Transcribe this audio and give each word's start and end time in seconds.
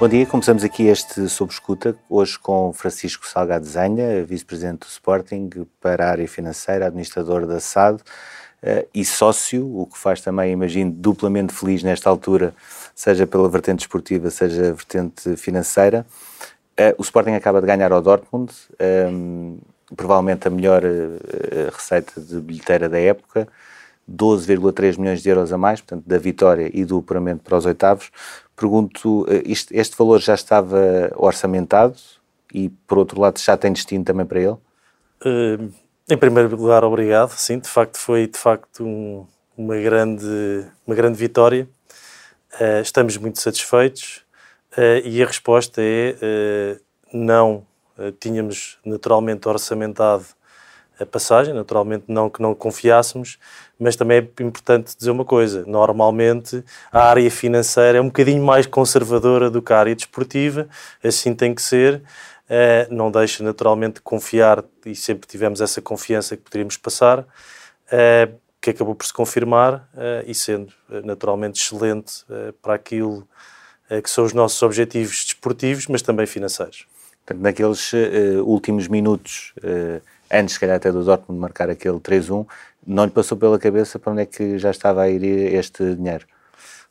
Bom 0.00 0.06
dia, 0.06 0.24
começamos 0.24 0.62
aqui 0.62 0.84
este 0.84 1.28
Sob 1.28 1.52
Escuta, 1.52 1.96
hoje 2.08 2.38
com 2.38 2.72
Francisco 2.72 3.26
Salgado 3.26 3.64
Zenha, 3.64 4.24
Vice-Presidente 4.24 4.86
do 4.86 4.86
Sporting 4.86 5.50
para 5.80 6.06
a 6.06 6.10
área 6.10 6.28
financeira, 6.28 6.86
administrador 6.86 7.44
da 7.44 7.58
SAD 7.58 7.96
uh, 7.96 8.88
e 8.94 9.04
sócio, 9.04 9.66
o 9.76 9.86
que 9.86 9.98
faz 9.98 10.20
também, 10.20 10.52
imagino, 10.52 10.92
duplamente 10.92 11.52
feliz 11.52 11.82
nesta 11.82 12.08
altura, 12.08 12.54
seja 12.94 13.26
pela 13.26 13.48
vertente 13.48 13.80
esportiva, 13.80 14.30
seja 14.30 14.68
a 14.68 14.72
vertente 14.72 15.36
financeira. 15.36 16.06
Uh, 16.78 16.94
o 16.96 17.02
Sporting 17.02 17.32
acaba 17.32 17.60
de 17.60 17.66
ganhar 17.66 17.90
ao 17.90 18.00
Dortmund, 18.00 18.52
um, 19.10 19.58
provavelmente 19.96 20.46
a 20.46 20.50
melhor 20.50 20.84
uh, 20.84 21.74
receita 21.74 22.20
de 22.20 22.40
bilheteira 22.40 22.88
da 22.88 23.00
época, 23.00 23.48
12,3 24.08 24.96
milhões 24.96 25.22
de 25.22 25.28
euros 25.28 25.52
a 25.52 25.58
mais, 25.58 25.80
portanto, 25.80 26.04
da 26.06 26.18
vitória 26.18 26.70
e 26.72 26.84
do 26.84 26.98
apuramento 26.98 27.42
para 27.42 27.58
os 27.58 27.66
oitavos. 27.66 28.12
Pergunto, 28.58 29.24
este, 29.46 29.76
este 29.76 29.96
valor 29.96 30.20
já 30.20 30.34
estava 30.34 31.12
orçamentado 31.14 31.96
e, 32.52 32.68
por 32.88 32.98
outro 32.98 33.20
lado, 33.20 33.38
já 33.38 33.56
tem 33.56 33.72
destino 33.72 34.04
também 34.04 34.26
para 34.26 34.40
ele? 34.40 34.56
Uh, 35.24 35.72
em 36.08 36.16
primeiro 36.16 36.56
lugar, 36.56 36.82
obrigado. 36.84 37.30
Sim, 37.30 37.58
de 37.58 37.68
facto, 37.68 37.98
foi 37.98 38.26
de 38.26 38.38
facto 38.38 38.84
um, 38.84 39.26
uma, 39.56 39.76
grande, 39.76 40.66
uma 40.86 40.96
grande 40.96 41.18
vitória. 41.18 41.68
Uh, 42.60 42.80
estamos 42.82 43.16
muito 43.16 43.40
satisfeitos 43.40 44.24
uh, 44.76 45.06
e 45.06 45.22
a 45.22 45.26
resposta 45.26 45.80
é 45.80 46.78
não. 47.12 47.66
tínhamos 48.20 48.78
naturalmente 48.84 49.48
orçamentado 49.48 50.26
a 51.00 51.06
passagem, 51.06 51.54
naturalmente 51.54 52.04
não 52.08 52.28
que 52.28 52.42
não 52.42 52.54
confiássemos, 52.54 53.38
mas 53.78 53.94
também 53.94 54.18
é 54.18 54.42
importante 54.42 54.96
dizer 54.96 55.10
uma 55.10 55.24
coisa: 55.24 55.64
normalmente 55.66 56.64
a 56.90 57.08
área 57.08 57.30
financeira 57.30 57.98
é 57.98 58.00
um 58.00 58.06
bocadinho 58.06 58.42
mais 58.42 58.66
conservadora 58.66 59.50
do 59.50 59.62
que 59.62 59.72
a 59.72 59.78
área 59.78 59.94
desportiva, 59.94 60.68
assim 61.02 61.34
tem 61.34 61.54
que 61.54 61.62
ser. 61.62 62.02
Uh, 62.48 62.88
não 62.88 63.10
deixa 63.10 63.44
naturalmente 63.44 63.96
de 63.96 64.00
confiar 64.00 64.64
e 64.86 64.94
sempre 64.94 65.28
tivemos 65.28 65.60
essa 65.60 65.82
confiança 65.82 66.34
que 66.34 66.42
poderíamos 66.42 66.78
passar, 66.78 67.20
uh, 67.20 68.34
que 68.58 68.70
acabou 68.70 68.94
por 68.94 69.04
se 69.04 69.12
confirmar 69.12 69.86
uh, 69.92 70.24
e 70.26 70.34
sendo 70.34 70.72
naturalmente 71.04 71.60
excelente 71.60 72.24
para 72.62 72.74
aquilo 72.74 73.28
que 74.02 74.10
são 74.10 74.24
os 74.24 74.34
nossos 74.34 74.60
objetivos 74.62 75.24
desportivos, 75.24 75.86
mas 75.86 76.02
também 76.02 76.26
financeiros. 76.26 76.86
Portanto, 77.24 77.42
naqueles 77.42 77.92
últimos 78.44 78.86
minutos 78.88 79.54
antes, 80.30 80.54
se 80.54 80.60
calhar, 80.60 80.76
até 80.76 80.90
do 80.90 81.04
Dortmund 81.04 81.40
marcar 81.40 81.70
aquele 81.70 81.98
3-1, 81.98 82.46
não 82.86 83.04
lhe 83.04 83.10
passou 83.10 83.36
pela 83.36 83.58
cabeça 83.58 83.98
para 83.98 84.12
onde 84.12 84.22
é 84.22 84.26
que 84.26 84.58
já 84.58 84.70
estava 84.70 85.02
a 85.02 85.10
ir 85.10 85.22
este 85.54 85.94
dinheiro? 85.94 86.26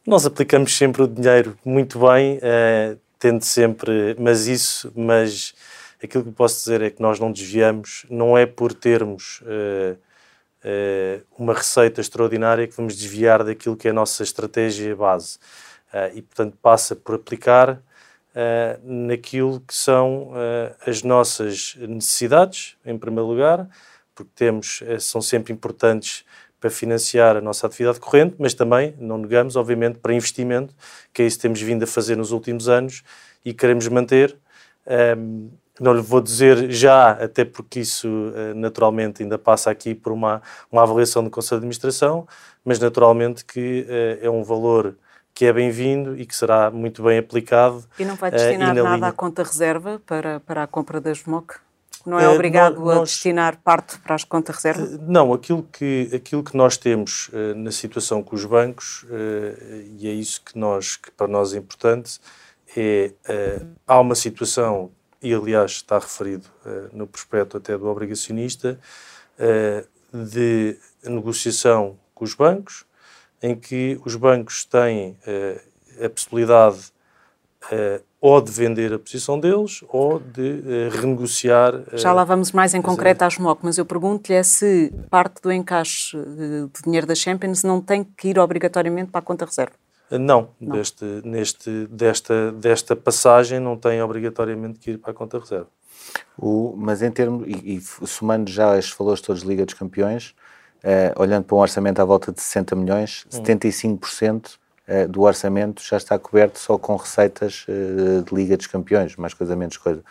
Nós 0.06 0.26
aplicamos 0.26 0.76
sempre 0.78 1.02
o 1.02 1.08
dinheiro 1.08 1.58
muito 1.66 2.00
bem, 2.00 2.38
uh, 2.38 2.98
tendo 3.20 3.44
sempre, 3.44 4.16
mas 4.18 4.48
isso, 4.48 4.92
mas 4.96 5.54
aquilo 6.02 6.24
que 6.24 6.32
posso 6.32 6.60
dizer 6.60 6.82
é 6.82 6.90
que 6.90 7.02
nós 7.02 7.20
não 7.20 7.32
desviamos, 7.32 8.06
não 8.10 8.38
é 8.38 8.46
por 8.46 8.74
termos 8.74 9.42
uh, 9.42 9.98
uh, 10.64 11.26
uma 11.38 11.54
receita 11.54 12.00
extraordinária 12.00 12.68
que 12.68 12.78
vamos 12.78 12.96
desviar 12.96 13.44
daquilo 13.44 13.76
que 13.76 13.88
é 13.88 13.92
a 13.92 13.94
nossa 13.94 14.24
estratégia 14.24 14.96
base. 14.96 15.40
e, 16.14 16.22
portanto, 16.22 16.58
passa 16.62 16.96
por 16.96 17.16
aplicar 17.16 17.82
uh, 18.38 18.80
naquilo 18.84 19.60
que 19.62 19.74
são 19.74 20.30
uh, 20.30 20.76
as 20.86 21.02
nossas 21.02 21.76
necessidades, 21.80 22.78
em 22.86 22.98
primeiro 22.98 23.28
lugar, 23.28 23.68
porque 24.14 24.32
temos, 24.36 24.82
uh, 24.82 25.00
são 25.00 25.22
sempre 25.22 25.52
importantes 25.52 26.24
para 26.60 26.70
financiar 26.70 27.36
a 27.36 27.42
nossa 27.42 27.66
atividade 27.66 28.00
corrente, 28.00 28.36
mas 28.38 28.54
também, 28.54 28.96
não 29.00 29.18
negamos, 29.18 29.56
obviamente, 29.56 30.00
para 30.00 30.14
investimento, 30.14 30.74
que 31.14 31.22
é 31.22 31.26
isso 31.26 31.38
que 31.38 31.42
temos 31.42 31.62
vindo 31.62 31.84
a 31.84 31.88
fazer 31.88 32.16
nos 32.16 32.32
últimos 32.32 32.70
anos 32.70 33.04
e 33.44 33.54
queremos 33.54 33.88
manter. 33.88 34.38
Um, 34.86 34.92
ehm, 34.94 35.50
não 35.80 35.94
lhe 35.94 36.02
vou 36.02 36.20
dizer 36.20 36.72
já, 36.72 37.12
até 37.12 37.46
porque 37.46 37.82
isso 37.82 38.10
naturalmente 38.56 39.22
ainda 39.22 39.38
passa 39.38 39.70
aqui 39.70 39.94
por 39.94 40.12
uma, 40.12 40.42
uma 40.72 40.82
avaliação 40.82 41.24
do 41.24 41.30
Conselho 41.30 41.62
de 41.62 41.66
Administração, 41.66 42.28
mas 42.66 42.80
naturalmente 42.80 43.46
que 43.46 43.86
é 44.20 44.28
um 44.28 44.44
valor 44.44 44.98
que 45.38 45.46
é 45.46 45.54
bem-vindo 45.54 46.18
e 46.20 46.26
que 46.26 46.36
será 46.36 46.72
muito 46.72 47.04
bem 47.04 47.20
aplicado. 47.20 47.86
E 48.00 48.04
não 48.04 48.16
vai 48.16 48.32
destinar 48.32 48.72
uh, 48.72 48.84
nada 48.84 48.96
linha... 48.96 49.08
à 49.08 49.12
conta 49.12 49.44
reserva 49.44 50.02
para, 50.04 50.40
para 50.40 50.64
a 50.64 50.68
compra 50.68 51.00
da 51.00 51.12
SMOC? 51.14 51.60
Não 52.08 52.20
é 52.20 52.28
uh, 52.28 52.34
obrigado 52.34 52.80
nós, 52.80 52.98
a 52.98 53.02
destinar 53.04 53.60
parte 53.64 54.00
para 54.00 54.16
as 54.16 54.24
contas 54.24 54.56
reserva? 54.56 54.82
Uh, 54.82 55.00
não, 55.00 55.32
aquilo 55.32 55.62
que, 55.62 56.10
aquilo 56.12 56.44
que 56.44 56.58
nós 56.58 56.76
temos 56.76 57.30
na 57.56 57.70
situação 57.70 58.24
com 58.24 58.36
os 58.36 58.46
bancos, 58.46 59.06
e 60.00 60.08
é 60.08 60.12
isso 60.12 60.42
que, 60.44 60.58
nós, 60.58 60.96
que 60.96 61.12
para 61.12 61.28
nós 61.28 61.54
é 61.54 61.60
importante, 61.60 62.20
é 62.76 63.12
há 63.86 64.00
uma 64.00 64.16
situação, 64.16 64.90
e 65.22 65.32
aliás 65.36 65.74
está 65.74 66.00
referido 66.00 66.48
no 66.92 67.06
prospecto 67.06 67.58
até 67.58 67.78
do 67.78 67.86
obrigacionista, 67.86 68.80
de 70.12 70.80
negociação 71.04 71.96
com 72.16 72.26
os 72.26 72.34
bancos, 72.34 72.87
em 73.42 73.56
que 73.56 74.00
os 74.06 74.16
bancos 74.16 74.66
têm 74.66 75.18
uh, 75.28 76.06
a 76.06 76.10
possibilidade 76.10 76.92
uh, 77.72 78.04
ou 78.20 78.42
de 78.42 78.52
vender 78.52 78.94
a 78.94 79.00
posição 79.00 79.40
deles 79.40 79.84
ou 79.90 80.20
de 80.20 80.42
uh, 80.42 80.90
renegociar. 81.00 81.84
Já 81.94 82.12
lá 82.12 82.24
vamos 82.24 82.52
mais 82.52 82.74
em 82.74 82.82
concreto 82.82 83.24
às 83.24 83.38
MOC, 83.38 83.60
mas 83.64 83.78
eu 83.78 83.86
pergunto-lhe 83.86 84.36
é 84.36 84.44
se 84.44 84.92
parte 85.10 85.42
do 85.42 85.52
encaixe 85.52 86.18
de 86.18 86.82
dinheiro 86.84 87.06
da 87.06 87.16
Champions 87.16 87.64
não 87.64 87.82
tem 87.82 88.04
que 88.04 88.30
ir 88.30 88.40
obrigatoriamente 88.40 89.12
para 89.12 89.20
a 89.20 89.24
conta 89.24 89.46
reserva. 89.46 89.74
Não, 90.10 90.50
não. 90.60 90.78
Deste, 90.78 91.06
neste, 91.26 91.88
desta, 91.88 92.52
desta 92.54 92.96
passagem 92.96 93.60
não 93.60 93.76
tem 93.76 94.02
obrigatoriamente 94.02 94.80
que 94.80 94.92
ir 94.92 94.98
para 94.98 95.12
a 95.12 95.14
conta 95.14 95.38
reserva. 95.38 95.68
O, 96.38 96.74
mas 96.78 97.02
em 97.02 97.12
termos, 97.12 97.46
e, 97.48 97.76
e 97.76 97.82
somando 98.08 98.50
já 98.50 98.78
estes 98.78 98.96
valores 98.96 99.22
todos 99.22 99.42
de 99.42 99.48
Liga 99.48 99.66
dos 99.66 99.74
Campeões, 99.74 100.34
uh, 100.84 101.22
olhando 101.22 101.44
para 101.46 101.56
um 101.56 101.60
orçamento 101.60 102.02
à 102.02 102.06
volta 102.06 102.32
de 102.32 102.42
60 102.42 102.76
milhões, 102.76 103.26
hum. 103.34 103.44
75% 103.44 104.56
uh, 104.88 105.08
do 105.08 105.22
orçamento 105.22 105.82
já 105.84 105.98
está 105.98 106.18
coberto 106.18 106.60
só 106.60 106.78
com 106.78 106.96
receitas 106.96 107.66
uh, 107.68 108.24
de 108.24 108.36
Liga 108.36 108.58
dos 108.58 108.68
Campeões, 108.68 109.16
mais 109.16 109.34
coisa 109.34 109.56
menos 109.56 109.78
coisa. 109.78 110.04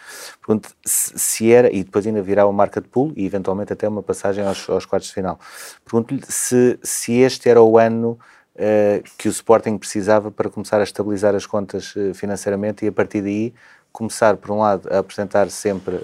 Pergunto 0.45 0.71
se, 0.85 1.19
se 1.19 1.53
era, 1.53 1.73
e 1.73 1.83
depois 1.85 2.07
ainda 2.07 2.23
virá 2.23 2.47
uma 2.47 2.53
marca 2.53 2.81
de 2.81 2.89
pool 2.89 3.13
e 3.17 3.25
eventualmente 3.25 3.73
até 3.73 3.89
uma 3.89 4.03
passagem 4.03 4.45
aos, 4.45 4.69
aos 4.69 4.87
quartos 4.87 5.09
de 5.09 5.15
final. 5.15 5.39
Pergunto-lhe 5.85 6.23
se, 6.29 6.79
se 6.83 7.15
este 7.15 7.49
era 7.49 7.63
o 7.63 7.79
ano 7.79 8.19
que 9.19 9.29
o 9.29 9.31
Sporting 9.31 9.77
precisava 9.77 10.31
para 10.31 10.49
começar 10.49 10.81
a 10.81 10.83
estabilizar 10.83 11.35
as 11.35 11.45
contas 11.45 11.93
financeiramente 12.15 12.87
e 12.87 12.89
a 12.89 12.93
partir 12.93 13.21
daí 13.21 13.53
começar, 13.93 14.39
por 14.39 14.51
um 14.51 14.61
lado, 14.61 14.89
a 14.91 15.01
apresentar 15.01 15.51
sempre 15.51 16.01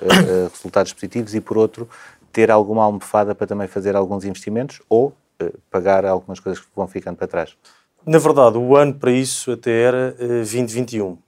resultados 0.53 0.93
positivos 0.93 1.35
e, 1.35 1.41
por 1.41 1.57
outro, 1.57 1.89
ter 2.33 2.51
alguma 2.51 2.85
almofada 2.85 3.35
para 3.35 3.47
também 3.47 3.69
fazer 3.69 3.95
alguns 3.95 4.25
investimentos 4.25 4.81
ou 4.89 5.09
uh, 5.43 5.59
pagar 5.71 6.05
algumas 6.05 6.41
coisas 6.41 6.63
que 6.63 6.69
vão 6.75 6.89
ficando 6.89 7.17
para 7.17 7.27
trás? 7.27 7.57
Na 8.05 8.19
verdade, 8.19 8.59
o 8.59 8.77
ano 8.77 8.95
para 8.95 9.13
isso 9.13 9.53
até 9.53 9.83
era 9.83 10.17
uh, 10.19 10.39
2021. 10.39 11.11
Uh, 11.11 11.19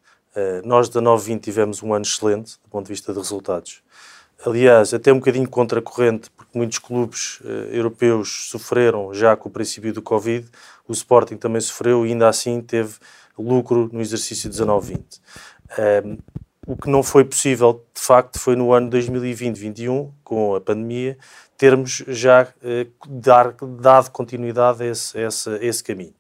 nós 0.65 0.89
da 0.89 1.01
920 1.01 1.43
tivemos 1.43 1.83
um 1.83 1.95
ano 1.95 2.05
excelente 2.05 2.59
do 2.65 2.69
ponto 2.71 2.87
de 2.87 2.93
vista 2.93 3.13
de 3.13 3.19
resultados. 3.19 3.83
Aliás, 4.45 4.93
até 4.93 5.13
um 5.13 5.19
bocadinho 5.19 5.49
contracorrente, 5.49 6.31
porque 6.31 6.59
muitos 6.59 6.79
clubes 6.79 7.41
uh, 7.41 7.47
europeus 7.71 8.49
sofreram 8.51 9.15
já 9.15 9.37
com 9.37 9.49
o 9.49 9.53
princípio 9.53 9.93
do 9.93 10.03
Covid, 10.03 10.49
o 10.89 10.93
Sporting 10.93 11.37
também 11.37 11.61
sofreu 11.61 12.05
e 12.05 12.11
ainda 12.11 12.29
assim 12.29 12.61
teve 12.61 12.95
lucro 13.39 13.89
no 13.93 14.01
exercício 14.01 14.51
19-20. 14.51 15.21
O 16.67 16.77
que 16.77 16.89
não 16.89 17.03
foi 17.03 17.25
possível, 17.25 17.85
de 17.95 18.01
facto, 18.01 18.39
foi 18.39 18.57
no 18.57 18.73
ano 18.73 18.91
2020-21, 18.91 20.11
com 20.23 20.55
a 20.55 20.61
pandemia, 20.61 21.19
termos 21.59 22.03
já 22.09 22.49
eh, 22.63 22.87
dar, 23.07 23.55
dado 23.81 24.11
continuidade 24.11 24.83
a 24.83 24.87
esse, 24.87 25.19
a, 25.19 25.27
esse, 25.27 25.51
a 25.51 25.65
esse, 25.65 25.85
caminho. 25.85 26.15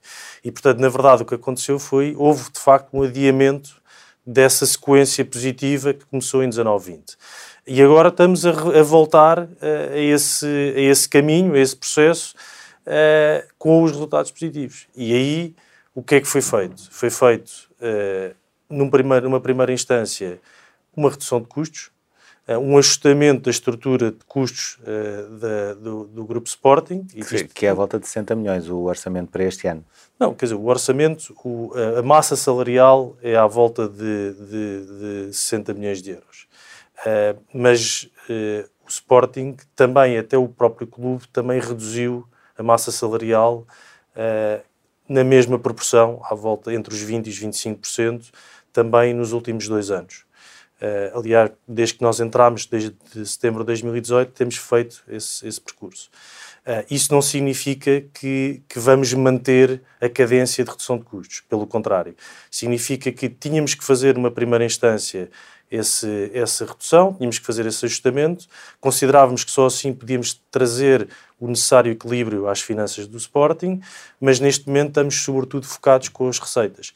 E, 0.44 0.50
portanto, 0.52 0.78
na 0.78 0.88
verdade, 0.88 1.22
o 1.22 1.26
que 1.26 1.34
aconteceu 1.34 1.78
foi, 1.78 2.14
houve, 2.16 2.52
de 2.52 2.60
facto, 2.60 2.88
um 2.92 3.02
adiamento 3.02 3.82
dessa 4.26 4.64
sequência 4.66 5.24
positiva 5.24 5.92
que 5.92 6.04
começou 6.06 6.42
em 6.42 6.48
19-20. 6.48 7.16
E 7.66 7.82
agora 7.82 8.08
estamos 8.08 8.44
a, 8.44 8.50
a 8.50 8.82
voltar 8.82 9.48
eh, 9.60 9.90
a, 9.92 9.98
esse, 9.98 10.46
a 10.46 10.80
esse 10.80 11.08
caminho, 11.08 11.54
a 11.54 11.58
esse 11.58 11.76
processo, 11.76 12.34
eh, 12.86 13.46
com 13.58 13.82
os 13.82 13.92
resultados 13.92 14.30
positivos. 14.30 14.86
E 14.94 15.14
aí, 15.14 15.54
o 15.94 16.02
que 16.02 16.16
é 16.16 16.20
que 16.20 16.26
foi 16.26 16.42
feito? 16.42 16.90
Foi 16.90 17.08
feito 17.08 17.50
eh, 17.80 18.34
num 18.68 18.88
primeiro, 18.90 19.28
numa 19.28 19.40
primeira 19.40 19.72
instância, 19.72 20.40
uma 20.96 21.10
redução 21.10 21.40
de 21.40 21.46
custos, 21.46 21.90
uh, 22.48 22.58
um 22.58 22.78
ajustamento 22.78 23.42
da 23.42 23.50
estrutura 23.50 24.10
de 24.10 24.24
custos 24.26 24.78
uh, 24.80 25.36
da, 25.38 25.74
do, 25.74 26.04
do, 26.04 26.24
Grupo 26.24 26.48
Sporting. 26.48 27.04
Que, 27.04 27.44
que 27.44 27.66
é 27.66 27.70
a 27.70 27.74
volta 27.74 27.98
de 27.98 28.06
60 28.06 28.34
milhões 28.34 28.68
o 28.68 28.78
orçamento 28.84 29.30
para 29.30 29.44
este 29.44 29.66
ano. 29.66 29.84
Não, 30.18 30.34
quer 30.34 30.46
dizer, 30.46 30.54
o 30.54 30.66
orçamento, 30.66 31.34
o, 31.44 31.72
a 31.98 32.02
massa 32.02 32.36
salarial 32.36 33.16
é 33.22 33.36
à 33.36 33.46
volta 33.46 33.88
de, 33.88 34.32
de, 34.34 35.26
de 35.26 35.32
60 35.32 35.74
milhões 35.74 36.00
de 36.00 36.10
euros. 36.10 36.46
Uh, 37.00 37.40
mas 37.52 38.08
o 38.84 38.88
Sporting 38.88 39.56
também, 39.74 40.16
até 40.16 40.38
o 40.38 40.48
próprio 40.48 40.86
clube, 40.86 41.26
também 41.28 41.60
reduziu 41.60 42.26
a 42.56 42.62
massa 42.62 42.92
salarial 42.92 43.66
na 45.08 45.22
mesma 45.22 45.58
proporção, 45.58 46.20
à 46.24 46.34
volta 46.34 46.72
entre 46.72 46.94
os 46.94 47.00
20% 47.04 47.26
e 47.26 47.30
os 47.30 47.40
25%, 47.40 48.32
também 48.74 49.14
nos 49.14 49.32
últimos 49.32 49.66
dois 49.66 49.90
anos. 49.90 50.24
Uh, 50.82 51.18
aliás, 51.18 51.50
desde 51.66 51.94
que 51.94 52.02
nós 52.02 52.20
entramos, 52.20 52.66
desde 52.66 52.94
setembro 53.24 53.60
de 53.60 53.68
2018, 53.68 54.32
temos 54.32 54.56
feito 54.56 55.02
esse, 55.08 55.46
esse 55.46 55.60
percurso. 55.60 56.10
Uh, 56.66 56.84
isso 56.90 57.14
não 57.14 57.22
significa 57.22 58.02
que, 58.12 58.62
que, 58.68 58.78
vamos 58.78 59.14
manter 59.14 59.80
a 60.00 60.08
cadência 60.08 60.64
de 60.64 60.70
redução 60.70 60.98
de 60.98 61.04
custos, 61.04 61.42
pelo 61.48 61.66
contrário. 61.66 62.16
Significa 62.50 63.12
que 63.12 63.28
tínhamos 63.28 63.74
que 63.74 63.84
fazer 63.84 64.18
uma 64.18 64.30
primeira 64.30 64.64
instância 64.64 65.30
esse, 65.70 66.30
essa 66.32 66.64
redução, 66.64 67.14
tínhamos 67.14 67.38
que 67.38 67.46
fazer 67.46 67.66
esse 67.66 67.84
ajustamento, 67.84 68.46
considerávamos 68.80 69.44
que 69.44 69.50
só 69.50 69.66
assim 69.66 69.92
podíamos 69.92 70.40
trazer 70.50 71.08
o 71.40 71.48
necessário 71.48 71.92
equilíbrio 71.92 72.48
às 72.48 72.60
finanças 72.60 73.06
do 73.06 73.16
Sporting, 73.16 73.80
mas 74.20 74.40
neste 74.40 74.66
momento 74.66 74.88
estamos 74.88 75.16
sobretudo 75.16 75.66
focados 75.66 76.08
com 76.08 76.28
as 76.28 76.38
receitas. 76.38 76.92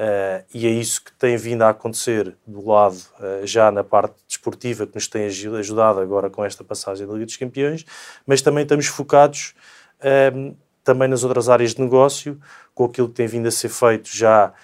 Uh, 0.00 0.42
e 0.54 0.66
é 0.66 0.70
isso 0.70 1.04
que 1.04 1.12
tem 1.12 1.36
vindo 1.36 1.60
a 1.60 1.68
acontecer 1.68 2.34
do 2.46 2.66
lado, 2.66 2.96
uh, 3.18 3.46
já 3.46 3.70
na 3.70 3.84
parte 3.84 4.14
desportiva, 4.26 4.86
que 4.86 4.94
nos 4.94 5.06
tem 5.06 5.26
ajudado 5.26 6.00
agora 6.00 6.30
com 6.30 6.42
esta 6.42 6.64
passagem 6.64 7.06
da 7.06 7.12
Liga 7.12 7.26
dos 7.26 7.36
Campeões, 7.36 7.84
mas 8.26 8.40
também 8.40 8.62
estamos 8.62 8.86
focados 8.86 9.54
uh, 9.98 10.56
também 10.82 11.06
nas 11.06 11.22
outras 11.22 11.50
áreas 11.50 11.74
de 11.74 11.82
negócio, 11.82 12.40
com 12.74 12.86
aquilo 12.86 13.10
que 13.10 13.14
tem 13.14 13.26
vindo 13.26 13.46
a 13.46 13.50
ser 13.50 13.68
feito 13.68 14.08
já 14.10 14.54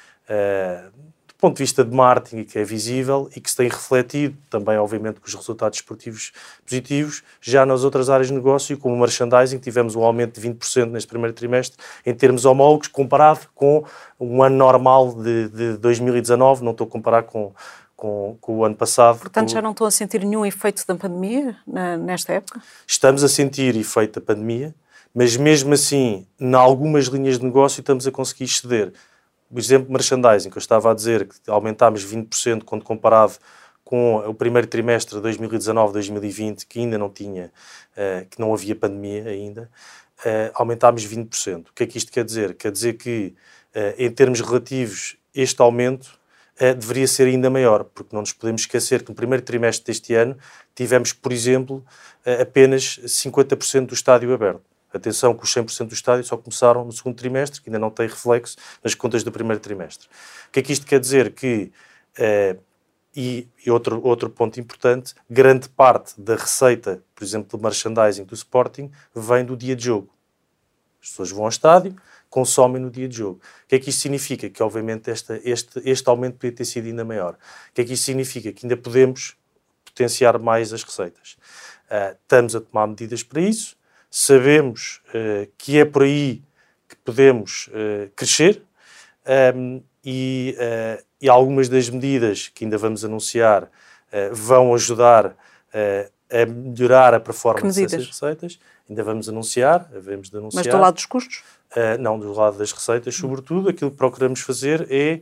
do 0.95 0.95
ponto 1.46 1.58
de 1.58 1.62
vista 1.62 1.84
de 1.84 1.94
marketing 1.94 2.42
que 2.42 2.58
é 2.58 2.64
visível 2.64 3.30
e 3.36 3.40
que 3.40 3.48
se 3.48 3.56
tem 3.56 3.68
refletido 3.68 4.36
também, 4.50 4.76
obviamente, 4.78 5.20
com 5.20 5.26
os 5.28 5.34
resultados 5.34 5.78
esportivos 5.78 6.32
positivos, 6.64 7.22
já 7.40 7.64
nas 7.64 7.84
outras 7.84 8.10
áreas 8.10 8.26
de 8.26 8.34
negócio, 8.34 8.76
como 8.76 8.96
o 8.96 8.98
merchandising, 8.98 9.58
tivemos 9.58 9.94
um 9.94 10.02
aumento 10.02 10.40
de 10.40 10.48
20% 10.48 10.90
neste 10.90 11.06
primeiro 11.06 11.32
trimestre, 11.32 11.78
em 12.04 12.12
termos 12.12 12.44
homólogos, 12.44 12.88
comparado 12.88 13.46
com 13.54 13.84
um 14.18 14.42
ano 14.42 14.56
normal 14.56 15.14
de, 15.14 15.48
de 15.48 15.76
2019, 15.76 16.64
não 16.64 16.72
estou 16.72 16.84
a 16.84 16.90
comparar 16.90 17.22
com, 17.22 17.52
com, 17.94 18.36
com, 18.40 18.56
o 18.56 18.64
ano 18.64 18.74
passado. 18.74 19.20
Portanto, 19.20 19.52
já 19.52 19.62
não 19.62 19.70
estão 19.70 19.86
a 19.86 19.90
sentir 19.92 20.24
nenhum 20.24 20.44
efeito 20.44 20.84
da 20.84 20.96
pandemia 20.96 21.56
na, 21.64 21.96
nesta 21.96 22.32
época? 22.32 22.60
Estamos 22.84 23.22
a 23.22 23.28
sentir 23.28 23.76
efeito 23.76 24.18
da 24.18 24.26
pandemia, 24.26 24.74
mas 25.14 25.36
mesmo 25.36 25.74
assim, 25.74 26.26
em 26.40 26.54
algumas 26.54 27.04
linhas 27.04 27.38
de 27.38 27.44
negócio, 27.44 27.80
estamos 27.80 28.04
a 28.04 28.10
conseguir 28.10 28.44
exceder 28.44 28.92
o 29.50 29.58
exemplo 29.58 29.86
de 29.86 29.92
merchandising, 29.92 30.50
que 30.50 30.58
eu 30.58 30.60
estava 30.60 30.90
a 30.90 30.94
dizer, 30.94 31.26
que 31.26 31.50
aumentámos 31.50 32.04
20% 32.04 32.64
quando 32.64 32.84
comparado 32.84 33.34
com 33.86 34.16
o 34.16 34.34
primeiro 34.34 34.66
trimestre 34.66 35.20
de 35.20 35.28
2019-2020, 35.28 36.66
que 36.68 36.80
ainda 36.80 36.98
não 36.98 37.08
tinha, 37.08 37.52
uh, 37.92 38.26
que 38.28 38.40
não 38.40 38.52
havia 38.52 38.74
pandemia 38.74 39.28
ainda, 39.28 39.70
uh, 40.20 40.50
aumentámos 40.54 41.06
20%. 41.06 41.68
O 41.68 41.72
que 41.72 41.84
é 41.84 41.86
que 41.86 41.96
isto 41.96 42.10
quer 42.10 42.24
dizer? 42.24 42.54
Quer 42.54 42.72
dizer 42.72 42.94
que, 42.94 43.32
uh, 43.76 43.94
em 43.96 44.10
termos 44.10 44.40
relativos, 44.40 45.16
este 45.32 45.62
aumento 45.62 46.18
deveria 46.58 47.06
ser 47.06 47.26
ainda 47.26 47.50
maior, 47.50 47.84
porque 47.84 48.16
não 48.16 48.22
nos 48.22 48.32
podemos 48.32 48.62
esquecer 48.62 49.02
que 49.02 49.10
no 49.10 49.14
primeiro 49.14 49.44
trimestre 49.44 49.84
deste 49.84 50.14
ano 50.14 50.38
tivemos, 50.74 51.12
por 51.12 51.30
exemplo, 51.30 51.84
apenas 52.40 52.98
50% 53.04 53.88
do 53.88 53.92
estádio 53.92 54.32
aberto. 54.32 54.62
Atenção 54.96 55.34
que 55.34 55.44
os 55.44 55.50
100% 55.54 55.88
do 55.88 55.94
estádio 55.94 56.24
só 56.24 56.36
começaram 56.36 56.84
no 56.84 56.92
segundo 56.92 57.16
trimestre, 57.16 57.60
que 57.60 57.68
ainda 57.68 57.78
não 57.78 57.90
tem 57.90 58.06
reflexo 58.06 58.56
nas 58.82 58.94
contas 58.94 59.22
do 59.22 59.32
primeiro 59.32 59.60
trimestre. 59.60 60.08
O 60.48 60.52
que 60.52 60.60
é 60.60 60.62
que 60.62 60.72
isto 60.72 60.86
quer 60.86 61.00
dizer? 61.00 61.32
Que, 61.32 61.72
eh, 62.18 62.56
e, 63.14 63.48
e, 63.64 63.70
outro, 63.70 64.00
outro 64.04 64.28
ponto 64.28 64.60
importante, 64.60 65.14
grande 65.28 65.68
parte 65.68 66.20
da 66.20 66.36
receita, 66.36 67.02
por 67.14 67.24
exemplo, 67.24 67.58
do 67.58 67.62
merchandising 67.62 68.24
do 68.24 68.34
Sporting, 68.34 68.90
vem 69.14 69.44
do 69.44 69.56
dia 69.56 69.74
de 69.74 69.86
jogo. 69.86 70.10
As 71.02 71.08
pessoas 71.10 71.30
vão 71.30 71.44
ao 71.44 71.48
estádio, 71.48 71.96
consomem 72.28 72.82
no 72.82 72.90
dia 72.90 73.08
de 73.08 73.16
jogo. 73.16 73.40
O 73.64 73.68
que 73.68 73.76
é 73.76 73.78
que 73.78 73.88
isto 73.90 74.02
significa? 74.02 74.50
Que, 74.50 74.62
obviamente, 74.62 75.10
esta, 75.10 75.40
este, 75.44 75.80
este 75.84 76.08
aumento 76.08 76.34
podia 76.34 76.52
ter 76.52 76.64
sido 76.64 76.86
ainda 76.86 77.04
maior. 77.04 77.34
O 77.70 77.74
que 77.74 77.80
é 77.80 77.84
que 77.84 77.94
isto 77.94 78.04
significa? 78.04 78.52
Que 78.52 78.66
ainda 78.66 78.76
podemos 78.76 79.36
potenciar 79.84 80.38
mais 80.38 80.72
as 80.72 80.82
receitas. 80.82 81.38
Uh, 81.86 82.16
estamos 82.20 82.54
a 82.54 82.60
tomar 82.60 82.86
medidas 82.86 83.22
para 83.22 83.40
isso 83.40 83.75
sabemos 84.10 85.00
uh, 85.08 85.50
que 85.58 85.78
é 85.78 85.84
por 85.84 86.02
aí 86.02 86.42
que 86.88 86.96
podemos 86.96 87.68
uh, 87.68 88.10
crescer 88.14 88.62
um, 89.26 89.30
ehm, 89.32 89.82
e, 90.04 90.56
uh, 90.58 91.04
e, 91.20 91.28
algumas 91.28 91.68
das 91.68 91.88
medidas 91.90 92.48
que 92.48 92.64
ainda 92.64 92.78
vamos 92.78 93.04
anunciar 93.04 93.68
vão 94.32 94.72
ajudar 94.72 95.36
a 96.30 96.46
melhorar 96.46 97.12
a 97.12 97.20
performance 97.20 97.82
dessas 97.82 98.06
receitas. 98.06 98.58
Ainda 98.88 99.02
vamos 99.02 99.28
anunciar, 99.28 99.90
havemos 99.94 100.30
de 100.30 100.38
anunciar. 100.38 100.64
Mas 100.64 100.72
do 100.72 100.80
lado 100.80 100.94
dos 100.94 101.06
custos? 101.06 101.42
não, 101.98 102.18
do 102.18 102.32
lado 102.32 102.56
das 102.56 102.72
receitas, 102.72 103.14
sobretudo, 103.14 103.68
aquilo 103.68 103.90
que 103.90 103.96
procuramos 103.96 104.40
fazer 104.40 104.86
é 104.88 105.20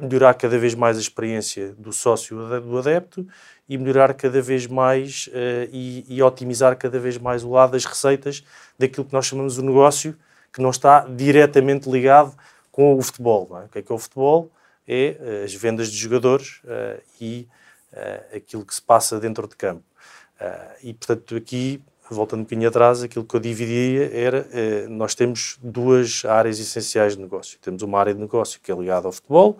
melhorar 0.00 0.34
cada 0.34 0.58
vez 0.58 0.74
mais 0.74 0.96
a 0.96 1.00
experiência 1.00 1.72
do 1.78 1.92
sócio 1.92 2.36
do 2.60 2.78
adepto 2.78 3.26
e 3.72 3.78
melhorar 3.78 4.12
cada 4.12 4.42
vez 4.42 4.66
mais 4.66 5.28
uh, 5.28 5.68
e, 5.72 6.04
e, 6.06 6.22
otimizar 6.22 6.76
cada 6.76 6.98
vez 6.98 7.16
mais 7.16 7.42
o 7.42 7.50
lado 7.50 7.72
das 7.72 7.86
receitas 7.86 8.44
daquilo 8.78 9.06
que 9.06 9.14
nós 9.14 9.24
chamamos 9.24 9.54
de 9.54 9.62
negócio, 9.62 10.14
que 10.52 10.60
não 10.60 10.68
está 10.68 11.06
diretamente 11.06 11.88
ligado 11.88 12.36
com 12.70 12.94
o 12.94 13.02
futebol. 13.02 13.48
É? 13.58 13.64
O 13.64 13.68
que 13.68 13.78
é 13.78 13.82
que 13.82 13.90
é 13.90 13.94
o 13.94 13.98
futebol? 13.98 14.50
É 14.86 15.16
uh, 15.18 15.44
as 15.44 15.54
vendas 15.54 15.90
de 15.90 15.96
jogadores 15.96 16.60
uh, 16.64 17.00
e 17.18 17.48
aquilo 18.34 18.64
que 18.64 18.74
se 18.74 18.80
passa 18.80 19.20
dentro 19.20 19.46
de 19.46 19.54
campo. 19.54 19.84
e, 20.82 20.94
portanto, 20.94 21.36
aqui, 21.36 21.82
voltando 22.10 22.40
um 22.40 22.44
bocadinho 22.44 22.68
atrás, 22.68 23.02
aquilo 23.02 23.24
que 23.24 23.34
eu 23.34 23.40
dividia 23.40 24.10
era, 24.12 24.46
nós 24.88 25.14
temos 25.14 25.58
duas 25.62 26.24
áreas 26.24 26.58
essenciais 26.58 27.16
de 27.16 27.22
negócio. 27.22 27.58
Temos 27.60 27.82
uma 27.82 27.98
área 27.98 28.14
de 28.14 28.20
negócio 28.20 28.60
que 28.62 28.70
é 28.70 28.74
ligada 28.74 29.06
ao 29.06 29.12
futebol, 29.12 29.58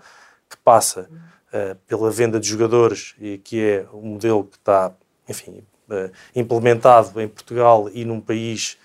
que 0.53 0.57
passa 0.59 1.09
uh, 1.49 1.77
pela 1.87 2.11
venda 2.11 2.39
de 2.39 2.47
jogadores, 2.47 3.15
e 3.19 3.39
que 3.39 3.61
é 3.61 3.87
um 3.93 4.09
modelo 4.09 4.45
que 4.45 4.57
está, 4.57 4.93
enfim, 5.27 5.65
uh, 5.89 6.11
implementado 6.37 7.19
em 7.21 7.27
Portugal 7.27 7.89
e 7.93 8.05
num 8.05 8.21
país 8.21 8.77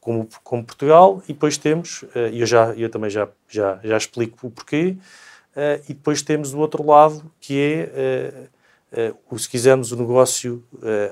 como, 0.00 0.28
como 0.42 0.64
Portugal, 0.64 1.22
e 1.28 1.32
depois 1.32 1.56
temos, 1.56 2.02
uh, 2.02 2.28
e 2.32 2.40
eu, 2.40 2.46
já, 2.46 2.74
eu 2.74 2.90
também 2.90 3.08
já, 3.08 3.28
já, 3.48 3.78
já 3.84 3.96
explico 3.96 4.48
o 4.48 4.50
porquê, 4.50 4.96
e 5.86 5.92
depois 5.92 6.22
temos 6.22 6.54
o 6.54 6.58
outro 6.58 6.82
lado, 6.82 7.30
que 7.38 7.58
é, 7.60 8.48
o, 9.30 9.38
se 9.38 9.46
quisermos, 9.46 9.92
o 9.92 9.96
negócio 9.96 10.64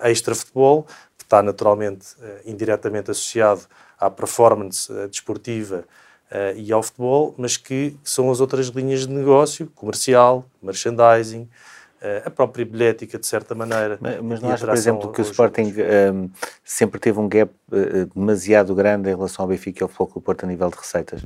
extra-futebol, 0.03 0.87
está 1.31 1.43
naturalmente 1.43 2.09
indiretamente 2.45 3.13
associado 3.13 3.61
à 3.99 4.11
performance 4.11 4.93
desportiva 5.07 5.85
uh, 6.31 6.57
e 6.57 6.73
ao 6.73 6.83
futebol, 6.83 7.35
mas 7.37 7.57
que 7.57 7.97
são 8.03 8.31
as 8.31 8.41
outras 8.41 8.69
linhas 8.69 9.07
de 9.07 9.13
negócio, 9.13 9.71
comercial, 9.75 10.45
merchandising, 10.63 11.43
uh, 11.43 12.27
a 12.27 12.31
própria 12.31 12.65
bilhética, 12.65 13.19
de 13.19 13.27
certa 13.27 13.55
maneira. 13.55 13.99
Mas, 14.01 14.21
mas 14.21 14.41
não 14.41 14.51
acha, 14.51 14.67
por 14.67 14.75
exemplo, 14.75 15.13
que 15.13 15.21
o 15.21 15.23
Sporting 15.23 15.63
um, 15.63 15.81
ehm, 15.81 16.31
sempre 16.65 17.01
teve 17.01 17.19
um 17.19 17.29
gap 17.29 17.53
uh, 17.71 18.07
demasiado 18.15 18.75
grande 18.75 19.11
em 19.11 19.15
relação 19.15 19.45
ao 19.45 19.49
Benfica 19.49 19.81
e 19.81 19.85
ao 19.85 19.89
Futebol 19.89 20.15
do 20.15 20.21
Porto 20.21 20.45
a 20.45 20.47
nível 20.47 20.71
de 20.71 20.77
receitas? 20.77 21.25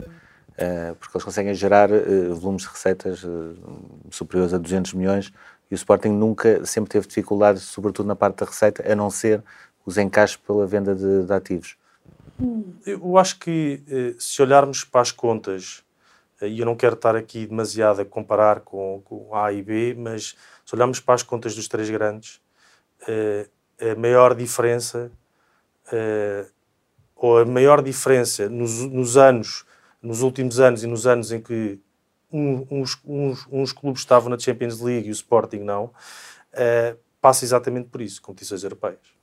porque 1.01 1.17
eles 1.17 1.25
conseguem 1.25 1.53
gerar 1.53 1.89
volumes 2.31 2.63
de 2.63 2.69
receitas 2.69 3.27
superiores 4.09 4.55
a 4.55 4.59
200 4.59 4.93
milhões 4.93 5.33
e 5.69 5.75
o 5.75 5.77
Sporting 5.77 6.11
nunca, 6.11 6.65
sempre 6.65 6.91
teve 6.91 7.09
dificuldades, 7.09 7.65
sobretudo 7.65 8.07
na 8.07 8.15
parte 8.15 8.37
da 8.37 8.47
receita, 8.47 8.85
a 8.89 8.95
não 8.95 9.11
ser 9.11 9.43
os 9.85 9.99
encaixes 9.99 10.37
pela 10.37 10.67
venda 10.67 10.95
de, 10.95 11.25
de 11.25 11.33
ativos. 11.33 11.77
Eu 12.85 13.17
acho 13.17 13.39
que 13.39 13.83
eh, 13.89 14.15
se 14.19 14.43
olharmos 14.43 14.85
para 14.85 15.01
as 15.01 15.13
contas, 15.13 15.85
eh, 16.41 16.49
e 16.49 16.61
eu 16.61 16.67
não 16.67 16.75
quero 16.75 16.95
estar 16.95 17.15
aqui 17.15 17.47
demasiado 17.47 18.01
a 18.01 18.05
comparar 18.05 18.61
com, 18.61 19.03
com 19.05 19.35
A 19.35 19.53
e 19.53 19.63
B, 19.63 19.95
mas 19.97 20.35
se 20.65 20.75
olharmos 20.75 20.99
para 21.01 21.15
as 21.15 21.23
contas 21.23 21.55
dos 21.55 21.69
três 21.69 21.89
grandes, 21.89 22.41
eh, 23.07 23.49
a 23.81 23.95
maior 23.95 24.35
diferença, 24.35 25.11
ou 27.15 27.39
a 27.39 27.45
maior 27.45 27.83
diferença 27.83 28.49
nos, 28.49 28.81
nos 28.81 29.17
anos, 29.17 29.67
nos 30.03 30.23
últimos 30.23 30.59
anos 30.59 30.83
e 30.83 30.87
nos 30.87 31.07
anos 31.07 31.31
em 31.31 31.41
que 31.41 31.79
uns, 32.33 32.99
uns, 33.05 33.47
uns 33.51 33.73
clubes 33.73 34.01
estavam 34.01 34.31
na 34.31 34.39
Champions 34.39 34.81
League 34.81 35.09
e 35.09 35.11
o 35.11 35.13
Sporting 35.13 35.59
não, 35.59 35.91
passa 37.21 37.45
exatamente 37.45 37.89
por 37.91 38.01
isso, 38.01 38.23
competições 38.23 38.65
europeias 38.65 39.14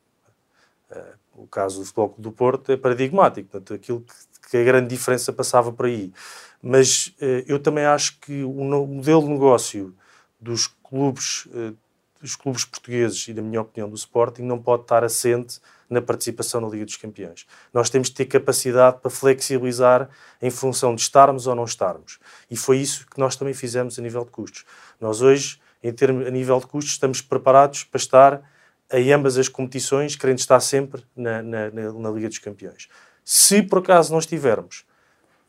o 1.33 1.47
caso 1.47 1.79
do 1.79 1.85
Futebol 1.85 2.15
do 2.17 2.31
Porto 2.31 2.71
é 2.71 2.77
paradigmático, 2.77 3.49
portanto, 3.49 3.73
aquilo 3.73 4.01
que, 4.01 4.49
que, 4.49 4.57
a 4.57 4.63
grande 4.63 4.89
diferença 4.89 5.31
passava 5.31 5.71
por 5.71 5.85
aí. 5.85 6.11
Mas 6.61 7.13
eh, 7.19 7.43
eu 7.47 7.59
também 7.59 7.85
acho 7.85 8.19
que 8.19 8.43
o 8.43 8.63
modelo 8.85 9.23
de 9.23 9.29
negócio 9.29 9.95
dos 10.39 10.67
clubes, 10.67 11.47
eh, 11.53 11.73
dos 12.19 12.35
clubes 12.35 12.65
portugueses 12.65 13.27
e, 13.27 13.33
na 13.33 13.41
minha 13.41 13.61
opinião, 13.61 13.89
do 13.89 13.95
Sporting, 13.95 14.43
não 14.43 14.61
pode 14.61 14.83
estar 14.83 15.03
assente 15.03 15.59
na 15.89 16.01
participação 16.01 16.61
na 16.61 16.67
Liga 16.67 16.85
dos 16.85 16.95
Campeões. 16.95 17.45
Nós 17.73 17.89
temos 17.89 18.09
de 18.09 18.15
ter 18.15 18.25
capacidade 18.25 18.99
para 18.99 19.11
flexibilizar 19.11 20.09
em 20.41 20.49
função 20.49 20.95
de 20.95 21.01
estarmos 21.01 21.47
ou 21.47 21.55
não 21.55 21.65
estarmos. 21.65 22.19
E 22.49 22.55
foi 22.55 22.77
isso 22.77 23.05
que 23.07 23.19
nós 23.19 23.35
também 23.35 23.53
fizemos 23.53 23.97
a 23.99 24.01
nível 24.01 24.23
de 24.23 24.31
custos. 24.31 24.65
Nós 24.99 25.21
hoje, 25.21 25.59
em 25.83 25.91
termos, 25.91 26.25
a 26.25 26.31
nível 26.31 26.59
de 26.59 26.67
custos, 26.67 26.93
estamos 26.93 27.21
preparados 27.21 27.83
para 27.83 27.97
estar 27.97 28.50
em 28.91 29.11
ambas 29.11 29.37
as 29.37 29.47
competições, 29.47 30.15
querendo 30.15 30.39
estar 30.39 30.59
sempre 30.59 31.03
na, 31.15 31.41
na, 31.41 31.69
na, 31.69 32.09
Liga 32.11 32.27
dos 32.27 32.39
Campeões. 32.39 32.89
Se 33.23 33.61
por 33.61 33.79
acaso 33.79 34.11
não 34.11 34.19
estivermos, 34.19 34.85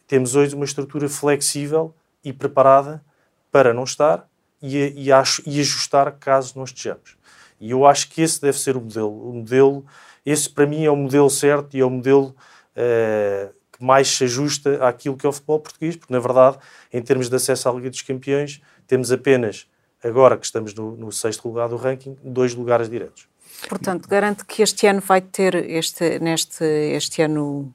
temos 0.06 0.36
hoje 0.36 0.54
uma 0.54 0.64
estrutura 0.64 1.08
flexível 1.08 1.94
e 2.24 2.32
preparada 2.32 3.04
para 3.50 3.74
não 3.74 3.84
estar 3.84 4.28
e, 4.60 4.76
e, 4.76 5.08
e 5.08 5.60
ajustar 5.60 6.12
caso 6.12 6.54
não 6.56 6.64
estejamos. 6.64 7.16
E 7.60 7.70
eu 7.70 7.86
acho 7.86 8.08
que 8.10 8.22
esse 8.22 8.40
deve 8.40 8.58
ser 8.58 8.76
o 8.76 8.80
modelo. 8.80 9.30
O 9.30 9.32
modelo, 9.34 9.86
esse 10.24 10.48
para 10.48 10.66
mim 10.66 10.84
é 10.84 10.90
o 10.90 10.96
modelo 10.96 11.30
certo 11.30 11.76
e 11.76 11.80
é 11.80 11.84
o 11.84 11.90
modelo 11.90 12.34
uh, 12.76 13.54
que 13.72 13.84
mais 13.84 14.08
se 14.08 14.24
ajusta 14.24 14.86
àquilo 14.86 15.16
que 15.16 15.26
é 15.26 15.28
o 15.28 15.32
futebol 15.32 15.60
português, 15.60 15.96
porque 15.96 16.12
na 16.12 16.20
verdade, 16.20 16.58
em 16.92 17.00
termos 17.00 17.28
de 17.28 17.36
acesso 17.36 17.68
à 17.68 17.72
Liga 17.72 17.88
dos 17.88 18.02
Campeões, 18.02 18.60
temos 18.86 19.10
apenas, 19.10 19.66
agora 20.02 20.36
que 20.36 20.44
estamos 20.44 20.74
no, 20.74 20.96
no 20.96 21.12
sexto 21.12 21.46
lugar 21.48 21.68
do 21.68 21.76
ranking, 21.76 22.16
dois 22.22 22.54
lugares 22.54 22.88
diretos. 22.88 23.31
Portanto, 23.68 24.08
garante 24.08 24.44
que 24.44 24.62
este 24.62 24.86
ano 24.86 25.00
vai 25.00 25.20
ter, 25.20 25.54
este, 25.54 26.18
neste, 26.18 26.64
este 26.64 27.22
ano 27.22 27.72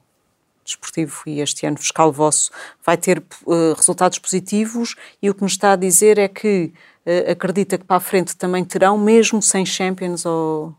desportivo 0.68 1.22
e 1.26 1.40
este 1.40 1.66
ano 1.66 1.78
fiscal 1.78 2.12
vosso 2.12 2.50
vai 2.84 2.96
ter 2.96 3.22
uh, 3.46 3.72
resultados 3.74 4.18
positivos 4.18 4.94
e 5.22 5.30
o 5.30 5.34
que 5.34 5.42
nos 5.42 5.52
está 5.52 5.72
a 5.72 5.76
dizer 5.76 6.18
é 6.18 6.28
que 6.28 6.72
uh, 7.06 7.30
acredita 7.30 7.78
que 7.78 7.84
para 7.84 7.96
a 7.96 8.00
frente 8.00 8.36
também 8.36 8.64
terão, 8.64 8.98
mesmo 8.98 9.40
sem 9.40 9.64
Champions 9.64 10.26
ou, 10.26 10.74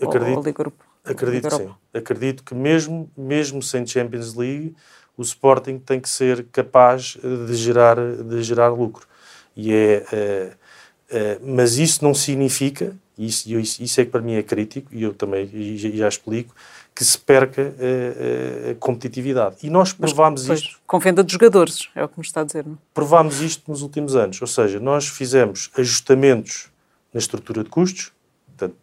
acredito, 0.00 0.38
ou 0.38 0.42
Liga 0.42 0.60
Europa? 0.60 0.84
Acredito 1.04 1.54
sim. 1.54 1.70
Acredito 1.92 2.42
que 2.42 2.54
mesmo, 2.54 3.10
mesmo 3.16 3.62
sem 3.62 3.86
Champions 3.86 4.34
League, 4.34 4.74
o 5.16 5.22
Sporting 5.22 5.78
tem 5.78 6.00
que 6.00 6.08
ser 6.08 6.46
capaz 6.52 7.16
de 7.46 7.54
gerar, 7.54 7.96
de 7.96 8.42
gerar 8.42 8.68
lucro. 8.68 9.06
E 9.56 9.72
é, 9.72 10.54
uh, 11.12 11.40
mas 11.42 11.76
isso 11.78 12.04
não 12.04 12.14
significa, 12.14 12.94
isso, 13.18 13.50
isso, 13.50 13.82
isso 13.82 14.00
é 14.00 14.04
que 14.04 14.10
para 14.10 14.20
mim 14.20 14.34
é 14.34 14.42
crítico, 14.42 14.94
e 14.94 15.02
eu 15.02 15.12
também 15.12 15.50
e 15.52 15.76
já 15.76 16.08
explico, 16.08 16.54
que 16.94 17.04
se 17.04 17.18
perca 17.18 17.62
a, 17.62 17.64
eh, 17.64 17.68
a, 17.76 18.68
eh, 18.68 18.70
a 18.72 18.74
competitividade. 18.76 19.56
E 19.62 19.70
nós 19.70 19.92
provámos 19.92 20.46
Mas, 20.46 20.60
isto. 20.60 20.80
Com 20.86 20.98
venda 20.98 21.22
de 21.22 21.32
jogadores, 21.32 21.88
é 21.94 22.04
o 22.04 22.08
que 22.08 22.18
nos 22.18 22.28
está 22.28 22.40
a 22.40 22.44
dizer. 22.44 22.64
Não? 22.64 22.74
É? 22.74 22.76
Provámos 22.94 23.40
isto 23.40 23.70
nos 23.70 23.82
últimos 23.82 24.16
anos. 24.16 24.40
Ou 24.40 24.46
seja, 24.46 24.80
nós 24.80 25.08
fizemos 25.08 25.70
ajustamentos 25.76 26.70
na 27.12 27.18
estrutura 27.18 27.64
de 27.64 27.70
custos, 27.70 28.12
portanto, 28.46 28.76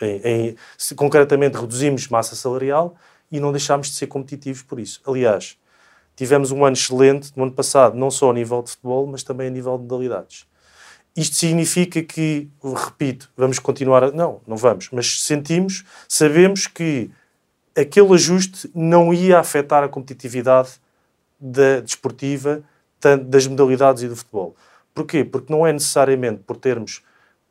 em, 0.00 0.20
em, 0.24 0.56
se, 0.78 0.94
concretamente 0.94 1.56
reduzimos 1.56 2.08
massa 2.08 2.34
salarial 2.34 2.96
e 3.30 3.40
não 3.40 3.50
deixámos 3.52 3.88
de 3.88 3.94
ser 3.94 4.06
competitivos 4.06 4.62
por 4.62 4.78
isso. 4.78 5.00
Aliás, 5.06 5.56
tivemos 6.14 6.50
um 6.50 6.64
ano 6.64 6.74
excelente 6.74 7.32
no 7.36 7.44
ano 7.44 7.52
passado, 7.52 7.96
não 7.96 8.10
só 8.10 8.30
a 8.30 8.34
nível 8.34 8.62
de 8.62 8.70
futebol, 8.70 9.06
mas 9.06 9.22
também 9.22 9.48
a 9.48 9.50
nível 9.50 9.76
de 9.76 9.84
modalidades. 9.84 10.46
Isto 11.16 11.36
significa 11.36 12.02
que, 12.02 12.48
repito, 12.62 13.30
vamos 13.36 13.58
continuar 13.58 14.04
a... 14.04 14.10
Não, 14.10 14.40
não 14.46 14.56
vamos, 14.56 14.88
mas 14.90 15.22
sentimos, 15.22 15.84
sabemos 16.08 16.66
que 16.66 17.10
aquele 17.76 18.14
ajuste 18.14 18.70
não 18.74 19.12
ia 19.12 19.38
afetar 19.38 19.82
a 19.82 19.88
competitividade 19.88 20.70
da 21.38 21.80
desportiva, 21.80 22.62
das 23.26 23.46
modalidades 23.46 24.02
e 24.02 24.08
do 24.08 24.16
futebol. 24.16 24.56
Porquê? 24.94 25.24
Porque 25.24 25.52
não 25.52 25.66
é 25.66 25.72
necessariamente 25.72 26.42
por 26.46 26.56
termos 26.56 27.02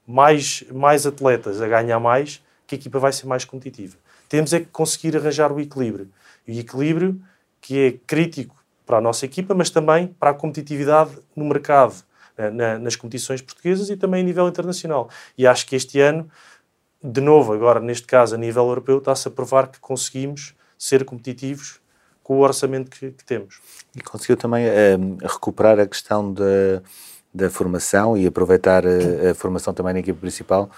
mais, 0.08 0.64
mais 0.72 1.06
atletas 1.06 1.62
a 1.62 1.68
ganhar 1.68 2.00
mais 2.00 2.42
que 2.66 2.76
a 2.76 2.78
equipa 2.78 3.00
vai 3.00 3.12
ser 3.12 3.28
mais 3.28 3.44
competitiva. 3.44 3.98
Temos 4.30 4.54
é 4.54 4.62
que 4.62 4.68
conseguir 4.68 5.18
arranjar 5.18 5.52
o 5.52 5.60
equilíbrio. 5.60 6.10
O 6.48 6.52
equilíbrio 6.52 7.22
que 7.60 7.80
é 7.80 7.92
crítico 8.08 8.56
para 8.86 8.98
a 8.98 9.02
nossa 9.02 9.26
equipa, 9.26 9.54
mas 9.54 9.70
também 9.70 10.08
para 10.08 10.32
a 10.32 10.34
competitividade 10.34 11.12
no 11.36 11.46
mercado 11.46 11.96
na, 12.50 12.80
nas 12.80 12.96
competições 12.96 13.42
portuguesas 13.42 13.90
e 13.90 13.98
também 13.98 14.22
a 14.22 14.26
nível 14.26 14.48
internacional. 14.48 15.10
E 15.38 15.46
acho 15.46 15.68
que 15.68 15.76
este 15.76 16.00
ano, 16.00 16.30
de 17.04 17.22
novo, 17.22 17.54
agora 17.54 17.80
neste 17.80 18.08
caso 18.08 18.36
a 18.36 18.38
nível 18.38 18.64
europeu, 18.68 18.98
está-se 18.98 19.28
a 19.28 19.32
provar 19.32 19.68
que 19.68 19.80
conseguimos 19.80 20.56
ser 20.78 21.06
competitivos 21.06 21.80
com 22.24 22.38
o 22.38 22.40
orçamento 22.40 22.90
que, 22.90 23.12
que 23.12 23.26
temos. 23.26 23.60
E 23.96 24.02
conseguiu 24.02 24.38
também 24.38 24.66
uh, 24.66 25.18
recuperar 25.22 25.80
a 25.80 25.86
questão 25.86 26.34
da, 26.34 26.82
da 27.34 27.50
formação 27.50 28.18
e 28.18 28.26
aproveitar 28.26 28.86
a, 28.86 28.90
eh, 28.90 29.30
a, 29.32 29.36
formação 29.36 29.74
também 29.74 29.94
na 29.94 30.00
equipe 30.00 30.18
principal. 30.18 30.72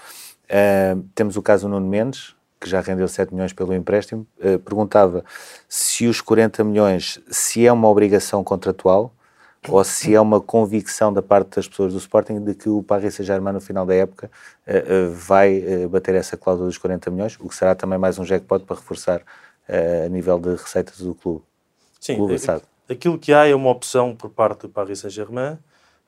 Uh, 0.44 1.00
temos 1.14 1.36
o 1.36 1.42
caso 1.42 1.68
Nuno 1.68 1.86
Mendes, 1.86 2.34
que 2.60 2.68
já 2.68 2.80
rendeu 2.80 3.06
7 3.06 3.32
milhões 3.32 3.52
pelo 3.52 3.72
empréstimo. 3.72 4.26
Uh, 4.38 4.58
perguntava 4.58 5.24
se 5.68 6.08
os 6.08 6.20
40 6.20 6.64
milhões, 6.64 7.20
se 7.30 7.64
é 7.64 7.72
uma 7.72 7.88
obrigação 7.88 8.42
contratual 8.42 9.13
ou 9.68 9.82
se 9.84 10.14
é 10.14 10.20
uma 10.20 10.40
convicção 10.40 11.12
da 11.12 11.22
parte 11.22 11.56
das 11.56 11.66
pessoas 11.66 11.92
do 11.92 11.98
Sporting 11.98 12.40
de 12.40 12.54
que 12.54 12.68
o 12.68 12.82
Paris 12.82 13.14
Saint-Germain 13.14 13.52
no 13.52 13.60
final 13.60 13.86
da 13.86 13.94
época 13.94 14.30
uh, 14.66 14.70
uh, 14.70 15.12
vai 15.12 15.58
uh, 15.58 15.88
bater 15.88 16.14
essa 16.14 16.36
cláusula 16.36 16.68
dos 16.68 16.78
40 16.78 17.10
milhões, 17.10 17.36
o 17.40 17.48
que 17.48 17.54
será 17.54 17.74
também 17.74 17.98
mais 17.98 18.18
um 18.18 18.24
jackpot 18.24 18.64
para 18.64 18.76
reforçar 18.76 19.22
a 19.66 20.08
nível 20.10 20.38
de 20.38 20.50
receitas 20.50 20.98
do 20.98 21.14
clube. 21.14 21.42
Sim, 21.98 22.16
clube 22.16 22.36
aquilo 22.86 23.18
que 23.18 23.32
há 23.32 23.46
é 23.46 23.54
uma 23.54 23.70
opção 23.70 24.14
por 24.14 24.28
parte 24.28 24.62
do 24.62 24.68
Paris 24.68 24.98
Saint-Germain. 24.98 25.56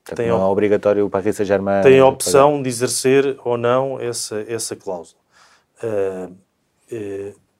Tem 0.05 0.29
não 0.29 0.43
é 0.43 0.45
obrigatório 0.45 1.07
o 1.07 1.11
Paris 1.11 1.37
Saint-Germain... 1.37 1.83
Tem 1.83 1.99
a 1.99 2.07
opção 2.07 2.51
pagar. 2.51 2.63
de 2.65 2.69
exercer 2.69 3.39
ou 3.43 3.57
não 3.57 3.99
essa, 3.99 4.45
essa 4.47 4.77
cláusula. 4.77 5.19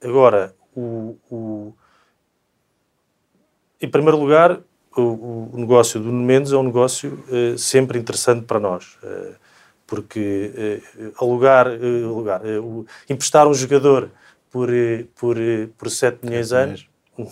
agora, 0.03 0.53
o, 0.75 1.17
o, 1.31 1.73
em 3.81 3.89
primeiro 3.89 4.17
lugar, 4.17 4.61
o, 5.01 5.49
o, 5.53 5.57
negócio 5.57 5.99
do 5.99 6.11
Mendes 6.11 6.51
é 6.51 6.57
um 6.57 6.63
negócio 6.63 7.23
uh, 7.29 7.57
sempre 7.57 7.97
interessante 7.99 8.45
para 8.45 8.59
nós, 8.59 8.97
uh, 9.03 9.35
porque 9.85 10.81
uh, 10.97 11.23
alugar, 11.23 11.67
alugar 11.67 12.41
emprestar 13.09 13.47
um 13.47 13.53
jogador 13.53 14.11
por, 14.49 14.69
por, 15.15 15.37
por 15.77 15.89
7 15.89 16.25
milhões 16.25 16.49
de 16.49 16.55
anos 16.55 16.89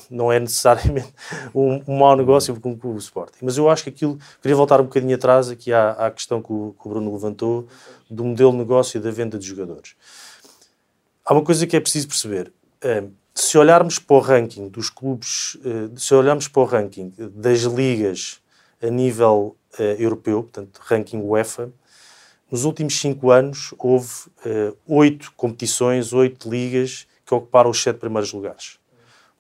não 0.10 0.32
é 0.32 0.40
necessariamente 0.40 1.14
um, 1.54 1.82
um 1.88 1.98
mau 2.00 2.16
negócio 2.16 2.60
com, 2.60 2.78
com 2.78 2.94
o 2.94 2.98
Sporting. 2.98 3.40
Mas 3.42 3.58
eu 3.58 3.70
acho 3.70 3.84
que 3.84 3.90
aquilo. 3.90 4.18
Queria 4.42 4.56
voltar 4.56 4.82
um 4.82 4.86
bocadinho 4.86 5.16
atrás 5.16 5.50
aqui 5.50 5.72
à, 5.72 5.92
à 5.92 6.12
questão 6.12 6.42
que 6.42 6.52
o, 6.52 6.76
que 6.80 6.88
o 6.88 6.90
Bruno 6.90 7.14
levantou 7.14 7.68
do 8.10 8.24
modelo 8.24 8.52
de 8.52 8.58
negócio 8.58 8.98
e 8.98 9.02
da 9.02 9.12
venda 9.12 9.38
de 9.38 9.46
jogadores. 9.46 9.96
Há 11.24 11.34
uma 11.34 11.44
coisa 11.44 11.66
que 11.66 11.76
é 11.76 11.80
preciso 11.80 12.08
perceber 12.08 12.52
se 13.46 13.60
olharmos 13.60 14.00
para 14.00 14.16
o 14.16 14.20
ranking 14.20 14.68
dos 14.70 14.90
clubes, 14.90 15.56
eh, 15.64 15.90
se 15.96 16.16
olharmos 16.16 16.48
para 16.48 16.62
o 16.64 16.66
ranking 16.66 17.14
das 17.18 17.62
ligas 17.62 18.42
a 18.82 18.90
nível 18.90 19.56
uh, 19.80 19.82
europeu, 20.00 20.44
portanto, 20.44 20.80
ranking 20.84 21.22
UEFA, 21.22 21.72
nos 22.52 22.66
últimos 22.66 23.00
cinco 23.00 23.32
anos 23.32 23.74
houve 23.78 24.12
uh, 24.46 24.78
oito 24.88 25.32
competições, 25.34 26.12
oito 26.12 26.50
ligas 26.50 27.08
que 27.26 27.34
ocuparam 27.34 27.70
os 27.70 27.82
sete 27.82 27.98
primeiros 27.98 28.34
lugares. 28.34 28.80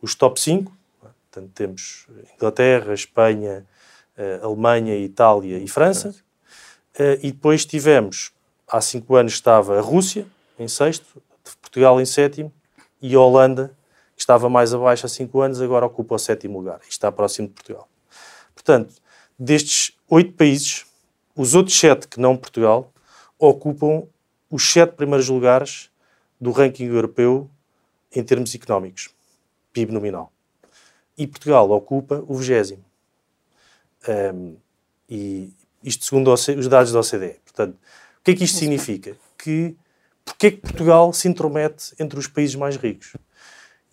Os 0.01 0.13
top 0.13 0.39
cinco, 0.39 0.71
portanto, 1.01 1.51
temos 1.53 2.07
Inglaterra, 2.35 2.93
Espanha, 2.93 3.65
Alemanha, 4.41 4.95
Itália 4.97 5.57
e 5.57 5.67
França. 5.67 6.15
e 7.21 7.31
depois 7.31 7.65
tivemos, 7.65 8.31
há 8.67 8.79
cinco 8.79 9.15
anos 9.15 9.33
estava 9.33 9.77
a 9.77 9.81
Rússia 9.81 10.25
em 10.57 10.67
sexto, 10.67 11.21
Portugal 11.61 11.99
em 11.99 12.05
sétimo 12.05 12.53
e 13.01 13.13
a 13.13 13.19
Holanda 13.19 13.75
que 14.15 14.21
estava 14.21 14.49
mais 14.49 14.73
abaixo 14.73 15.05
há 15.05 15.09
5 15.09 15.41
anos, 15.41 15.61
agora 15.61 15.85
ocupa 15.85 16.15
o 16.15 16.19
sétimo 16.19 16.59
lugar 16.59 16.79
e 16.85 16.89
está 16.89 17.11
próximo 17.11 17.47
de 17.47 17.53
Portugal. 17.53 17.87
Portanto, 18.53 18.95
destes 19.37 19.95
oito 20.09 20.33
países, 20.33 20.85
os 21.35 21.53
outros 21.53 21.77
sete 21.77 22.07
que 22.07 22.19
não 22.19 22.37
Portugal 22.37 22.91
ocupam 23.37 24.03
os 24.49 24.71
sete 24.71 24.93
primeiros 24.93 25.27
lugares 25.27 25.89
do 26.39 26.51
ranking 26.51 26.85
europeu 26.85 27.49
em 28.13 28.23
termos 28.23 28.55
económicos, 28.55 29.09
PIB 29.73 29.91
nominal. 29.91 30.31
E 31.17 31.27
Portugal 31.27 31.69
ocupa 31.71 32.23
o 32.27 32.35
vigésimo. 32.35 32.83
Um, 34.07 34.55
e 35.09 35.53
isto 35.83 36.05
segundo 36.05 36.31
os 36.33 36.67
dados 36.67 36.91
da 36.91 36.99
OCDE. 36.99 37.39
Portanto, 37.43 37.75
o 38.19 38.23
que 38.23 38.31
é 38.31 38.35
que 38.35 38.43
isto 38.43 38.57
significa? 38.57 39.15
Que 39.37 39.75
porque 40.23 40.47
é 40.47 40.51
que 40.51 40.57
Portugal 40.57 41.13
se 41.13 41.27
intromete 41.27 41.93
entre 41.99 42.17
os 42.17 42.27
países 42.27 42.55
mais 42.55 42.75
ricos? 42.75 43.15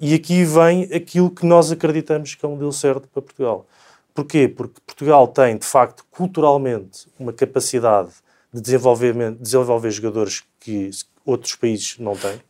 E 0.04 0.14
aqui 0.14 0.44
vem 0.44 0.82
aquilo 0.92 1.30
que 1.30 1.46
nós 1.46 1.70
acreditamos 1.70 2.34
que 2.34 2.44
é 2.44 2.48
um 2.48 2.52
modelo 2.52 2.72
certo 2.72 3.06
para 3.06 3.22
Portugal. 3.22 3.64
Porquê? 4.12 4.48
Porque 4.48 4.80
Portugal 4.84 5.28
tem, 5.28 5.56
de 5.56 5.64
facto, 5.64 6.04
culturalmente, 6.10 7.06
uma 7.20 7.32
capacidade 7.32 8.10
de 8.52 8.60
desenvolver 8.60 9.90
jogadores 9.92 10.42
que 10.58 10.90
outros 11.24 11.54
países 11.54 11.98
não 12.00 12.16
têm. 12.16 12.40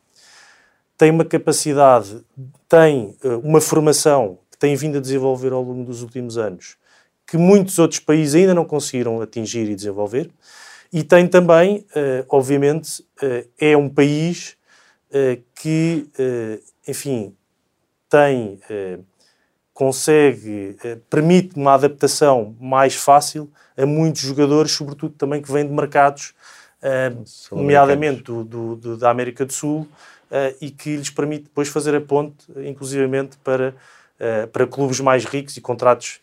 Tem 0.96 1.10
uma 1.10 1.26
capacidade, 1.26 2.24
tem 2.66 3.14
eh, 3.22 3.36
uma 3.44 3.60
formação 3.60 4.38
que 4.50 4.56
tem 4.56 4.74
vindo 4.74 4.96
a 4.96 5.00
desenvolver 5.02 5.52
ao 5.52 5.62
longo 5.62 5.84
dos 5.84 6.00
últimos 6.00 6.38
anos, 6.38 6.78
que 7.26 7.36
muitos 7.36 7.78
outros 7.78 8.00
países 8.00 8.34
ainda 8.34 8.54
não 8.54 8.64
conseguiram 8.64 9.20
atingir 9.20 9.68
e 9.68 9.74
desenvolver. 9.74 10.30
E 10.90 11.04
tem 11.04 11.28
também, 11.28 11.84
eh, 11.94 12.24
obviamente, 12.30 13.04
eh, 13.20 13.46
é 13.60 13.76
um 13.76 13.90
país 13.90 14.56
que, 15.54 16.08
enfim, 16.88 17.36
tem, 18.12 18.60
eh, 18.68 18.98
consegue, 19.72 20.76
eh, 20.84 20.98
permite 21.08 21.56
uma 21.56 21.72
adaptação 21.72 22.54
mais 22.60 22.94
fácil 22.94 23.50
a 23.74 23.86
muitos 23.86 24.20
jogadores, 24.20 24.72
sobretudo 24.72 25.14
também 25.14 25.40
que 25.40 25.50
vêm 25.50 25.66
de 25.66 25.72
mercados, 25.72 26.34
eh, 26.82 27.10
nomeadamente 27.50 28.22
do, 28.24 28.44
do, 28.44 28.76
do, 28.76 28.96
da 28.98 29.08
América 29.08 29.46
do 29.46 29.52
Sul, 29.52 29.88
e 30.62 30.70
que 30.70 30.96
lhes 30.96 31.10
permite 31.10 31.44
depois 31.44 31.68
fazer 31.68 31.94
a 31.94 32.00
ponte, 32.00 32.46
inclusivamente 32.64 33.36
para, 33.44 33.74
para 34.50 34.66
clubes 34.66 34.98
mais 34.98 35.26
ricos 35.26 35.58
e 35.58 35.60
contratos 35.60 36.22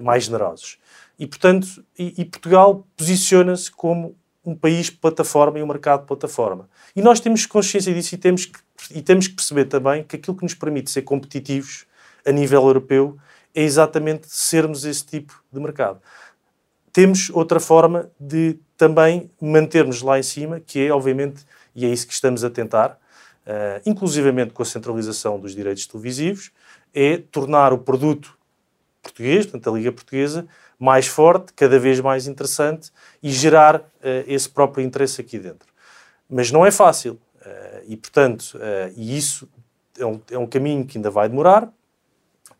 mais 0.00 0.24
generosos. 0.24 0.78
E, 1.18 1.26
portanto, 1.26 1.84
e, 1.98 2.14
e 2.16 2.24
Portugal 2.24 2.86
posiciona-se 2.96 3.70
como 3.70 4.16
um 4.42 4.54
país 4.54 4.88
plataforma 4.88 5.58
e 5.58 5.62
um 5.62 5.66
mercado 5.66 6.06
plataforma. 6.06 6.70
E 6.94 7.02
nós 7.02 7.20
temos 7.20 7.44
consciência 7.44 7.92
disso 7.92 8.14
e 8.14 8.18
temos, 8.18 8.46
que, 8.46 8.58
e 8.90 9.02
temos 9.02 9.28
que 9.28 9.34
perceber 9.34 9.66
também 9.66 10.04
que 10.04 10.16
aquilo 10.16 10.36
que 10.36 10.42
nos 10.42 10.54
permite 10.54 10.90
ser 10.90 11.02
competitivos 11.02 11.86
a 12.26 12.32
nível 12.32 12.62
europeu 12.62 13.16
é 13.54 13.62
exatamente 13.62 14.26
sermos 14.28 14.84
esse 14.84 15.04
tipo 15.04 15.42
de 15.52 15.60
mercado. 15.60 16.00
Temos 16.92 17.30
outra 17.30 17.60
forma 17.60 18.10
de 18.18 18.58
também 18.76 19.30
mantermos 19.40 20.02
lá 20.02 20.18
em 20.18 20.22
cima, 20.22 20.60
que 20.60 20.86
é, 20.86 20.90
obviamente, 20.90 21.44
e 21.74 21.84
é 21.84 21.88
isso 21.88 22.06
que 22.06 22.12
estamos 22.12 22.44
a 22.44 22.50
tentar, 22.50 22.98
uh, 23.46 23.80
inclusivamente 23.86 24.52
com 24.52 24.62
a 24.62 24.66
centralização 24.66 25.38
dos 25.38 25.54
direitos 25.54 25.86
televisivos, 25.86 26.50
é 26.94 27.18
tornar 27.18 27.72
o 27.72 27.78
produto 27.78 28.36
português, 29.02 29.46
portanto, 29.46 29.70
a 29.70 29.78
Liga 29.78 29.92
Portuguesa, 29.92 30.46
mais 30.78 31.06
forte, 31.06 31.52
cada 31.54 31.78
vez 31.78 32.00
mais 32.00 32.26
interessante 32.26 32.90
e 33.22 33.30
gerar 33.30 33.76
uh, 33.76 33.82
esse 34.26 34.48
próprio 34.48 34.84
interesse 34.84 35.20
aqui 35.20 35.38
dentro. 35.38 35.68
Mas 36.28 36.50
não 36.50 36.66
é 36.66 36.70
fácil. 36.70 37.18
Uh, 37.46 37.84
e, 37.86 37.96
portanto, 37.96 38.54
uh, 38.56 38.92
e 38.96 39.16
isso 39.16 39.48
é 39.96 40.04
um, 40.04 40.20
é 40.32 40.36
um, 40.36 40.46
caminho 40.46 40.84
que 40.84 40.98
ainda 40.98 41.10
vai 41.10 41.28
demorar 41.28 41.72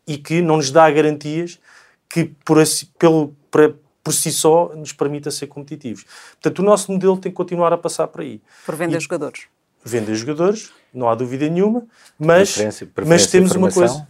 e 0.07 0.17
que 0.17 0.41
não 0.41 0.55
nos 0.57 0.71
dá 0.71 0.89
garantias 0.89 1.59
que, 2.07 2.31
por, 2.45 2.57
pelo, 2.97 3.35
por, 3.51 3.75
por 4.01 4.13
si 4.13 4.31
só, 4.31 4.73
nos 4.73 4.93
permita 4.93 5.29
ser 5.29 5.47
competitivos. 5.47 6.05
Portanto, 6.31 6.59
o 6.59 6.63
nosso 6.63 6.89
modelo 6.89 7.17
tem 7.17 7.29
que 7.29 7.35
continuar 7.35 7.73
a 7.73 7.77
passar 7.77 8.07
por 8.07 8.21
aí. 8.21 8.41
Por 8.65 8.75
vender 8.75 8.97
e, 8.97 9.01
jogadores. 9.01 9.47
Vender 9.83 10.15
jogadores, 10.15 10.71
não 10.93 11.09
há 11.09 11.15
dúvida 11.15 11.49
nenhuma, 11.49 11.85
mas, 12.17 12.51
preferência, 12.51 12.87
preferência 12.87 13.25
mas 13.25 13.31
temos 13.31 13.51
uma 13.51 13.69
coisa 13.69 14.07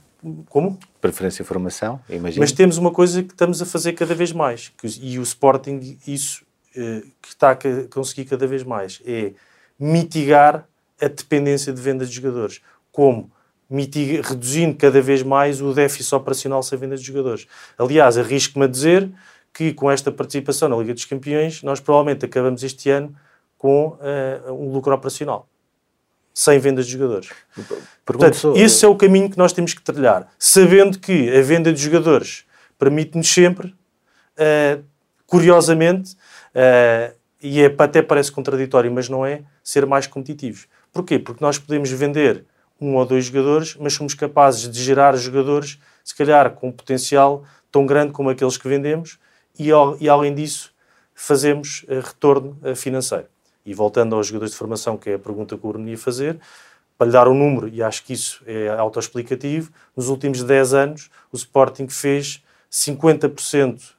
como? 0.49 0.79
Preferência 0.99 1.43
formação, 1.45 1.99
imagino. 2.09 2.41
Mas 2.41 2.51
temos 2.51 2.77
uma 2.77 2.91
coisa 2.91 3.23
que 3.23 3.33
estamos 3.33 3.61
a 3.61 3.65
fazer 3.65 3.93
cada 3.93 4.13
vez 4.13 4.31
mais, 4.31 4.69
que, 4.69 4.87
e 5.01 5.19
o 5.19 5.23
Sporting, 5.23 5.97
isso 6.05 6.43
eh, 6.75 7.03
que 7.21 7.29
está 7.29 7.51
a 7.51 7.57
conseguir 7.89 8.25
cada 8.25 8.45
vez 8.47 8.63
mais, 8.63 9.01
é 9.05 9.33
mitigar 9.79 10.67
a 11.01 11.07
dependência 11.07 11.71
de 11.71 11.81
venda 11.81 12.05
de 12.05 12.11
jogadores. 12.11 12.61
Como? 12.91 13.31
Mitiga, 13.69 14.27
reduzindo 14.27 14.75
cada 14.77 15.01
vez 15.01 15.21
mais 15.23 15.61
o 15.61 15.73
déficit 15.73 16.15
operacional 16.15 16.63
sem 16.63 16.77
venda 16.77 16.95
de 16.95 17.03
jogadores. 17.03 17.47
Aliás, 17.77 18.17
arrisco-me 18.17 18.65
a 18.65 18.67
dizer 18.67 19.09
que 19.53 19.73
com 19.73 19.91
esta 19.91 20.11
participação 20.11 20.69
na 20.69 20.77
Liga 20.77 20.93
dos 20.93 21.05
Campeões, 21.05 21.63
nós 21.63 21.79
provavelmente 21.79 22.25
acabamos 22.25 22.63
este 22.63 22.89
ano 22.89 23.13
com 23.57 23.89
uh, 23.89 24.53
um 24.53 24.71
lucro 24.71 24.93
operacional 24.93 25.47
sem 26.37 26.59
vendas 26.59 26.85
de 26.85 26.93
jogadores. 26.93 27.29
Portanto, 28.05 28.53
esse 28.55 28.85
é 28.85 28.87
o 28.87 28.95
caminho 28.95 29.27
que 29.27 29.39
nós 29.39 29.51
temos 29.51 29.73
que 29.73 29.81
trilhar, 29.81 30.27
sabendo 30.37 30.99
que 30.99 31.35
a 31.35 31.41
venda 31.41 31.73
de 31.73 31.81
jogadores 31.81 32.45
permite-nos 32.77 33.27
sempre, 33.27 33.69
uh, 34.37 34.83
curiosamente, 35.25 36.15
uh, 36.53 37.16
e 37.47 37.61
é, 37.61 37.73
até 37.77 38.01
parece 38.01 38.31
contraditório, 38.31 38.91
mas 38.91 39.07
não 39.07 39.25
é, 39.25 39.43
ser 39.63 39.85
mais 39.85 40.05
competitivos. 40.05 40.67
Porquê? 40.91 41.17
Porque 41.17 41.43
nós 41.43 41.57
podemos 41.57 41.89
vender 41.89 42.45
um 42.79 42.95
ou 42.95 43.05
dois 43.05 43.25
jogadores, 43.25 43.75
mas 43.79 43.93
somos 43.93 44.13
capazes 44.13 44.69
de 44.69 44.83
gerar 44.83 45.15
jogadores, 45.15 45.79
se 46.03 46.15
calhar 46.15 46.51
com 46.51 46.67
um 46.67 46.71
potencial 46.71 47.43
tão 47.71 47.85
grande 47.85 48.11
como 48.11 48.29
aqueles 48.29 48.57
que 48.57 48.67
vendemos, 48.67 49.17
e, 49.57 49.69
e 49.99 50.09
além 50.09 50.35
disso, 50.35 50.73
fazemos 51.13 51.83
uh, 51.83 52.01
retorno 52.01 52.59
financeiro. 52.75 53.25
E 53.65 53.73
voltando 53.73 54.15
aos 54.15 54.27
jogadores 54.27 54.51
de 54.51 54.57
formação, 54.57 54.97
que 54.97 55.09
é 55.09 55.13
a 55.15 55.19
pergunta 55.19 55.57
que 55.57 55.65
o 55.65 55.69
Bruno 55.69 55.89
ia 55.89 55.97
fazer, 55.97 56.39
para 56.97 57.07
lhe 57.07 57.13
dar 57.13 57.27
um 57.27 57.33
número, 57.33 57.67
e 57.69 57.81
acho 57.81 58.03
que 58.03 58.13
isso 58.13 58.41
é 58.45 58.69
autoexplicativo, 58.69 59.71
nos 59.95 60.09
últimos 60.09 60.43
10 60.43 60.73
anos 60.73 61.09
o 61.31 61.35
Sporting 61.35 61.87
fez 61.87 62.43
50%, 62.71 63.93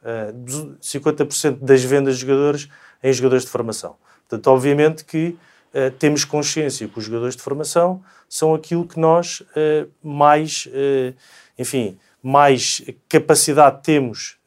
50 0.80 1.22
eh, 1.22 1.50
das 1.60 1.82
vendas 1.84 2.16
de 2.16 2.20
jogadores 2.22 2.68
em 3.02 3.12
jogadores 3.12 3.44
de 3.44 3.50
formação. 3.50 3.96
Portanto, 4.28 4.46
obviamente 4.48 5.04
que 5.04 5.36
uh, 5.74 5.90
temos 5.98 6.24
consciência 6.24 6.88
que 6.88 6.98
os 6.98 7.04
jogadores 7.04 7.36
de 7.36 7.42
formação 7.42 8.02
são 8.28 8.54
aquilo 8.54 8.86
que 8.86 8.98
nós 8.98 9.40
uh, 9.40 9.88
mais, 10.02 10.66
uh, 10.66 11.14
enfim, 11.58 11.98
mais 12.22 12.82
capacidade 13.08 13.82
temos 13.82 14.38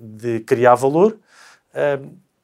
de 0.00 0.40
criar 0.40 0.74
valor 0.74 1.16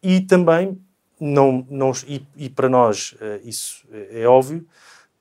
e 0.00 0.20
também 0.20 0.78
não, 1.20 1.66
não, 1.68 1.90
e, 2.06 2.24
e 2.36 2.48
para 2.48 2.68
nós 2.68 3.16
isso 3.44 3.84
é, 4.12 4.24
óbvio, 4.28 4.64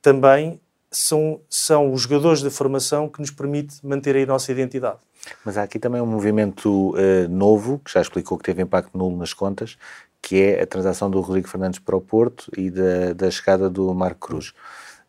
também 0.04 0.62
são, 0.92 1.42
são 1.50 1.92
os 1.92 2.04
jogadores 2.04 2.44
da 2.44 2.52
formação 2.52 3.10
que 3.10 3.20
nos 3.20 3.32
permite 3.32 3.86
manter 3.86 4.16
a 4.16 4.26
nossa 4.26 4.52
identidade. 4.52 5.00
Mas 5.44 5.58
há 5.58 5.64
aqui 5.64 5.80
também 5.80 6.02
um 6.02 6.06
movimento 6.06 6.92
uh, 6.92 7.28
novo, 7.30 7.80
que 7.84 7.92
já 7.92 8.02
explicou 8.02 8.38
que 8.38 8.44
teve 8.44 8.62
impacto 8.62 8.96
nulo 8.98 9.18
nas 9.18 9.34
contas, 9.34 9.78
que 10.26 10.42
é 10.42 10.64
a 10.64 10.66
transação 10.66 11.08
do 11.08 11.22
Rodrigo 11.22 11.48
Fernandes 11.48 11.78
para 11.78 11.96
o 11.96 12.02
Porto 12.02 12.52
e 12.58 12.72
da, 12.72 13.14
da 13.14 13.30
chegada 13.30 13.70
do 13.70 13.94
Marco 13.94 14.28
Cruz. 14.28 14.56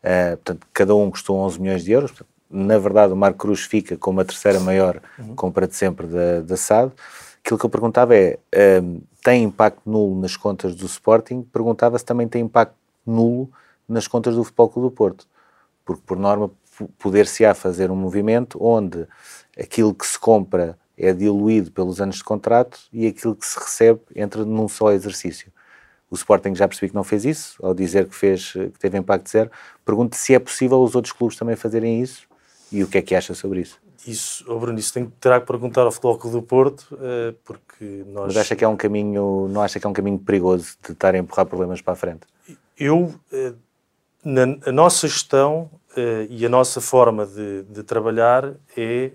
Uh, 0.03 0.37
portanto, 0.37 0.67
cada 0.71 0.95
um 0.95 1.09
custou 1.09 1.39
11 1.39 1.59
milhões 1.59 1.83
de 1.83 1.91
euros. 1.91 2.11
Portanto, 2.11 2.29
na 2.47 2.77
verdade, 2.77 3.13
o 3.13 3.15
Marco 3.15 3.39
Cruz 3.39 3.61
fica 3.61 3.97
como 3.97 4.21
a 4.21 4.23
terceira 4.23 4.59
maior 4.59 5.01
uhum. 5.17 5.35
compra 5.35 5.67
de 5.67 5.75
sempre 5.75 6.05
da, 6.05 6.41
da 6.41 6.55
SAD. 6.55 6.91
Aquilo 7.43 7.57
que 7.57 7.65
eu 7.65 7.69
perguntava 7.69 8.13
é, 8.15 8.37
tem 9.23 9.43
impacto 9.43 9.81
nulo 9.87 10.21
nas 10.21 10.37
contas 10.37 10.75
do 10.75 10.85
Sporting, 10.85 11.41
perguntava 11.41 11.97
se 11.97 12.05
também 12.05 12.27
tem 12.27 12.43
impacto 12.43 12.75
nulo 13.03 13.49
nas 13.89 14.07
contas 14.07 14.35
do 14.35 14.43
Futebol 14.43 14.69
Clube 14.69 14.89
do 14.89 14.95
Porto. 14.95 15.27
Porque, 15.83 16.03
por 16.05 16.19
norma, 16.19 16.51
poder-se-á 16.99 17.55
fazer 17.55 17.89
um 17.89 17.95
movimento 17.95 18.63
onde 18.63 19.07
aquilo 19.59 19.95
que 19.95 20.05
se 20.05 20.19
compra 20.19 20.77
é 20.97 21.13
diluído 21.13 21.71
pelos 21.71 22.01
anos 22.01 22.17
de 22.17 22.23
contrato 22.23 22.79
e 22.91 23.07
aquilo 23.07 23.35
que 23.35 23.45
se 23.45 23.59
recebe 23.59 24.01
entra 24.15 24.43
num 24.43 24.67
só 24.67 24.91
exercício. 24.91 25.51
O 26.09 26.15
Sporting 26.15 26.55
já 26.55 26.67
percebi 26.67 26.89
que 26.89 26.95
não 26.95 27.03
fez 27.03 27.25
isso, 27.25 27.57
ao 27.61 27.73
dizer 27.73 28.07
que, 28.07 28.15
fez, 28.15 28.53
que 28.53 28.79
teve 28.79 28.97
impacto 28.97 29.29
zero. 29.29 29.51
Pergunto 29.85 30.15
se 30.15 30.33
é 30.33 30.39
possível 30.39 30.81
os 30.81 30.95
outros 30.95 31.11
clubes 31.11 31.37
também 31.37 31.55
fazerem 31.55 32.01
isso 32.01 32.27
e 32.71 32.83
o 32.83 32.87
que 32.87 32.97
é 32.97 33.01
que 33.01 33.13
acha 33.13 33.33
sobre 33.33 33.61
isso 33.61 33.79
isso, 34.07 34.45
oh 34.47 34.57
Bruno, 34.57 34.79
isso 34.79 34.93
tem, 34.93 35.05
terá 35.19 35.39
que 35.39 35.45
perguntar 35.45 35.81
ao 35.81 35.91
Futebol 35.91 36.17
Clube 36.17 36.37
do 36.37 36.41
Porto, 36.41 36.87
uh, 36.93 37.35
porque 37.43 38.03
nós... 38.07 38.27
Mas 38.27 38.37
acha 38.37 38.55
que 38.55 38.63
é 38.63 38.67
um 38.67 38.77
caminho, 38.77 39.47
não 39.49 39.61
acha 39.61 39.79
que 39.79 39.85
é 39.85 39.89
um 39.89 39.93
caminho 39.93 40.17
perigoso 40.17 40.77
de 40.83 40.93
estar 40.93 41.13
a 41.13 41.17
empurrar 41.17 41.45
problemas 41.45 41.81
para 41.81 41.93
a 41.93 41.95
frente? 41.95 42.21
Eu, 42.77 43.13
uh, 43.31 43.55
na 44.23 44.43
a 44.65 44.71
nossa 44.71 45.07
gestão 45.07 45.69
uh, 45.91 46.27
e 46.29 46.45
a 46.45 46.49
nossa 46.49 46.79
forma 46.79 47.25
de, 47.25 47.63
de 47.63 47.83
trabalhar 47.83 48.53
é 48.75 49.11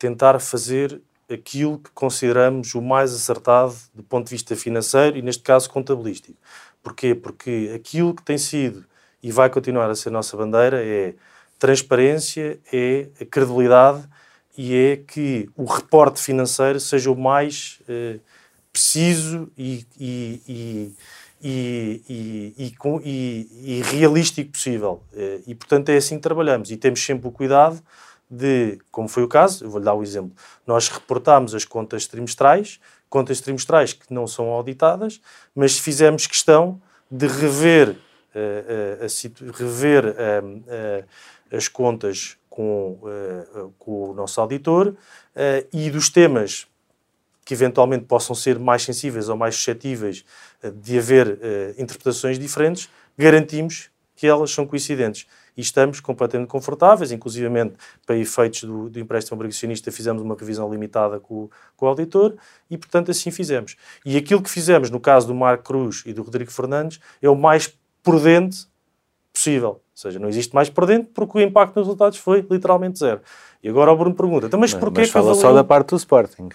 tentar 0.00 0.40
fazer 0.40 1.00
aquilo 1.32 1.78
que 1.78 1.90
consideramos 1.90 2.74
o 2.74 2.80
mais 2.80 3.14
acertado 3.14 3.76
do 3.94 4.02
ponto 4.02 4.24
de 4.24 4.30
vista 4.30 4.56
financeiro 4.56 5.18
e, 5.18 5.22
neste 5.22 5.42
caso, 5.42 5.70
contabilístico. 5.70 6.36
Porquê? 6.82 7.14
Porque 7.14 7.70
aquilo 7.76 8.14
que 8.14 8.22
tem 8.22 8.38
sido 8.38 8.84
e 9.22 9.30
vai 9.30 9.50
continuar 9.50 9.88
a 9.90 9.94
ser 9.94 10.08
a 10.08 10.12
nossa 10.12 10.36
bandeira 10.36 10.82
é 10.82 11.14
transparência, 11.58 12.58
é 12.72 13.08
a 13.20 13.24
credibilidade 13.26 14.02
e 14.56 14.74
é 14.74 14.96
que 14.96 15.48
o 15.54 15.64
reporte 15.64 16.20
financeiro 16.20 16.80
seja 16.80 17.10
o 17.10 17.16
mais 17.16 17.80
eh, 17.86 18.18
preciso 18.72 19.52
e, 19.58 19.86
e, 20.00 20.94
e, 21.42 22.74
e, 23.04 23.82
realístico 23.84 24.52
possível. 24.52 25.02
Eh, 25.14 25.40
e, 25.46 25.54
portanto, 25.54 25.90
é 25.90 25.98
assim 25.98 26.16
que 26.16 26.22
trabalhamos. 26.22 26.70
E 26.70 26.76
temos 26.78 27.04
sempre 27.04 27.28
o 27.28 27.30
cuidado 27.30 27.82
de, 28.30 28.78
como 28.92 29.08
foi 29.08 29.24
o 29.24 29.28
caso, 29.28 29.64
eu 29.64 29.70
vou-lhe 29.70 29.84
dar 29.84 29.94
o 29.94 29.98
um 29.98 30.02
exemplo, 30.02 30.32
nós 30.66 30.88
reportamos 30.88 31.54
as 31.54 31.64
contas 31.64 32.06
trimestrais, 32.06 32.78
contas 33.08 33.40
trimestrais 33.40 33.92
que 33.92 34.14
não 34.14 34.26
são 34.26 34.48
auditadas, 34.50 35.20
mas 35.54 35.76
fizemos 35.76 36.26
questão 36.28 36.80
de 37.10 37.26
rever, 37.26 37.90
uh, 37.90 37.92
uh, 37.92 39.04
a, 39.04 39.58
rever 39.58 40.04
uh, 40.06 41.04
as 41.50 41.66
contas 41.66 42.36
com, 42.48 43.00
com 43.78 44.10
o 44.10 44.14
nosso 44.14 44.40
auditor 44.40 44.94
e 45.72 45.88
dos 45.88 46.10
temas 46.10 46.66
que 47.44 47.54
eventualmente 47.54 48.04
possam 48.04 48.34
ser 48.34 48.58
mais 48.58 48.82
sensíveis 48.82 49.28
ou 49.28 49.36
mais 49.36 49.54
suscetíveis 49.54 50.24
de 50.82 50.98
haver 50.98 51.38
interpretações 51.78 52.38
diferentes, 52.38 52.88
garantimos 53.16 53.88
que 54.14 54.26
elas 54.26 54.50
são 54.50 54.66
coincidentes. 54.66 55.26
E 55.56 55.60
estamos 55.60 56.00
completamente 56.00 56.48
confortáveis, 56.48 57.12
inclusivamente 57.12 57.74
para 58.06 58.16
efeitos 58.16 58.64
do, 58.64 58.88
do 58.88 58.98
empréstimo 58.98 59.36
obrigacionista 59.36 59.90
fizemos 59.90 60.22
uma 60.22 60.34
revisão 60.34 60.70
limitada 60.70 61.18
com, 61.20 61.48
com, 61.76 61.86
o 61.86 61.88
auditor 61.88 62.36
e, 62.70 62.76
portanto, 62.76 63.10
assim 63.10 63.30
fizemos. 63.30 63.76
E 64.04 64.16
aquilo 64.16 64.42
que 64.42 64.50
fizemos 64.50 64.90
no 64.90 65.00
caso 65.00 65.26
do 65.26 65.34
Marco 65.34 65.64
Cruz 65.64 66.02
e 66.06 66.12
do 66.12 66.22
Rodrigo 66.22 66.50
Fernandes 66.50 67.00
é 67.20 67.28
o 67.28 67.36
mais 67.36 67.72
prudente 68.02 68.66
possível. 69.32 69.68
Ou 69.70 69.82
seja, 69.94 70.18
não 70.18 70.28
existe 70.28 70.54
mais 70.54 70.70
por 70.70 70.86
dentro 70.86 71.10
porque 71.12 71.38
o 71.38 71.40
impacto 71.40 71.76
nos 71.76 71.86
resultados 71.86 72.18
foi 72.18 72.46
literalmente 72.50 72.98
zero. 72.98 73.20
E 73.62 73.68
agora 73.68 73.92
o 73.92 73.96
Bruno 73.96 74.14
pergunta, 74.14 74.46
então, 74.46 74.58
mas, 74.58 74.72
mas 74.72 74.80
porquê 74.80 75.00
mas 75.00 75.08
que 75.08 75.12
fala 75.12 75.34
só 75.34 75.52
da 75.52 75.62
parte 75.62 75.90
do 75.90 75.96
Sporting? 75.96 76.48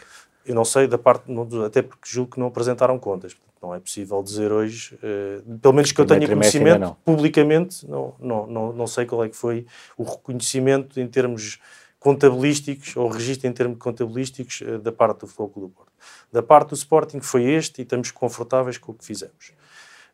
Eu 0.45 0.55
não 0.55 0.65
sei 0.65 0.87
da 0.87 0.97
parte, 0.97 1.23
até 1.65 1.81
porque 1.81 2.07
julgo 2.07 2.31
que 2.31 2.39
não 2.39 2.47
apresentaram 2.47 2.97
contas. 2.99 3.35
Não 3.65 3.73
é 3.73 3.79
possível 3.79 4.21
dizer 4.21 4.51
hoje, 4.51 4.95
uh, 4.95 5.57
pelo 5.57 5.73
menos 5.73 5.91
que 5.91 5.99
eu 5.99 6.05
tenha 6.05 6.27
conhecimento, 6.27 6.79
não. 6.79 6.97
publicamente, 7.03 7.89
não, 7.89 8.13
não, 8.19 8.45
não, 8.45 8.73
não 8.73 8.87
sei 8.87 9.05
qual 9.07 9.23
é 9.23 9.29
que 9.29 9.35
foi 9.35 9.65
o 9.97 10.03
reconhecimento 10.03 10.99
em 10.99 11.07
termos 11.07 11.59
contabilísticos, 11.99 12.95
ou 12.95 13.07
registro 13.07 13.47
em 13.47 13.51
termos 13.51 13.79
contabilísticos 13.79 14.61
uh, 14.61 14.77
da 14.77 14.91
parte 14.91 15.21
do 15.21 15.27
Futebol 15.27 15.49
Clube 15.49 15.69
do 15.69 15.75
Porto. 15.75 15.91
Da 16.31 16.43
parte 16.43 16.69
do 16.69 16.75
Sporting 16.75 17.21
foi 17.21 17.45
este 17.45 17.81
e 17.81 17.83
estamos 17.83 18.11
confortáveis 18.11 18.77
com 18.77 18.91
o 18.91 18.95
que 18.95 19.03
fizemos. 19.03 19.51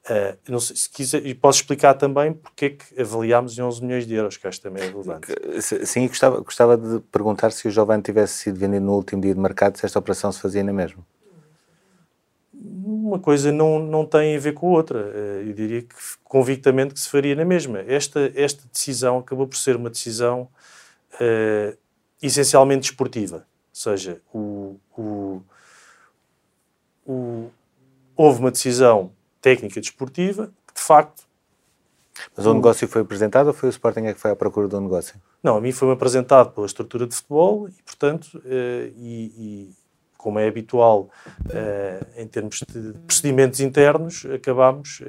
Uh, 0.06 0.38
não 0.48 0.60
sei, 0.62 0.78
se 0.78 0.90
quiser, 0.90 1.26
e 1.26 1.36
posso 1.36 1.60
explicar 1.60 1.94
também 1.96 2.32
porque 2.32 2.66
é 2.66 2.70
que 2.70 3.02
avaliámos 3.02 3.58
em 3.58 3.62
11 3.62 3.84
milhões 3.84 4.08
de 4.08 4.14
euros, 4.14 4.38
que 4.38 4.48
acho 4.48 4.62
também 4.62 4.84
é 4.84 4.88
relevante. 4.88 5.28
Sim, 5.86 6.08
gostava, 6.08 6.40
gostava 6.40 6.78
de 6.78 7.02
perguntar 7.12 7.52
se 7.52 7.68
o 7.68 7.72
Giovanni 7.72 8.02
tivesse 8.02 8.36
sido 8.36 8.58
vendido 8.58 8.86
no 8.86 8.94
último 8.94 9.22
dia 9.22 9.36
de 9.36 9.40
mercado, 9.42 9.78
se 9.78 9.86
esta 9.86 10.00
operação 10.00 10.32
se 10.32 10.40
fazia 10.40 10.64
na 10.64 10.72
mesma. 10.72 11.06
Uma 13.02 13.18
coisa 13.18 13.52
não, 13.52 13.80
não 13.80 14.06
tem 14.06 14.36
a 14.36 14.40
ver 14.40 14.54
com 14.54 14.68
a 14.68 14.72
outra. 14.72 15.00
Uh, 15.00 15.48
eu 15.48 15.54
diria 15.54 15.82
que 15.82 15.96
convictamente 16.24 16.94
que 16.94 17.00
se 17.00 17.10
faria 17.10 17.36
na 17.36 17.44
mesma. 17.44 17.80
Esta, 17.80 18.32
esta 18.36 18.64
decisão 18.72 19.18
acabou 19.18 19.48
por 19.48 19.58
ser 19.58 19.76
uma 19.76 19.90
decisão 19.90 20.48
uh, 21.16 21.78
essencialmente 22.22 22.92
esportiva. 22.92 23.38
Ou 23.38 23.44
seja, 23.76 24.22
o, 24.32 24.80
o, 24.96 25.42
o, 27.06 27.50
houve 28.16 28.40
uma 28.40 28.52
decisão 28.52 29.12
técnica 29.42 29.82
desportiva 29.82 30.52
que, 30.68 30.76
de 30.76 30.82
facto... 30.82 31.24
Mas 32.38 32.46
o, 32.46 32.52
o 32.52 32.54
negócio 32.54 32.88
foi 32.88 33.02
apresentado 33.02 33.48
ou 33.48 33.54
foi 33.54 33.70
o 33.70 33.72
Sporting 33.72 34.02
é 34.02 34.14
que 34.14 34.20
foi 34.20 34.30
à 34.30 34.36
procura 34.36 34.68
do 34.68 34.80
negócio? 34.80 35.20
Não, 35.42 35.58
a 35.58 35.62
mim 35.62 35.72
foi-me 35.72 35.96
apresentado 35.96 36.52
pela 36.52 36.68
estrutura 36.68 37.08
de 37.08 37.16
futebol 37.16 37.68
e, 37.68 37.82
portanto, 37.84 38.26
uh, 38.36 38.94
e, 38.96 39.34
e, 39.36 39.81
como 40.22 40.38
é 40.38 40.48
habitual 40.48 41.10
uh, 41.48 42.22
em 42.22 42.28
termos 42.28 42.62
de 42.70 42.94
procedimentos 43.08 43.60
internos, 43.60 44.24
acabámos, 44.26 45.02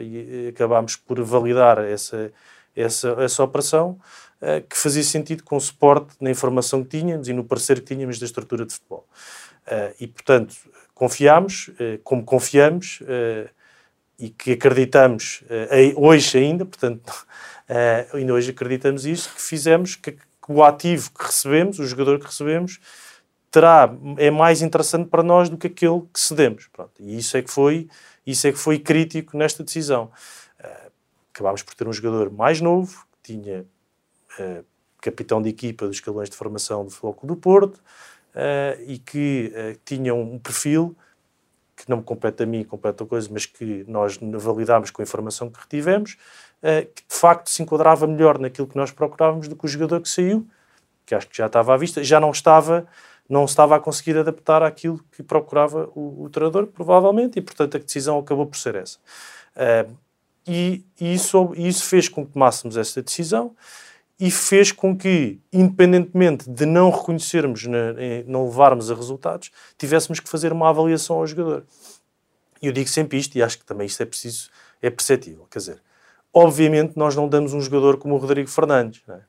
acabámos 0.49 0.97
por 0.97 1.23
validar 1.23 1.79
essa, 1.85 2.33
essa, 2.75 3.11
essa 3.19 3.45
operação 3.45 4.01
uh, 4.41 4.67
que 4.67 4.77
fazia 4.77 5.03
sentido 5.03 5.45
com 5.45 5.57
o 5.57 5.61
suporte 5.61 6.15
na 6.19 6.31
informação 6.31 6.83
que 6.83 6.99
tínhamos 6.99 7.29
e 7.29 7.33
no 7.35 7.45
parecer 7.45 7.81
que 7.81 7.95
tínhamos 7.95 8.19
da 8.19 8.25
estrutura 8.25 8.65
de 8.65 8.73
futebol. 8.73 9.07
e, 10.01 10.07
portanto, 10.07 10.57
confiámos, 10.95 11.71
como 12.03 12.25
confiamos, 12.25 13.01
e 14.19 14.29
que 14.29 14.53
acreditamos 14.53 15.45
hoje 15.95 16.39
ainda, 16.39 16.65
portanto, 16.65 17.27
ainda 18.13 18.33
hoje 18.33 18.51
acreditamos 18.51 19.07
isso, 19.07 19.33
que 19.35 19.41
fizemos, 19.41 19.95
que, 19.95 20.17
o 20.49 20.63
ativo 20.65 21.11
que 21.13 21.25
recebemos, 21.25 21.79
o 21.79 21.87
jogador 21.87 22.19
que 22.19 22.27
recebemos, 22.27 22.81
terá, 23.53 23.95
é 24.19 24.31
mais 24.31 24.63
interessante 24.63 25.09
para 25.09 25.23
nós 25.23 25.49
do 25.49 25.57
que 25.57 25.69
aquele 25.69 26.01
que 26.13 26.19
cedemos. 26.19 26.69
Pronto, 26.73 26.93
e 26.99 27.17
isso 27.17 27.37
é 27.37 27.43
que 27.43 27.51
foi, 27.51 27.89
isso 28.27 28.47
é 28.49 28.53
que 28.53 28.59
foi 28.59 28.81
crítico 28.81 29.37
nesta 29.37 29.63
decisão. 29.63 30.11
Uh, 30.59 30.91
acabámos 31.33 31.63
por 31.63 31.75
ter 31.75 31.87
um 31.87 31.93
jogador 31.93 32.33
mais 32.33 32.61
novo, 32.61 33.07
que 33.23 33.35
tinha 33.35 33.65
capitão 35.01 35.43
de 35.43 35.51
equipa 35.51 35.87
dos 35.87 35.97
escalões 35.97 36.31
de 36.31 36.37
formação 36.37 36.85
do 36.85 36.91
Futebol 36.91 37.19
do 37.23 37.37
Porto, 37.37 37.79
e 38.87 38.99
que 38.99 39.53
tinha 39.85 40.15
um 40.15 40.39
perfil 40.39 40.97
que 41.77 41.91
não 41.91 41.99
me 41.99 42.03
compete 42.03 42.43
a 42.43 42.47
mim, 42.47 42.65
compete 42.65 43.03
a 43.03 43.07
coisa, 43.07 43.29
mas 43.31 43.45
que 43.45 43.85
nós 43.89 44.17
validámos 44.17 44.91
com 44.91 45.03
a 45.03 45.05
informação 45.05 45.51
que 45.51 45.61
retivemos, 45.61 46.17
uh, 46.63 46.87
que 46.95 47.03
de 47.09 47.15
facto 47.15 47.51
se 47.51 47.63
enquadrava 47.63 48.07
melhor 48.07 48.39
naquilo 48.39 48.67
que 48.67 48.77
nós 48.77 48.91
procurávamos 48.91 49.49
do 49.49 49.57
que 49.57 49.65
o 49.65 49.69
jogador 49.69 50.01
que 50.01 50.09
saiu, 50.09 50.47
que 51.05 51.15
acho 51.15 51.29
que 51.29 51.37
já 51.37 51.47
estava 51.47 51.75
à 51.75 51.77
vista, 51.77 52.03
já 52.05 52.21
não 52.21 52.31
estava, 52.31 52.87
não 53.33 53.47
estava 53.47 53.75
a 53.75 53.81
conseguir 53.81 54.19
adaptar 54.19 54.63
àquilo 54.63 55.01
que 55.11 55.23
procurava 55.23 55.89
o, 55.95 56.25
o 56.25 56.29
treinador, 56.29 56.67
provavelmente, 56.67 57.39
e 57.39 57.43
portanto 57.43 57.79
a 57.79 57.81
decisão 57.81 58.19
acabou 58.19 58.45
por 58.45 58.59
ser 58.59 58.75
essa. 58.75 58.99
Uh, 59.57 59.97
e, 60.47 60.85
e, 61.01 61.15
isso, 61.15 61.55
isso 61.57 61.87
fez 61.87 62.11
com 62.11 62.27
que 62.27 62.33
tomássemos 62.33 62.77
esta 62.77 63.01
decisão 63.01 63.57
e 64.21 64.31
fez 64.31 64.71
com 64.71 64.95
que, 64.95 65.41
independentemente 65.51 66.51
de 66.51 66.67
não 66.67 66.91
reconhecermos, 66.91 67.65
não 68.27 68.45
levarmos 68.45 68.91
a 68.91 68.95
resultados, 68.95 69.51
tivéssemos 69.79 70.21
que 70.21 70.29
fazer 70.29 70.53
uma 70.53 70.69
avaliação 70.69 71.17
ao 71.17 71.27
jogador. 71.27 71.65
E 72.61 72.67
eu 72.67 72.73
digo 72.73 72.89
sempre 72.89 73.19
isto, 73.19 73.35
e 73.37 73.43
acho 73.43 73.59
que 73.59 73.65
também 73.65 73.87
isto 73.87 74.03
é 74.03 74.07
preciso, 74.07 74.51
é 74.83 74.91
perceptível. 74.91 75.47
Quer 75.51 75.59
dizer, 75.59 75.83
obviamente 76.35 76.97
nós 76.97 77.17
não 77.17 77.27
damos 77.27 77.55
um 77.55 77.61
jogador 77.63 77.97
como 77.97 78.15
o 78.15 78.19
Rodrigo 78.19 78.51
Fernandes. 78.51 79.01
Não 79.09 79.15
é? 79.15 79.21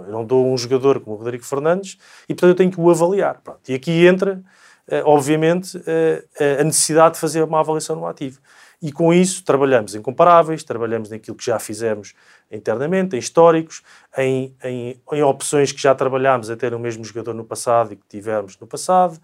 Eu 0.00 0.12
não 0.12 0.24
dou 0.24 0.52
um 0.52 0.56
jogador 0.56 1.00
como 1.00 1.16
o 1.16 1.18
Rodrigo 1.18 1.44
Fernandes 1.44 1.98
e, 2.28 2.34
portanto, 2.34 2.50
eu 2.50 2.54
tenho 2.54 2.70
que 2.70 2.80
o 2.80 2.90
avaliar. 2.90 3.40
Pronto. 3.42 3.60
E 3.68 3.74
aqui 3.74 4.06
entra, 4.06 4.42
eh, 4.88 5.02
obviamente, 5.04 5.80
eh, 5.86 6.58
a 6.60 6.64
necessidade 6.64 7.14
de 7.14 7.20
fazer 7.20 7.42
uma 7.42 7.60
avaliação 7.60 7.96
no 7.96 8.06
ativo. 8.06 8.40
E 8.80 8.92
com 8.92 9.12
isso 9.12 9.42
trabalhamos 9.42 9.94
em 9.94 10.02
comparáveis, 10.02 10.62
trabalhamos 10.62 11.08
naquilo 11.08 11.36
que 11.36 11.46
já 11.46 11.58
fizemos 11.58 12.14
internamente, 12.52 13.16
em 13.16 13.18
históricos, 13.18 13.82
em, 14.16 14.54
em, 14.62 15.00
em 15.12 15.22
opções 15.22 15.72
que 15.72 15.80
já 15.80 15.94
trabalhámos 15.94 16.50
a 16.50 16.56
ter 16.56 16.74
o 16.74 16.78
mesmo 16.78 17.02
jogador 17.02 17.32
no 17.32 17.44
passado 17.44 17.94
e 17.94 17.96
que 17.96 18.06
tivemos 18.06 18.58
no 18.58 18.66
passado, 18.66 19.18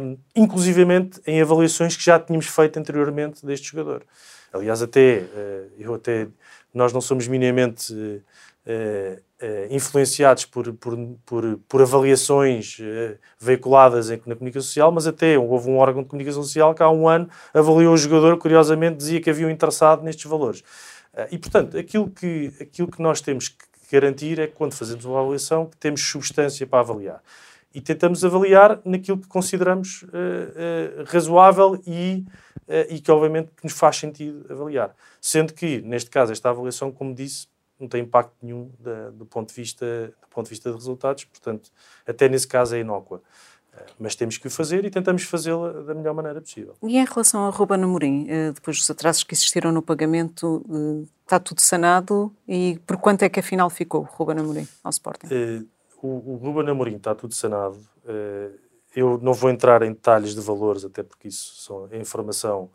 um, 0.00 0.16
inclusivamente 0.34 1.20
em 1.26 1.42
avaliações 1.42 1.96
que 1.96 2.02
já 2.02 2.18
tínhamos 2.18 2.46
feito 2.46 2.78
anteriormente 2.78 3.44
deste 3.44 3.68
jogador. 3.68 4.04
Aliás, 4.52 4.80
até, 4.80 5.24
eu 5.76 5.94
até, 5.94 6.28
nós 6.72 6.92
não 6.92 7.00
somos 7.00 7.26
minimamente 7.26 7.92
uh, 8.66 9.14
uh, 9.16 9.74
influenciados 9.74 10.44
por, 10.44 10.72
por, 10.74 10.96
por, 11.24 11.58
por 11.68 11.82
avaliações 11.82 12.78
veiculadas 13.38 14.10
em, 14.10 14.20
na 14.26 14.34
comunicação 14.34 14.66
social, 14.66 14.92
mas 14.92 15.06
até 15.06 15.38
houve 15.38 15.70
um 15.70 15.76
órgão 15.78 16.02
de 16.02 16.08
comunicação 16.08 16.42
social 16.42 16.74
que 16.74 16.82
há 16.82 16.90
um 16.90 17.08
ano 17.08 17.28
avaliou 17.54 17.94
o 17.94 17.96
jogador, 17.96 18.36
curiosamente 18.38 18.96
dizia 18.96 19.20
que 19.20 19.30
havia 19.30 19.46
um 19.46 19.50
interessado 19.50 20.02
nestes 20.02 20.24
valores. 20.24 20.62
Eh, 21.16 21.28
e, 21.32 21.38
portanto, 21.38 21.76
aquilo 21.78 22.10
que, 22.10 22.52
aquilo 22.60 22.88
que 22.88 23.00
nós 23.00 23.20
temos 23.20 23.48
que 23.48 23.64
garantir 23.90 24.38
é 24.38 24.46
que, 24.46 24.52
quando 24.52 24.74
fazemos 24.74 25.04
uma 25.04 25.20
avaliação, 25.20 25.66
que 25.66 25.76
temos 25.76 26.02
substância 26.02 26.66
para 26.66 26.80
avaliar. 26.80 27.22
E 27.74 27.80
tentamos 27.80 28.24
avaliar 28.24 28.80
naquilo 28.84 29.18
que 29.18 29.28
consideramos 29.28 30.02
uh, 30.02 30.06
uh, 30.06 31.04
razoável 31.06 31.78
e, 31.86 32.24
e 32.88 33.00
que, 33.00 33.10
obviamente, 33.10 33.50
nos 33.62 33.74
faz 33.74 33.96
sentido 33.96 34.46
avaliar. 34.50 34.94
Sendo 35.20 35.52
que, 35.52 35.82
neste 35.82 36.08
caso, 36.08 36.32
esta 36.32 36.48
avaliação, 36.48 36.90
como 36.90 37.14
disse, 37.14 37.48
não 37.78 37.88
tem 37.88 38.02
impacto 38.02 38.32
nenhum 38.42 38.70
da, 38.78 39.10
do, 39.10 39.26
ponto 39.26 39.48
de 39.48 39.54
vista, 39.54 39.86
do 40.22 40.28
ponto 40.28 40.46
de 40.46 40.50
vista 40.50 40.70
de 40.70 40.76
resultados, 40.76 41.24
portanto, 41.24 41.70
até 42.06 42.28
nesse 42.28 42.46
caso 42.46 42.74
é 42.74 42.80
inócua. 42.80 43.22
Mas 43.98 44.14
temos 44.14 44.38
que 44.38 44.46
o 44.46 44.50
fazer 44.50 44.86
e 44.86 44.90
tentamos 44.90 45.24
fazê-la 45.24 45.82
da 45.82 45.94
melhor 45.94 46.14
maneira 46.14 46.40
possível. 46.40 46.74
E 46.82 46.96
em 46.96 47.04
relação 47.04 47.42
ao 47.42 47.50
Ruben 47.50 47.82
Amorim, 47.82 48.26
eh, 48.26 48.52
depois 48.52 48.78
dos 48.78 48.88
atrasos 48.88 49.22
que 49.22 49.34
existiram 49.34 49.70
no 49.70 49.82
pagamento, 49.82 50.64
eh, 50.66 51.06
está 51.22 51.38
tudo 51.38 51.60
sanado 51.60 52.34
e 52.48 52.80
por 52.86 52.96
quanto 52.96 53.22
é 53.22 53.28
que 53.28 53.38
afinal 53.38 53.68
ficou 53.68 54.00
o 54.00 54.04
Ruben 54.04 54.38
Amorim 54.38 54.66
ao 54.82 54.90
Sporting? 54.90 55.26
Eh, 55.30 55.62
o, 56.00 56.08
o 56.08 56.36
Ruben 56.36 56.70
Amorim 56.70 56.96
está 56.96 57.14
tudo 57.14 57.34
sanado. 57.34 57.78
Eu 58.94 59.18
não 59.18 59.34
vou 59.34 59.50
entrar 59.50 59.82
em 59.82 59.92
detalhes 59.92 60.34
de 60.34 60.40
valores, 60.40 60.82
até 60.82 61.02
porque 61.02 61.28
isso 61.28 61.86
é 61.90 61.98
informação 61.98 62.70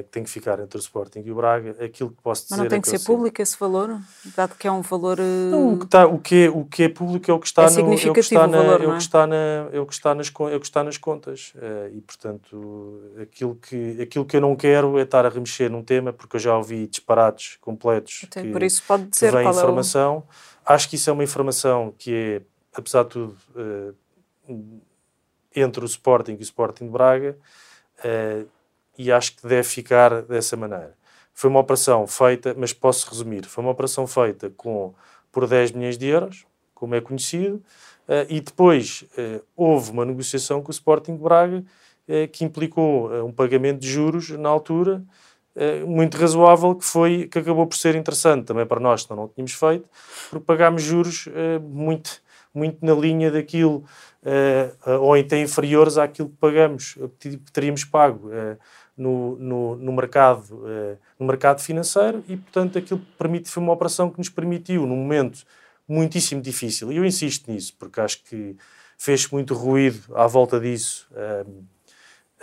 que 0.00 0.08
tem 0.10 0.22
que 0.22 0.30
ficar 0.30 0.60
entre 0.60 0.78
o 0.78 0.80
Sporting 0.80 1.22
e 1.24 1.32
o 1.32 1.34
Braga. 1.34 1.76
Aquilo 1.84 2.10
que 2.10 2.22
posso 2.22 2.44
dizer. 2.44 2.54
Mas 2.54 2.58
não 2.60 2.68
tem 2.68 2.78
é 2.78 2.80
que, 2.80 2.90
que 2.90 2.98
ser 2.98 3.04
público 3.04 3.42
esse 3.42 3.58
valor, 3.58 4.00
dado 4.36 4.54
que 4.56 4.68
é 4.68 4.72
um 4.72 4.80
valor. 4.80 5.18
Não, 5.18 5.74
o, 5.74 5.78
que 5.78 5.84
está, 5.84 6.06
o, 6.06 6.18
que 6.18 6.44
é, 6.44 6.50
o 6.50 6.64
que 6.64 6.82
é 6.84 6.88
público 6.88 7.30
é 7.30 7.34
o 7.34 7.38
que 7.38 7.46
está, 7.46 7.64
é 7.64 7.70
no, 7.70 7.92
é 7.92 8.10
o 8.10 8.12
que 8.14 8.20
está, 8.20 8.46
na, 8.46 8.62
valor, 8.62 8.82
é 8.82 8.86
o 8.86 8.92
que 8.92 9.02
está 9.02 9.26
na, 9.26 9.36
é 9.72 9.80
o 9.80 9.86
que 9.86 9.92
está 9.92 10.14
nas, 10.14 10.28
é 10.28 10.56
o 10.56 10.60
que 10.60 10.66
está 10.66 10.84
nas 10.84 10.96
contas. 10.96 11.52
Uh, 11.56 11.94
e 11.94 12.00
portanto, 12.00 13.02
aquilo 13.20 13.56
que, 13.56 14.00
aquilo 14.00 14.24
que 14.24 14.36
eu 14.36 14.40
não 14.40 14.54
quero 14.54 14.98
é 14.98 15.02
estar 15.02 15.26
a 15.26 15.28
remexer 15.28 15.70
num 15.70 15.82
tema, 15.82 16.12
porque 16.12 16.36
eu 16.36 16.40
já 16.40 16.56
ouvi 16.56 16.86
disparados 16.86 17.58
completos. 17.60 18.20
Até 18.24 18.42
que, 18.42 18.52
por 18.52 18.62
isso 18.62 18.82
pode 18.86 19.04
dizer 19.08 19.30
que 19.30 19.36
vem 19.36 19.44
qual 19.44 19.54
informação. 19.54 20.14
É 20.66 20.70
o... 20.70 20.74
Acho 20.74 20.88
que 20.88 20.96
isso 20.96 21.10
é 21.10 21.12
uma 21.12 21.24
informação 21.24 21.92
que 21.98 22.14
é, 22.14 22.42
apesar 22.72 23.02
de 23.02 23.10
tudo, 23.10 23.36
entre 25.54 25.84
o 25.84 25.86
Sporting 25.86 26.32
e 26.32 26.36
o 26.36 26.42
Sporting 26.42 26.86
de 26.86 26.90
Braga. 26.92 27.36
E 28.98 29.10
acho 29.10 29.36
que 29.36 29.46
deve 29.46 29.64
ficar 29.64 30.22
dessa 30.22 30.56
maneira. 30.56 30.94
Foi 31.34 31.48
uma 31.48 31.60
operação 31.60 32.06
feita, 32.06 32.54
mas 32.56 32.72
posso 32.72 33.08
resumir, 33.08 33.46
foi 33.46 33.64
uma 33.64 33.72
operação 33.72 34.06
feita 34.06 34.50
com, 34.50 34.94
por 35.30 35.46
10 35.46 35.72
milhões 35.72 35.96
de 35.96 36.06
euros, 36.06 36.44
como 36.74 36.94
é 36.94 37.00
conhecido, 37.00 37.62
uh, 38.08 38.26
e 38.28 38.40
depois 38.40 39.04
uh, 39.16 39.42
houve 39.56 39.92
uma 39.92 40.04
negociação 40.04 40.60
com 40.60 40.68
o 40.68 40.72
Sporting 40.72 41.16
Braga 41.16 41.64
uh, 42.08 42.28
que 42.32 42.44
implicou 42.44 43.24
um 43.24 43.32
pagamento 43.32 43.80
de 43.80 43.88
juros 43.88 44.30
na 44.30 44.48
altura 44.48 45.02
muito 45.86 46.16
razoável, 46.16 46.74
que 46.74 46.84
foi 46.84 47.28
que 47.30 47.38
acabou 47.38 47.66
por 47.66 47.76
ser 47.76 47.94
interessante 47.94 48.46
também 48.46 48.64
para 48.64 48.80
nós, 48.80 49.02
senão 49.02 49.20
não 49.20 49.28
tínhamos 49.28 49.52
feito, 49.52 49.86
porque 50.30 50.46
pagámos 50.46 50.82
juros 50.82 51.28
muito, 51.60 52.22
muito 52.54 52.84
na 52.84 52.94
linha 52.94 53.30
daquilo, 53.30 53.84
ou 55.00 55.14
até 55.14 55.40
inferiores 55.40 55.96
àquilo 55.98 56.28
que 56.28 56.36
pagamos, 56.36 56.98
que 57.18 57.36
teríamos 57.52 57.84
pago 57.84 58.30
no, 58.96 59.36
no, 59.36 59.76
no 59.76 59.92
mercado, 59.92 60.62
eh, 60.68 60.96
no 61.18 61.26
mercado 61.26 61.60
financeiro 61.60 62.22
e, 62.28 62.36
portanto, 62.36 62.78
aquilo 62.78 63.00
permite, 63.18 63.48
foi 63.48 63.62
uma 63.62 63.72
operação 63.72 64.10
que 64.10 64.18
nos 64.18 64.28
permitiu, 64.28 64.86
num 64.86 64.96
momento 64.96 65.44
muitíssimo 65.88 66.40
difícil, 66.40 66.92
e 66.92 66.96
eu 66.96 67.04
insisto 67.04 67.50
nisso, 67.50 67.74
porque 67.78 68.00
acho 68.00 68.22
que 68.24 68.56
fez 68.96 69.28
muito 69.28 69.54
ruído 69.54 70.14
à 70.14 70.26
volta 70.26 70.60
disso, 70.60 71.08
eh, 71.14 71.46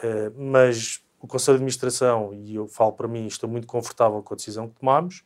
eh, 0.04 0.32
mas 0.36 1.02
o 1.22 1.28
Conselho 1.28 1.58
de 1.58 1.64
Administração, 1.64 2.34
e 2.34 2.56
eu 2.56 2.68
falo 2.68 2.94
para 2.94 3.08
mim, 3.08 3.28
estou 3.28 3.50
muito 3.50 3.68
confortável 3.68 4.22
com 4.24 4.34
a 4.34 4.38
decisão 4.38 4.70
que 4.70 4.80
tomámos, 4.80 5.24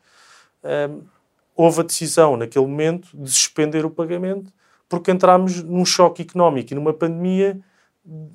houve 1.55 1.81
a 1.81 1.83
decisão 1.83 2.35
naquele 2.35 2.65
momento 2.65 3.09
de 3.15 3.29
suspender 3.29 3.85
o 3.85 3.91
pagamento 3.91 4.51
porque 4.93 5.09
entramos 5.09 5.63
num 5.63 5.83
choque 5.83 6.21
económico 6.21 6.71
e 6.71 6.75
numa 6.75 6.93
pandemia 6.93 7.59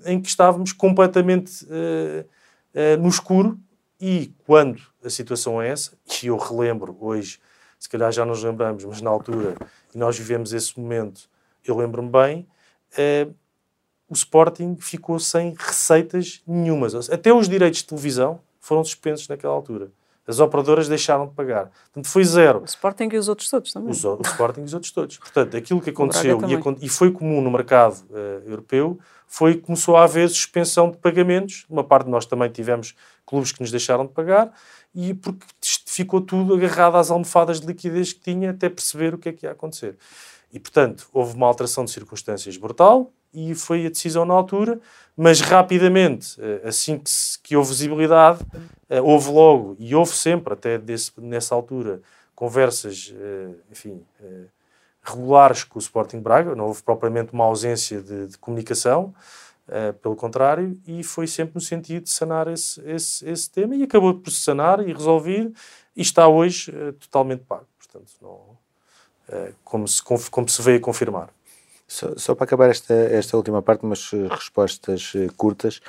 em 0.04 0.20
que 0.20 0.28
estávamos 0.28 0.72
completamente 0.72 1.64
uh, 1.66 2.26
uh, 2.74 3.00
no 3.00 3.08
escuro 3.08 3.56
e 4.00 4.32
quando 4.44 4.82
a 5.04 5.08
situação 5.08 5.62
é 5.62 5.68
essa, 5.68 5.96
e 6.20 6.26
eu 6.26 6.36
relembro 6.36 6.96
hoje, 7.00 7.38
se 7.78 7.88
calhar 7.88 8.10
já 8.10 8.24
nos 8.24 8.42
lembramos, 8.42 8.84
mas 8.84 9.00
na 9.00 9.08
altura, 9.08 9.54
nós 9.94 10.18
vivemos 10.18 10.52
esse 10.52 10.76
momento, 10.80 11.30
eu 11.64 11.76
lembro-me 11.76 12.10
bem, 12.10 12.48
uh, 12.94 13.32
o 14.08 14.14
Sporting 14.14 14.76
ficou 14.80 15.20
sem 15.20 15.54
receitas 15.56 16.42
nenhumas. 16.44 17.08
Até 17.08 17.32
os 17.32 17.48
direitos 17.48 17.82
de 17.82 17.86
televisão 17.86 18.40
foram 18.58 18.82
suspensos 18.82 19.28
naquela 19.28 19.54
altura. 19.54 19.92
As 20.28 20.40
operadoras 20.40 20.88
deixaram 20.88 21.26
de 21.26 21.32
pagar. 21.32 21.70
Portanto, 21.86 22.06
foi 22.06 22.22
zero. 22.22 22.60
O 22.60 22.64
Sporting 22.66 23.08
e 23.12 23.16
os 23.16 23.28
outros 23.30 23.48
todos 23.48 23.72
também. 23.72 23.90
Os, 23.90 24.04
o 24.04 24.20
Sporting 24.22 24.60
e 24.60 24.64
os 24.64 24.74
outros 24.74 24.92
todos. 24.92 25.16
Portanto, 25.16 25.56
aquilo 25.56 25.80
que 25.80 25.88
aconteceu 25.88 26.38
e, 26.46 26.84
e, 26.84 26.88
foi 26.88 27.10
comum 27.10 27.40
no 27.40 27.50
mercado 27.50 28.04
uh, 28.10 28.46
europeu 28.46 28.98
foi 29.26 29.54
que 29.54 29.62
começou 29.62 29.96
a 29.96 30.04
haver 30.04 30.28
suspensão 30.28 30.90
de 30.90 30.98
pagamentos. 30.98 31.64
Uma 31.68 31.82
parte 31.82 32.04
de 32.04 32.10
nós 32.10 32.26
também 32.26 32.50
tivemos 32.50 32.94
clubes 33.24 33.52
que 33.52 33.60
nos 33.62 33.70
deixaram 33.70 34.04
de 34.04 34.12
pagar 34.12 34.52
e 34.94 35.14
porque 35.14 35.46
ficou 35.86 36.20
tudo 36.20 36.52
agarrado 36.52 36.96
às 36.96 37.10
almofadas 37.10 37.58
de 37.58 37.66
liquidez 37.66 38.12
que 38.12 38.20
tinha 38.20 38.50
até 38.50 38.68
perceber 38.68 39.14
o 39.14 39.18
que 39.18 39.30
é 39.30 39.32
que 39.32 39.46
ia 39.46 39.52
acontecer. 39.52 39.96
E, 40.52 40.60
portanto, 40.60 41.08
houve 41.12 41.34
uma 41.34 41.46
alteração 41.46 41.86
de 41.86 41.90
circunstâncias 41.90 42.58
brutal 42.58 43.10
e 43.38 43.54
foi 43.54 43.86
a 43.86 43.88
decisão 43.88 44.24
na 44.24 44.34
altura, 44.34 44.80
mas 45.16 45.40
rapidamente, 45.40 46.36
eh, 46.40 46.62
assim 46.64 46.98
que, 46.98 47.10
que 47.42 47.56
houve 47.56 47.70
visibilidade, 47.70 48.44
eh, 48.90 49.00
houve 49.00 49.30
logo, 49.30 49.76
e 49.78 49.94
houve 49.94 50.12
sempre, 50.12 50.54
até 50.54 50.76
desse, 50.76 51.12
nessa 51.18 51.54
altura, 51.54 52.00
conversas, 52.34 53.14
eh, 53.16 53.50
enfim, 53.70 54.02
regulares 55.02 55.62
com 55.62 55.78
o 55.78 55.82
Sporting 55.82 56.20
Braga, 56.20 56.54
não 56.56 56.66
houve 56.66 56.82
propriamente 56.82 57.32
uma 57.32 57.44
ausência 57.44 58.02
de, 58.02 58.26
de 58.26 58.38
comunicação, 58.38 59.14
pelo 60.00 60.16
contrário, 60.16 60.80
e 60.86 61.04
foi 61.04 61.26
sempre 61.26 61.54
no 61.56 61.60
sentido 61.60 62.04
de 62.04 62.10
sanar 62.10 62.48
esse, 62.48 62.80
esse, 62.88 63.28
esse 63.28 63.50
tema, 63.50 63.76
e 63.76 63.82
acabou 63.82 64.14
por 64.14 64.30
se 64.30 64.40
sanar 64.40 64.80
e 64.80 64.92
resolver, 64.94 65.52
e 65.94 66.00
está 66.00 66.26
hoje 66.26 66.72
totalmente 67.00 67.42
pago. 67.44 67.66
Portanto, 67.78 68.10
não, 68.22 68.40
como, 69.62 69.86
se, 69.86 70.02
como 70.02 70.48
se 70.48 70.62
veio 70.62 70.78
a 70.78 70.80
confirmar. 70.80 71.28
Só, 71.90 72.12
só, 72.18 72.34
para 72.34 72.44
acabar 72.44 72.70
esta, 72.70 72.92
esta 72.92 73.36
última 73.36 73.62
parte, 73.62 73.84
umas 73.86 74.12
eh, 74.12 74.28
respostas 74.28 75.14
uh, 75.14 75.32
curtas. 75.36 75.80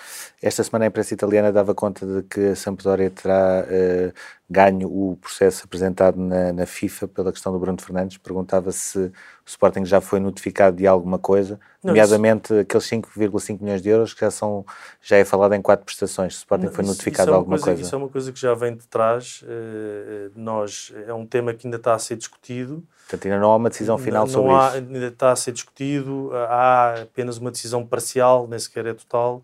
Esta 0.41 0.63
semana 0.63 0.85
a 0.85 0.88
imprensa 0.88 1.13
italiana 1.13 1.51
dava 1.51 1.75
conta 1.75 2.05
de 2.05 2.23
que 2.23 2.39
a 2.51 2.55
Sampdoria 2.55 3.09
terá 3.12 3.65
uh, 3.67 4.13
ganho 4.49 4.88
o 4.88 5.15
processo 5.17 5.63
apresentado 5.65 6.19
na, 6.19 6.51
na, 6.51 6.65
FIFA 6.65 7.07
pela 7.07 7.31
questão 7.31 7.53
do 7.53 7.59
Bruno 7.59 7.79
Fernandes. 7.79 8.17
Perguntava 8.17 8.71
se 8.71 8.97
o 8.97 9.12
Sporting 9.45 9.85
já 9.85 10.01
foi 10.01 10.19
notificado 10.19 10.77
de 10.77 10.88
alguma 10.88 11.19
coisa, 11.19 11.59
não, 11.83 11.89
nomeadamente 11.89 12.51
isso... 12.51 12.62
aqueles 12.62 12.85
5,5 12.89 13.62
milhões 13.62 13.81
de 13.81 13.89
euros 13.89 14.13
que 14.13 14.21
já, 14.21 14.31
são, 14.31 14.65
já 15.01 15.17
é 15.17 15.23
falado 15.23 15.53
em 15.53 15.62
quatro 15.62 15.85
prestações. 15.85 16.33
O 16.33 16.38
Sporting 16.38 16.65
não, 16.65 16.73
foi 16.73 16.83
notificado 16.83 17.12
isso, 17.13 17.21
isso 17.21 17.31
de 17.31 17.35
alguma 17.35 17.57
coisa, 17.57 17.65
coisa, 17.65 17.81
Isso 17.81 17.95
é 17.95 17.97
uma 17.97 18.09
coisa 18.09 18.31
que 18.31 18.39
já 18.39 18.53
vem 18.55 18.75
de 18.75 18.88
trás. 18.88 19.43
Uh, 19.43 20.31
nós, 20.35 20.91
é 21.05 21.13
um 21.13 21.27
tema 21.27 21.53
que 21.53 21.67
ainda 21.67 21.77
está 21.77 21.93
a 21.93 21.99
ser 21.99 22.15
discutido. 22.15 22.83
Portanto, 23.07 23.25
ainda 23.25 23.39
não 23.39 23.51
há 23.51 23.55
uma 23.55 23.69
decisão 23.69 23.99
final 23.99 24.25
não, 24.25 24.33
sobre 24.33 24.51
há, 24.51 24.67
isso. 24.67 24.77
Ainda 24.77 25.07
está 25.07 25.31
a 25.31 25.35
ser 25.35 25.51
discutido, 25.51 26.31
há 26.33 27.01
apenas 27.03 27.38
uma 27.38 27.51
decisão 27.51 27.85
parcial, 27.85 28.47
nem 28.47 28.57
sequer 28.57 28.88
é 28.88 28.93
total 28.95 29.43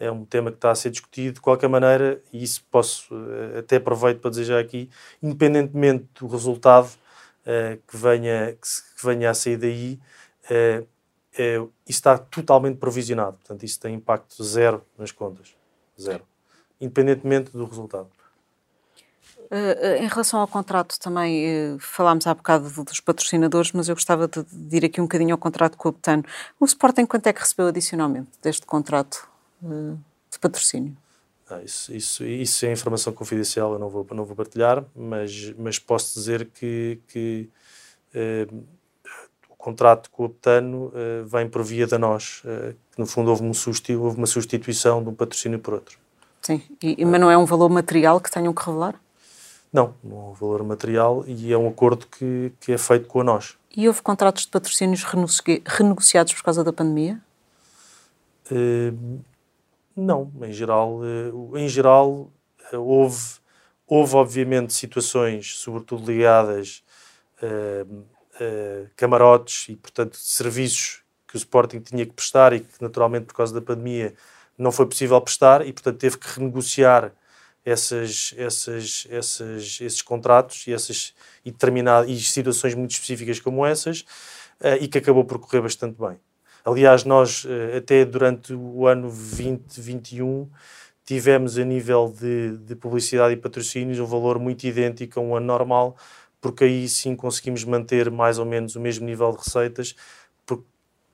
é 0.00 0.10
um 0.10 0.24
tema 0.24 0.50
que 0.50 0.56
está 0.56 0.70
a 0.70 0.74
ser 0.74 0.90
discutido. 0.90 1.34
De 1.34 1.40
qualquer 1.40 1.68
maneira, 1.68 2.20
e 2.32 2.42
isso 2.42 2.64
posso, 2.70 3.14
eh, 3.14 3.58
até 3.58 3.76
aproveito 3.76 4.20
para 4.20 4.32
já 4.42 4.58
aqui, 4.58 4.88
independentemente 5.22 6.06
do 6.18 6.26
resultado 6.26 6.88
uh, 6.88 7.76
que, 7.86 7.96
venha, 7.96 8.52
que, 8.52 9.06
venha 9.06 9.30
a 9.30 9.34
sair 9.34 9.58
daí, 9.58 10.00
uh, 10.50 10.82
uh, 10.82 11.72
isso 11.86 11.98
está 11.98 12.16
totalmente 12.16 12.78
provisionado. 12.78 13.36
Portanto, 13.36 13.62
isso 13.62 13.78
tem 13.78 13.94
impacto 13.94 14.42
zero 14.42 14.82
nas 14.98 15.12
contas. 15.12 15.54
Zero. 16.00 16.24
Independentemente 16.80 17.52
do 17.52 17.66
resultado. 17.66 18.08
Uh, 19.50 19.96
em 20.02 20.06
relação 20.06 20.40
ao 20.40 20.46
contrato, 20.46 20.98
também 20.98 21.74
uh, 21.74 21.78
falámos 21.80 22.26
há 22.26 22.32
bocado 22.32 22.70
dos 22.84 23.00
patrocinadores, 23.00 23.72
mas 23.72 23.88
eu 23.88 23.96
gostava 23.96 24.28
de, 24.28 24.44
de 24.44 24.76
ir 24.76 24.84
aqui 24.84 25.00
um 25.00 25.04
bocadinho 25.04 25.34
ao 25.34 25.38
contrato 25.38 25.76
com 25.76 25.88
o 25.88 25.92
Betano. 25.92 26.24
O 26.58 26.64
Sporting 26.64 27.04
quanto 27.04 27.26
é 27.26 27.32
que 27.32 27.40
recebeu 27.40 27.66
adicionalmente 27.66 28.30
deste 28.40 28.64
contrato? 28.64 29.28
De 29.62 30.38
patrocínio? 30.38 30.96
Ah, 31.50 31.60
isso, 31.64 31.92
isso, 31.92 32.24
isso 32.24 32.64
é 32.66 32.72
informação 32.72 33.12
confidencial, 33.12 33.72
eu 33.72 33.78
não 33.78 33.88
vou, 33.88 34.06
não 34.12 34.24
vou 34.24 34.36
partilhar, 34.36 34.84
mas, 34.94 35.52
mas 35.58 35.78
posso 35.80 36.14
dizer 36.14 36.46
que, 36.46 37.00
que 37.08 37.48
eh, 38.14 38.46
o 39.48 39.56
contrato 39.56 40.10
com 40.10 40.26
o 40.26 40.28
Betano 40.28 40.92
eh, 40.94 41.22
vem 41.26 41.48
por 41.48 41.64
via 41.64 41.88
da 41.88 41.98
nós, 41.98 42.40
eh, 42.44 42.74
que 42.92 43.00
no 43.00 43.06
fundo 43.06 43.30
houve, 43.30 43.42
um 43.42 43.50
houve 44.00 44.16
uma 44.16 44.26
substituição 44.28 45.02
de 45.02 45.08
um 45.08 45.14
patrocínio 45.14 45.58
por 45.58 45.74
outro. 45.74 45.98
Sim, 46.40 46.62
e, 46.80 47.04
mas 47.04 47.20
não 47.20 47.28
é 47.28 47.36
um 47.36 47.44
valor 47.44 47.68
material 47.68 48.20
que 48.20 48.30
tenham 48.30 48.54
que 48.54 48.64
revelar? 48.64 48.94
Não, 49.72 49.94
não 50.02 50.16
é 50.18 50.22
um 50.30 50.32
valor 50.34 50.62
material 50.62 51.24
e 51.26 51.52
é 51.52 51.58
um 51.58 51.68
acordo 51.68 52.06
que, 52.06 52.52
que 52.60 52.72
é 52.72 52.78
feito 52.78 53.08
com 53.08 53.20
a 53.20 53.24
nós. 53.24 53.56
E 53.76 53.88
houve 53.88 54.02
contratos 54.02 54.44
de 54.44 54.50
patrocínios 54.50 55.04
renegociados 55.04 56.32
por 56.34 56.42
causa 56.42 56.64
da 56.64 56.72
pandemia? 56.72 57.20
Uh, 58.50 59.20
não, 59.96 60.32
em 60.42 60.52
geral, 60.52 61.00
eh, 61.04 61.60
em 61.60 61.68
geral 61.68 62.32
eh, 62.72 62.76
houve, 62.76 63.18
houve 63.86 64.16
obviamente 64.16 64.72
situações, 64.72 65.56
sobretudo 65.58 66.10
ligadas 66.10 66.82
a, 67.42 67.46
eh, 68.40 68.86
a 68.86 68.90
camarotes 68.96 69.68
e, 69.68 69.76
portanto, 69.76 70.16
serviços 70.16 71.02
que 71.26 71.36
o 71.36 71.38
Sporting 71.38 71.80
tinha 71.80 72.06
que 72.06 72.12
prestar 72.12 72.52
e 72.52 72.60
que, 72.60 72.82
naturalmente, 72.82 73.26
por 73.26 73.34
causa 73.34 73.54
da 73.54 73.60
pandemia, 73.60 74.14
não 74.58 74.72
foi 74.72 74.86
possível 74.86 75.20
prestar 75.20 75.66
e, 75.66 75.72
portanto, 75.72 75.98
teve 75.98 76.18
que 76.18 76.28
renegociar 76.38 77.12
essas, 77.64 78.34
essas, 78.38 79.06
essas, 79.10 79.78
esses 79.80 80.02
contratos 80.02 80.66
e, 80.66 80.72
essas, 80.72 81.14
e, 81.44 81.54
e 82.08 82.20
situações 82.20 82.74
muito 82.74 82.92
específicas 82.92 83.38
como 83.40 83.66
essas 83.66 84.04
e 84.80 84.88
que 84.88 84.98
acabou 84.98 85.24
por 85.24 85.38
correr 85.38 85.62
bastante 85.62 85.98
bem. 85.98 86.18
Aliás, 86.64 87.04
nós 87.04 87.46
eh, 87.48 87.78
até 87.78 88.04
durante 88.04 88.52
o 88.52 88.86
ano 88.86 89.08
2021 89.08 90.48
tivemos 91.04 91.58
a 91.58 91.64
nível 91.64 92.14
de, 92.16 92.56
de 92.58 92.76
publicidade 92.76 93.34
e 93.34 93.36
patrocínios 93.36 93.98
um 93.98 94.06
valor 94.06 94.38
muito 94.38 94.64
idêntico 94.64 95.18
a 95.18 95.22
um 95.22 95.34
ano 95.34 95.46
normal, 95.46 95.96
porque 96.40 96.64
aí 96.64 96.88
sim 96.88 97.16
conseguimos 97.16 97.64
manter 97.64 98.10
mais 98.10 98.38
ou 98.38 98.44
menos 98.44 98.76
o 98.76 98.80
mesmo 98.80 99.06
nível 99.06 99.32
de 99.32 99.38
receitas, 99.38 99.96
porque 100.46 100.64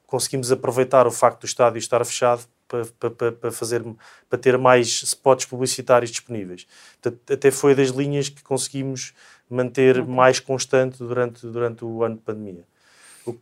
conseguimos 0.07 0.51
aproveitar 0.53 1.07
o 1.07 1.11
facto 1.11 1.41
do 1.43 1.47
estádio 1.47 1.79
estar 1.79 2.05
fechado 2.05 2.45
para, 2.69 2.85
para, 3.11 3.33
para, 3.33 3.53
fazer, 3.53 3.85
para 4.29 4.39
ter 4.39 4.59
mais 4.59 4.89
spots 5.03 5.47
publicitários 5.47 6.11
disponíveis. 6.11 6.67
Portanto, 7.01 7.33
até 7.33 7.51
foi 7.51 7.75
das 7.75 7.91
linhas 7.91 8.29
que 8.29 8.43
conseguimos 8.43 9.15
manter 9.49 10.05
mais 10.05 10.41
constante 10.41 10.99
durante, 10.99 11.47
durante 11.47 11.85
o 11.85 12.03
ano 12.03 12.17
de 12.17 12.23
pandemia 12.23 12.65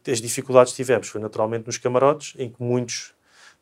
as 0.06 0.20
dificuldades 0.20 0.72
que 0.72 0.76
tivemos 0.76 1.08
foi 1.08 1.20
naturalmente 1.20 1.66
nos 1.66 1.78
camarotes, 1.78 2.34
em 2.38 2.50
que 2.50 2.62
muitos 2.62 3.14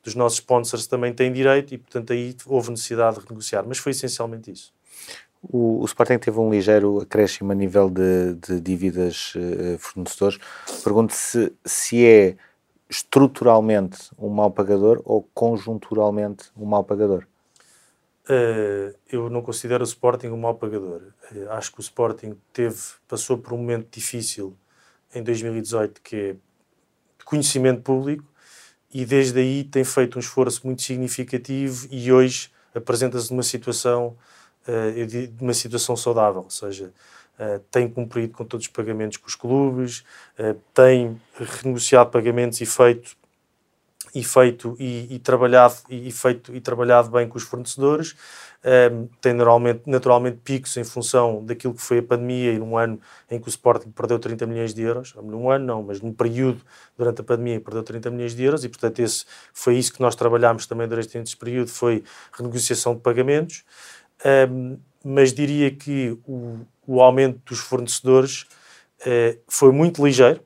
dos 0.03 0.15
nossos 0.15 0.39
sponsors 0.39 0.87
também 0.87 1.13
têm 1.13 1.33
direito 1.33 1.75
e, 1.75 1.79
portanto, 1.79 2.13
aí 2.13 2.37
houve 2.47 2.71
necessidade 2.71 3.17
de 3.17 3.23
renegociar, 3.23 3.65
mas 3.67 3.79
foi 3.79 3.93
essencialmente 3.93 4.51
isso. 4.51 4.73
O, 5.43 5.81
o 5.81 5.85
Sporting 5.85 6.19
teve 6.19 6.39
um 6.39 6.51
ligeiro 6.51 7.01
acréscimo 7.01 7.51
a 7.51 7.55
nível 7.55 7.91
de, 7.91 8.35
de 8.35 8.61
dívidas 8.61 9.35
uh, 9.35 9.79
fornecedores. 9.79 10.39
Pergunto 10.85 11.15
se, 11.15 11.53
se 11.65 12.07
é 12.07 12.37
estruturalmente 12.89 14.11
um 14.19 14.29
mau 14.29 14.51
pagador 14.51 15.01
ou 15.05 15.27
conjunturalmente 15.35 16.45
um 16.57 16.67
mau 16.67 16.85
pagador. 16.85 17.27
Uh, 18.29 18.95
eu 19.11 19.29
não 19.29 19.43
considero 19.43 19.83
o 19.83 19.87
Sporting 19.87 20.29
um 20.29 20.37
mau 20.37 20.55
pagador. 20.55 21.03
Uh, 21.33 21.51
acho 21.51 21.73
que 21.73 21.81
o 21.81 21.83
Sporting 21.83 22.37
teve, 22.53 22.79
passou 23.09 23.37
por 23.37 23.53
um 23.53 23.59
momento 23.59 23.89
difícil 23.91 24.57
em 25.15 25.23
2018 25.23 26.01
que 26.03 26.17
é 26.17 26.37
conhecimento 27.25 27.83
público 27.83 28.25
e 28.93 29.07
desde 29.07 29.39
aí 29.41 29.65
tem 29.65 29.85
feito 29.85 30.17
um 30.17 30.21
esforço 30.21 30.61
muito 30.65 30.83
significativo 30.83 31.87
e 31.91 32.13
hoje 32.13 32.51
apresenta-se 32.75 33.31
numa 33.31 33.43
situação 33.43 34.17
uh, 34.69 35.07
de 35.07 35.33
uma 35.41 35.55
situação 35.55 35.97
saudável, 35.97 36.43
ou 36.43 36.51
seja, 36.51 36.93
uh, 37.39 37.59
tem 37.71 37.89
cumprido 37.89 38.35
com 38.35 38.45
todos 38.45 38.67
os 38.67 38.73
pagamentos 38.73 39.17
com 39.17 39.27
os 39.27 39.35
clubes, 39.35 40.05
uh, 40.39 40.59
tem 40.75 41.21
renegociado 41.63 42.11
pagamentos 42.11 42.61
e 42.61 42.67
feito 42.67 43.17
e 44.15 44.23
feito 44.23 44.77
e, 44.79 45.15
e 45.15 45.19
trabalhado 45.19 45.75
e, 45.89 46.11
feito 46.13 46.55
e 46.55 46.61
trabalhado 46.61 47.11
bem 47.11 47.27
com 47.27 47.39
os 47.39 47.45
fornecedores 47.45 48.15
um, 48.65 49.09
tem 49.21 49.33
naturalmente, 49.33 49.83
naturalmente 49.87 50.39
picos 50.45 50.77
em 50.77 50.85
função 50.85 51.45
daquilo 51.45 51.75
que 51.75 51.83
foi 51.83 51.99
a 51.99 52.03
pandemia 52.03 52.53
e 52.53 52.59
num 52.59 52.77
ano 52.77 53.01
em 53.31 53.41
que 53.41 53.49
o 53.49 53.51
Sporting 53.51 53.91
perdeu 53.91 54.19
30 54.19 54.47
milhões 54.47 54.73
de 54.73 54.83
euros, 54.83 55.15
num 55.17 55.51
ano 55.51 55.67
não, 55.67 55.83
mas 55.83 56.01
num 56.01 56.13
período 56.13 56.61
durante 56.97 57.21
a 57.21 57.25
pandemia 57.25 57.61
perdeu 57.61 57.83
30 57.83 58.11
milhões 58.11 58.35
de 58.35 58.45
euros 58.45 58.65
e 58.65 58.69
portanto 58.69 59.01
esse, 59.01 59.25
foi 59.53 59.77
isso 59.77 59.93
que 59.93 60.01
nós 60.01 60.15
trabalhámos 60.15 60.67
também 60.67 60.87
durante 60.87 61.19
esse 61.19 61.37
período, 61.37 61.69
foi 61.69 62.05
renegociação 62.33 62.95
de 62.95 63.01
pagamentos, 63.01 63.65
um, 64.49 64.79
mas 65.05 65.33
diria 65.33 65.71
que 65.71 66.17
o, 66.25 66.61
o 66.87 67.03
aumento 67.03 67.41
dos 67.45 67.59
fornecedores 67.59 68.43
uh, 69.01 69.39
foi 69.49 69.73
muito 69.73 70.05
ligeiro 70.05 70.41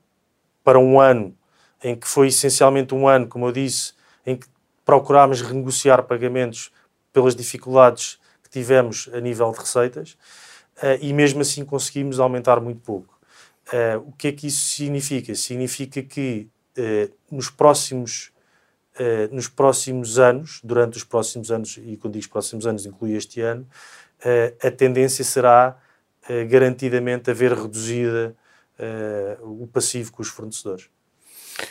para 0.64 0.79
um 0.79 0.98
ano 0.98 1.37
em 1.85 1.94
que 1.94 2.09
foi 2.09 2.29
essencialmente 2.29 2.94
um 2.94 3.07
ano, 3.07 3.29
como 3.29 3.46
eu 3.46 3.52
disse, 3.52 3.92
em 4.24 4.37
que 4.37 4.46
procurámos 4.85 5.42
renegociar 5.42 6.02
pagamentos 6.05 6.70
pelas 7.16 7.35
dificuldades 7.35 8.18
que 8.42 8.50
tivemos 8.50 9.09
a 9.11 9.18
nível 9.20 9.50
de 9.50 9.59
receitas 9.59 10.18
uh, 10.83 11.00
e 11.00 11.14
mesmo 11.14 11.40
assim 11.40 11.64
conseguimos 11.64 12.20
aumentar 12.20 12.61
muito 12.61 12.83
pouco. 12.83 13.18
Uh, 13.68 14.07
o 14.07 14.12
que 14.12 14.29
é 14.29 14.33
que 14.33 14.48
isso 14.48 14.76
significa? 14.76 15.35
Significa 15.35 16.02
que 16.02 16.46
uh, 16.76 17.35
nos 17.35 17.48
próximos 17.48 18.35
nos 19.31 19.46
próximos 19.46 20.18
anos, 20.18 20.59
durante 20.64 20.96
os 20.96 21.05
próximos 21.05 21.50
anos, 21.50 21.76
e 21.76 21.98
quando 21.98 22.14
digo 22.14 22.31
próximos 22.31 22.66
anos, 22.66 22.87
inclui 22.87 23.12
este 23.12 23.42
ano, 23.42 23.68
a 24.64 24.70
tendência 24.70 25.22
será 25.22 25.76
garantidamente 26.48 27.31
a 27.31 27.35
ver 27.35 27.52
reduzida 27.52 28.35
o 29.42 29.66
passivo 29.66 30.11
com 30.12 30.22
os 30.22 30.29
fornecedores 30.29 30.88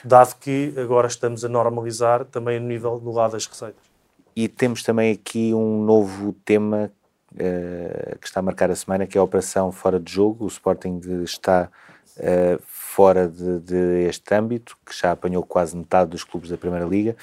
dado 0.04 0.36
que 0.36 0.72
agora 0.78 1.08
estamos 1.08 1.44
a 1.44 1.50
normalizar 1.50 2.26
também 2.26 2.60
no 2.60 2.68
nível 2.68 3.00
do 3.00 3.12
lado 3.12 3.32
das 3.32 3.48
receitas. 3.48 3.95
E 4.36 4.50
temos 4.50 4.84
também 4.84 5.14
aqui 5.14 5.54
um 5.54 5.82
novo 5.82 6.34
tema 6.44 6.92
uh, 7.32 8.20
que 8.20 8.28
está 8.28 8.42
a 8.42 8.44
marcar 8.44 8.70
a 8.70 8.76
semana, 8.76 9.08
que 9.08 9.18
é 9.18 9.22
a 9.22 9.24
operação 9.24 9.72
fora 9.72 9.98
de 9.98 10.12
jogo. 10.12 10.44
O 10.44 10.48
Sporting 10.50 11.00
está 11.24 11.70
uh, 12.18 12.62
fora 12.66 13.30
de, 13.30 13.60
de, 13.62 14.12
âmbito, 14.34 14.78
que 14.86 14.94
já 14.94 15.12
apanhou 15.14 15.42
quase 15.42 15.78
metade 15.78 16.12
dos 16.12 16.26
clubes 16.26 16.50
da 16.50 16.58
Primeira 16.58 16.86
Liga. 16.86 17.16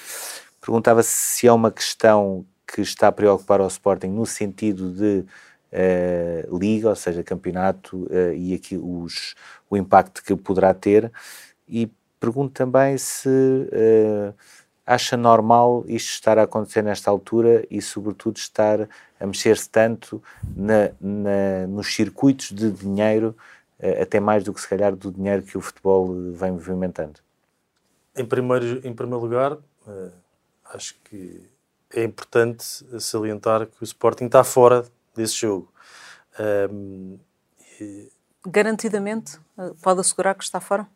Perguntava 0.58 1.02
se 1.02 1.46
é 1.46 1.52
uma 1.52 1.70
questão 1.70 2.46
que 2.66 2.80
está 2.80 3.08
a 3.08 3.12
preocupar 3.12 3.60
o 3.60 3.66
Sporting 3.66 4.08
no 4.08 4.24
sentido 4.24 4.90
de 4.90 5.26
uh, 5.70 6.58
liga, 6.58 6.88
ou 6.88 6.96
seja, 6.96 7.22
campeonato, 7.22 8.08
e 8.34 8.54
aqui 8.54 8.78
os, 8.78 9.34
o 9.68 9.76
impacto 9.76 10.22
que 10.24 10.34
poderá 10.34 10.72
ter. 10.72 11.12
E 11.68 11.92
pergunto 12.18 12.54
também 12.54 12.96
se 12.96 13.28
acha 14.86 15.16
normal 15.16 15.84
isto 15.86 16.10
estar 16.10 16.38
a 16.38 16.42
acontecer 16.42 16.82
nesta 16.82 17.10
altura 17.10 17.64
e, 17.70 17.80
sobretudo, 17.80 18.36
estar 18.36 18.88
a 19.20 19.26
mexer-se 19.26 19.68
tanto 19.68 20.22
na, 20.56 20.90
na, 21.00 21.66
nos 21.68 21.94
circuitos 21.94 22.50
de 22.52 22.70
dinheiro, 22.70 23.36
uh, 23.78 24.02
até 24.02 24.20
mais 24.20 24.44
do 24.44 24.52
que 24.52 24.60
se 24.60 24.68
calhar 24.68 24.94
do 24.94 25.12
dinheiro 25.12 25.42
que 25.42 25.56
o 25.56 25.60
futebol 25.60 26.32
vem 26.32 26.52
movimentando. 26.52 27.20
Em 28.16 28.24
primeiro, 28.24 28.86
em 28.86 28.92
primeiro 28.92 29.20
lugar, 29.20 29.52
uh, 29.52 30.12
acho 30.74 30.96
que 31.04 31.48
é 31.94 32.02
importante 32.04 32.64
salientar 32.98 33.66
que 33.66 33.82
o 33.82 33.84
Sporting 33.84 34.26
está 34.26 34.42
fora 34.42 34.84
desse 35.14 35.34
jogo. 35.34 35.72
Um, 36.70 37.18
e... 37.80 38.10
Garantidamente, 38.46 39.38
pode 39.82 40.00
assegurar 40.00 40.34
que 40.34 40.42
está 40.42 40.58
fora? 40.58 40.88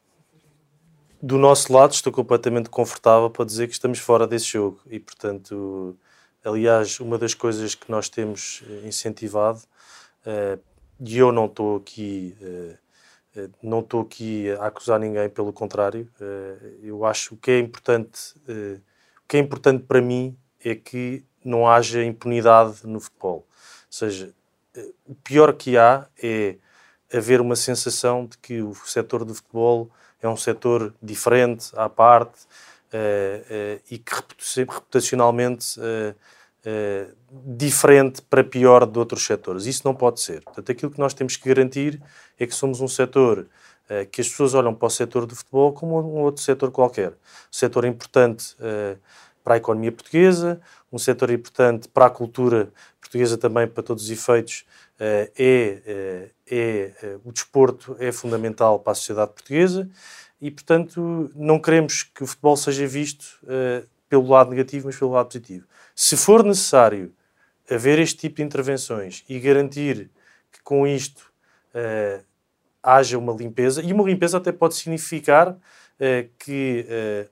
Do 1.27 1.39
nosso 1.39 1.73
lado, 1.73 1.93
estou 1.93 2.13
completamente 2.13 2.71
confortável 2.71 3.29
para 3.29 3.45
dizer 3.45 3.67
que 3.67 3.73
estamos 3.73 3.99
fora 3.99 4.29
desse 4.29 4.47
jogo 4.47 4.81
e, 4.87 5.01
portanto, 5.01 5.99
aliás, 6.45 7.01
uma 7.01 7.19
das 7.19 7.35
coisas 7.35 7.75
que 7.75 7.91
nós 7.91 8.09
temos 8.09 8.63
eh, 8.65 8.87
incentivado, 8.87 9.59
uh, 10.25 10.63
e 11.01 11.19
eu 11.19 11.33
não 11.33 11.47
estou 11.47 11.79
aqui, 11.79 12.37
uh, 12.41 13.51
não 13.61 13.81
estou 13.81 14.03
aqui 14.03 14.53
a 14.53 14.67
acusar 14.67 15.01
ninguém, 15.01 15.29
pelo 15.29 15.53
contrário, 15.53 16.09
eu 16.81 17.05
acho 17.05 17.35
o 17.35 17.37
que 17.37 17.51
é 17.51 17.59
importante, 17.59 18.35
o 18.49 19.27
que 19.29 19.37
é 19.37 19.41
importante 19.41 19.83
para 19.83 20.01
mim 20.01 20.35
é 20.65 20.75
que 20.75 21.23
não 21.45 21.69
haja 21.69 22.03
impunidade 22.03 22.87
no 22.87 22.99
futebol. 22.99 23.39
Ou 23.39 23.47
seja, 23.91 24.33
o 25.05 25.15
pior 25.17 25.53
que 25.53 25.77
há 25.77 26.07
é 26.23 26.57
haver 27.13 27.43
uma 27.43 27.57
sensação 27.57 28.25
de 28.25 28.39
que 28.39 28.63
o 28.63 28.75
setor 28.75 29.23
do 29.23 29.35
futebol 29.35 29.91
é 30.23 30.29
um 30.29 30.37
setor 30.37 30.95
diferente, 31.03 31.71
à 31.75 31.89
parte, 31.89 32.45
uh, 32.93 33.77
uh, 33.77 33.83
e 33.91 33.99
que 33.99 34.13
reputacionalmente 34.57 35.79
uh, 35.81 36.15
diferente 37.57 38.23
para 38.23 38.43
pior 38.43 38.87
de 38.87 38.99
outros 38.99 39.25
setores. 39.25 39.67
Isso 39.67 39.83
não 39.85 39.95
pode 39.95 40.21
ser. 40.21 40.43
Portanto, 40.43 40.73
aquilo 40.73 40.91
que 40.91 40.99
nós 40.99 41.15
temos 41.15 41.37
que 41.37 41.49
garantir 41.49 42.03
é 42.39 42.45
que 42.45 42.55
somos 42.55 42.81
um 42.81 42.89
setor 42.89 43.47
que 44.11 44.21
as 44.21 44.29
pessoas 44.29 44.53
olham 44.53 44.75
para 44.75 44.87
o 44.87 44.91
setor 44.91 45.27
do 45.27 45.37
futebol 45.37 45.73
como 45.73 45.97
um 46.01 46.23
outro 46.23 46.43
setor 46.43 46.73
qualquer. 46.73 47.11
Um 47.11 47.53
setor 47.53 47.85
importante 47.85 48.57
para 49.45 49.55
a 49.55 49.57
economia 49.59 49.93
portuguesa, 49.93 50.61
um 50.91 50.99
setor 50.99 51.31
importante 51.31 51.87
para 51.87 52.07
a 52.07 52.11
cultura 52.11 52.69
portuguesa 53.01 53.39
também, 53.39 53.69
para 53.69 53.85
todos 53.85 54.03
os 54.03 54.11
efeitos, 54.11 54.65
é, 54.99 56.31
é, 56.51 56.93
é, 57.03 57.19
o 57.25 57.33
desporto 57.33 57.97
é 57.99 58.13
fundamental 58.13 58.79
para 58.79 58.93
a 58.93 58.95
sociedade 58.95 59.33
portuguesa 59.33 59.89
e, 60.41 60.51
portanto, 60.51 61.31
não 61.35 61.59
queremos 61.59 62.03
que 62.03 62.23
o 62.23 62.27
futebol 62.27 62.57
seja 62.57 62.87
visto 62.87 63.39
uh, 63.45 63.87
pelo 64.09 64.29
lado 64.29 64.51
negativo, 64.51 64.87
mas 64.87 64.97
pelo 64.97 65.13
lado 65.13 65.27
positivo. 65.27 65.67
Se 65.95 66.17
for 66.17 66.45
necessário 66.45 67.13
haver 67.71 67.99
este 67.99 68.19
tipo 68.19 68.37
de 68.37 68.43
intervenções 68.43 69.25
e 69.29 69.41
garantir 69.41 70.11
que 70.53 70.63
com 70.63 70.87
isto 70.87 71.33
uh, 71.75 72.23
haja 72.83 73.19
uma 73.19 73.33
limpeza, 73.33 73.83
e 73.83 73.93
uma 73.93 74.05
limpeza 74.05 74.37
até 74.37 74.53
pode 74.53 74.75
significar 74.75 75.49
uh, 75.49 75.59
que 76.39 76.87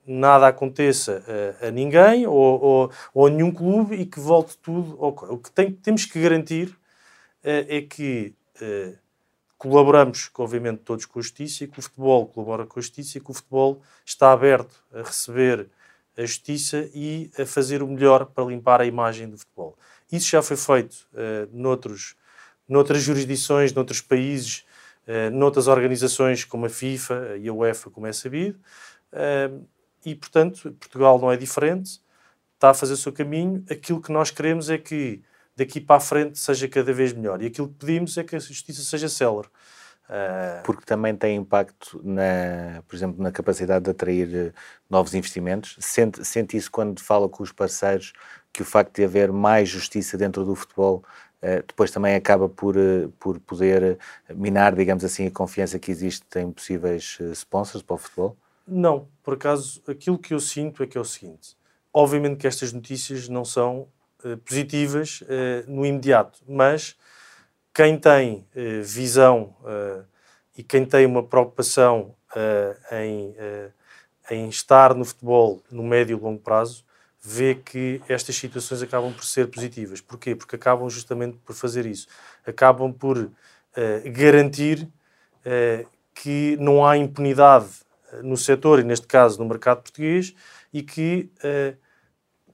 nada 0.06 0.48
aconteça 0.48 1.22
a 1.60 1.70
ninguém 1.70 2.26
ou, 2.26 2.34
ou, 2.34 2.90
ou, 3.12 3.26
a 3.26 3.30
nenhum 3.30 3.52
clube 3.52 3.94
e 3.94 4.06
que 4.06 4.18
volte 4.18 4.56
tudo. 4.58 4.96
Ao... 4.98 5.10
O 5.34 5.38
que 5.38 5.50
tem, 5.50 5.70
temos 5.70 6.06
que 6.06 6.20
garantir 6.20 6.76
é 7.42 7.82
que 7.82 8.34
colaboramos, 9.68 10.30
obviamente, 10.36 10.80
todos 10.80 11.06
com 11.06 11.18
a 11.18 11.22
justiça 11.22 11.64
e 11.64 11.68
que 11.68 11.78
o 11.78 11.82
futebol 11.82 12.26
colabora 12.26 12.66
com 12.66 12.78
a 12.78 12.82
justiça 12.82 13.16
e 13.16 13.20
que 13.20 13.30
o 13.30 13.34
futebol 13.34 13.80
está 14.04 14.30
aberto 14.30 14.84
a 14.92 14.98
receber 14.98 15.70
a 16.18 16.20
justiça 16.20 16.90
e 16.94 17.30
a 17.38 17.46
fazer 17.46 17.82
o 17.82 17.88
melhor 17.88 18.26
para 18.26 18.44
limpar 18.44 18.82
a 18.82 18.84
imagem 18.84 19.26
do 19.26 19.38
futebol. 19.38 19.74
Isso 20.12 20.28
já 20.28 20.42
foi 20.42 20.58
feito 20.58 21.08
uh, 21.14 21.48
noutros, 21.50 22.14
noutras 22.68 23.00
jurisdições, 23.00 23.72
noutros 23.72 24.02
países, 24.02 24.66
uh, 25.08 25.34
noutras 25.34 25.66
organizações 25.66 26.44
como 26.44 26.66
a 26.66 26.68
FIFA 26.68 27.38
e 27.40 27.48
a 27.48 27.52
UEFA, 27.52 27.88
como 27.88 28.06
é 28.06 28.12
sabido, 28.12 28.58
uh, 29.14 29.66
e, 30.04 30.14
portanto, 30.14 30.76
Portugal 30.78 31.18
não 31.18 31.32
é 31.32 31.38
diferente, 31.38 32.02
está 32.54 32.68
a 32.68 32.74
fazer 32.74 32.92
o 32.92 32.98
seu 32.98 33.14
caminho. 33.14 33.64
Aquilo 33.70 34.00
que 34.00 34.12
nós 34.12 34.30
queremos 34.30 34.68
é 34.68 34.76
que 34.76 35.22
daqui 35.56 35.80
para 35.80 35.96
a 35.96 36.00
frente 36.00 36.38
seja 36.38 36.68
cada 36.68 36.92
vez 36.92 37.12
melhor. 37.12 37.42
E 37.42 37.46
aquilo 37.46 37.68
que 37.68 37.74
pedimos 37.74 38.16
é 38.16 38.24
que 38.24 38.36
a 38.36 38.38
justiça 38.38 38.82
seja 38.82 39.08
célere. 39.08 39.48
Uh... 40.08 40.62
Porque 40.64 40.84
também 40.84 41.16
tem 41.16 41.36
impacto, 41.36 42.00
na, 42.04 42.82
por 42.86 42.94
exemplo, 42.94 43.22
na 43.22 43.32
capacidade 43.32 43.84
de 43.84 43.90
atrair 43.90 44.34
eh, 44.34 44.52
novos 44.88 45.14
investimentos. 45.14 45.76
Sente, 45.80 46.24
sente 46.24 46.56
isso 46.56 46.70
quando 46.70 47.00
fala 47.00 47.28
com 47.28 47.42
os 47.42 47.52
parceiros 47.52 48.12
que 48.52 48.62
o 48.62 48.64
facto 48.64 48.96
de 48.96 49.04
haver 49.04 49.32
mais 49.32 49.68
justiça 49.68 50.18
dentro 50.18 50.44
do 50.44 50.54
futebol 50.54 51.02
uh, 51.42 51.64
depois 51.66 51.90
também 51.90 52.14
acaba 52.14 52.48
por, 52.48 52.76
uh, 52.76 53.08
por 53.18 53.40
poder 53.40 53.98
minar, 54.34 54.74
digamos 54.74 55.04
assim, 55.04 55.26
a 55.26 55.30
confiança 55.30 55.78
que 55.78 55.90
existe 55.90 56.38
em 56.38 56.52
possíveis 56.52 57.18
sponsors 57.32 57.82
para 57.82 57.94
o 57.94 57.98
futebol? 57.98 58.36
Não, 58.66 59.08
por 59.22 59.34
acaso, 59.34 59.82
aquilo 59.86 60.18
que 60.18 60.32
eu 60.32 60.40
sinto 60.40 60.82
é 60.82 60.86
que 60.86 60.96
é 60.96 61.00
o 61.00 61.04
seguinte: 61.04 61.56
obviamente 61.92 62.38
que 62.38 62.46
estas 62.46 62.72
notícias 62.72 63.28
não 63.28 63.44
são 63.44 63.86
eh, 63.86 64.03
positivas 64.44 65.20
uh, 65.22 65.70
no 65.70 65.84
imediato, 65.84 66.40
mas 66.48 66.96
quem 67.72 67.98
tem 67.98 68.46
uh, 68.54 68.82
visão 68.82 69.54
e 70.56 70.62
quem 70.62 70.84
tem 70.86 71.04
uma 71.04 71.22
preocupação 71.22 72.14
em, 72.92 73.34
em 74.30 74.48
estar 74.48 74.94
no 74.94 75.04
futebol 75.04 75.62
no 75.70 75.82
médio 75.82 76.16
e 76.16 76.20
longo 76.20 76.40
prazo, 76.40 76.84
vê 77.20 77.56
que 77.56 78.00
estas 78.08 78.36
situações 78.36 78.80
acabam 78.82 79.12
por 79.12 79.24
ser 79.24 79.48
positivas. 79.48 80.00
Porquê? 80.00 80.36
Porque 80.36 80.54
acabam 80.54 80.88
justamente 80.88 81.38
por 81.38 81.54
fazer 81.54 81.86
isso. 81.86 82.06
Acabam 82.46 82.92
por 82.92 83.30
garantir 84.12 84.88
que 86.14 86.56
não 86.60 86.86
há 86.86 86.96
impunidade 86.96 87.66
no 88.22 88.36
setor, 88.36 88.78
e 88.78 88.84
neste 88.84 89.08
caso 89.08 89.40
no 89.40 89.48
mercado 89.48 89.82
português, 89.82 90.34
e 90.72 90.82
que 90.84 91.28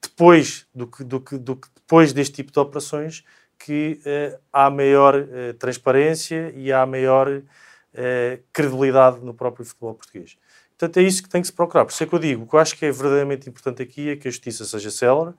depois 0.00 0.66
do 0.74 0.86
que, 0.86 1.04
do 1.04 1.20
que, 1.20 1.38
do 1.38 1.56
que 1.56 1.68
depois 1.74 2.12
deste 2.12 2.36
tipo 2.36 2.52
de 2.52 2.58
operações 2.58 3.24
que 3.58 4.00
uh, 4.00 4.40
há 4.52 4.70
maior 4.70 5.14
uh, 5.14 5.54
transparência 5.58 6.52
e 6.56 6.72
há 6.72 6.86
maior 6.86 7.28
uh, 7.28 8.42
credibilidade 8.52 9.20
no 9.20 9.34
próprio 9.34 9.66
futebol 9.66 9.94
português. 9.94 10.38
Portanto, 10.78 10.96
é 10.96 11.02
isso 11.02 11.22
que 11.22 11.28
tem 11.28 11.42
que 11.42 11.46
se 11.46 11.52
procurar. 11.52 11.84
Por 11.84 11.92
isso 11.92 12.02
é 12.02 12.06
que 12.06 12.14
eu 12.14 12.18
digo, 12.18 12.44
o 12.44 12.46
que 12.46 12.54
eu 12.54 12.60
acho 12.60 12.74
que 12.76 12.86
é 12.86 12.90
verdadeiramente 12.90 13.50
importante 13.50 13.82
aqui 13.82 14.08
é 14.08 14.16
que 14.16 14.26
a 14.26 14.30
justiça 14.30 14.64
seja 14.64 14.90
célere, 14.90 15.34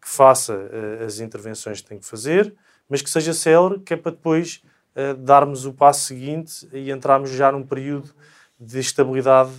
que 0.00 0.08
faça 0.08 0.68
as 1.06 1.20
intervenções 1.20 1.80
que 1.80 1.88
tem 1.90 2.00
que 2.00 2.04
fazer, 2.04 2.52
mas 2.88 3.02
que 3.02 3.08
seja 3.08 3.32
célere, 3.32 3.78
que 3.78 3.94
é 3.94 3.96
para 3.96 4.10
depois 4.10 4.64
darmos 5.18 5.64
o 5.64 5.72
passo 5.72 6.06
seguinte 6.06 6.68
e 6.72 6.90
entrarmos 6.90 7.30
já 7.30 7.52
num 7.52 7.62
período 7.62 8.12
de 8.58 8.80
estabilidade 8.80 9.52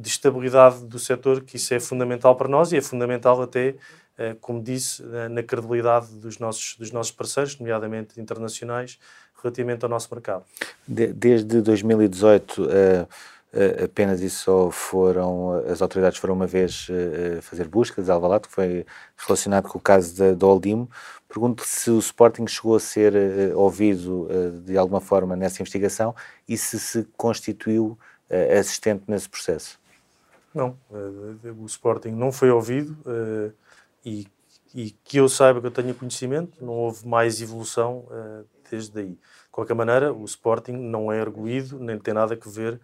de 0.00 0.08
estabilidade 0.08 0.84
do 0.84 0.98
setor, 0.98 1.42
que 1.42 1.56
isso 1.56 1.74
é 1.74 1.80
fundamental 1.80 2.34
para 2.34 2.48
nós 2.48 2.72
e 2.72 2.76
é 2.76 2.80
fundamental 2.80 3.40
até, 3.42 3.74
eh, 4.16 4.34
como 4.40 4.62
disse, 4.62 5.02
na 5.30 5.42
credibilidade 5.42 6.14
dos 6.14 6.38
nossos, 6.38 6.76
dos 6.76 6.90
nossos 6.90 7.12
parceiros, 7.12 7.58
nomeadamente 7.58 8.18
internacionais, 8.20 8.98
relativamente 9.42 9.84
ao 9.84 9.90
nosso 9.90 10.08
mercado. 10.12 10.44
Desde 10.86 11.60
2018, 11.60 12.62
uh, 12.62 12.66
uh, 12.66 13.84
apenas 13.84 14.20
só 14.32 14.70
foram, 14.70 15.62
as 15.70 15.82
autoridades 15.82 16.18
foram 16.18 16.34
uma 16.34 16.46
vez 16.46 16.88
fazer 17.42 17.68
buscas 17.68 18.06
de 18.06 18.10
Alvalade, 18.10 18.48
que 18.48 18.54
foi 18.54 18.86
relacionado 19.16 19.68
com 19.68 19.78
o 19.78 19.80
caso 19.80 20.34
da 20.34 20.46
Oldimo. 20.46 20.90
Pergunto 21.28 21.62
se 21.64 21.90
o 21.90 21.98
Sporting 21.98 22.46
chegou 22.46 22.76
a 22.76 22.80
ser 22.80 23.14
ouvido 23.54 24.28
de 24.64 24.76
alguma 24.76 25.00
forma 25.00 25.36
nessa 25.36 25.62
investigação 25.62 26.14
e 26.48 26.56
se 26.56 26.78
se 26.78 27.06
constituiu 27.16 27.96
assistente 28.58 29.04
nesse 29.06 29.28
processo. 29.28 29.79
Não, 30.54 30.76
o 31.58 31.66
Sporting 31.66 32.10
não 32.10 32.32
foi 32.32 32.50
ouvido 32.50 32.96
e, 34.04 34.26
e, 34.74 34.90
que 35.04 35.18
eu 35.18 35.28
saiba 35.28 35.60
que 35.60 35.66
eu 35.68 35.70
tenha 35.70 35.94
conhecimento, 35.94 36.64
não 36.64 36.72
houve 36.72 37.06
mais 37.06 37.40
evolução 37.40 38.04
desde 38.68 38.90
daí. 38.92 39.10
De 39.10 39.50
qualquer 39.52 39.74
maneira, 39.74 40.12
o 40.12 40.24
Sporting 40.24 40.72
não 40.72 41.12
é 41.12 41.20
arguído, 41.20 41.78
nem 41.78 41.98
tem 41.98 42.14
nada 42.14 42.34
a 42.34 42.50
ver 42.50 42.80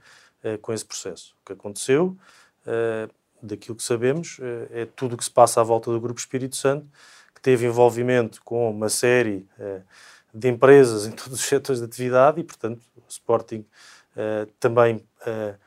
com 0.62 0.72
esse 0.72 0.84
processo. 0.84 1.34
O 1.42 1.46
que 1.46 1.52
aconteceu, 1.54 2.16
daquilo 3.42 3.76
que 3.76 3.82
sabemos, 3.82 4.38
é 4.70 4.84
tudo 4.84 5.14
o 5.14 5.18
que 5.18 5.24
se 5.24 5.30
passa 5.30 5.60
à 5.60 5.64
volta 5.64 5.90
do 5.90 6.00
Grupo 6.00 6.20
Espírito 6.20 6.54
Santo, 6.54 6.86
que 7.34 7.40
teve 7.40 7.66
envolvimento 7.66 8.40
com 8.44 8.70
uma 8.70 8.88
série 8.88 9.44
de 10.32 10.48
empresas 10.48 11.06
em 11.08 11.10
todos 11.10 11.40
os 11.40 11.44
setores 11.44 11.80
de 11.80 11.86
atividade 11.86 12.40
e, 12.40 12.44
portanto, 12.44 12.80
o 12.96 13.02
Sporting 13.08 13.64
também 14.60 15.04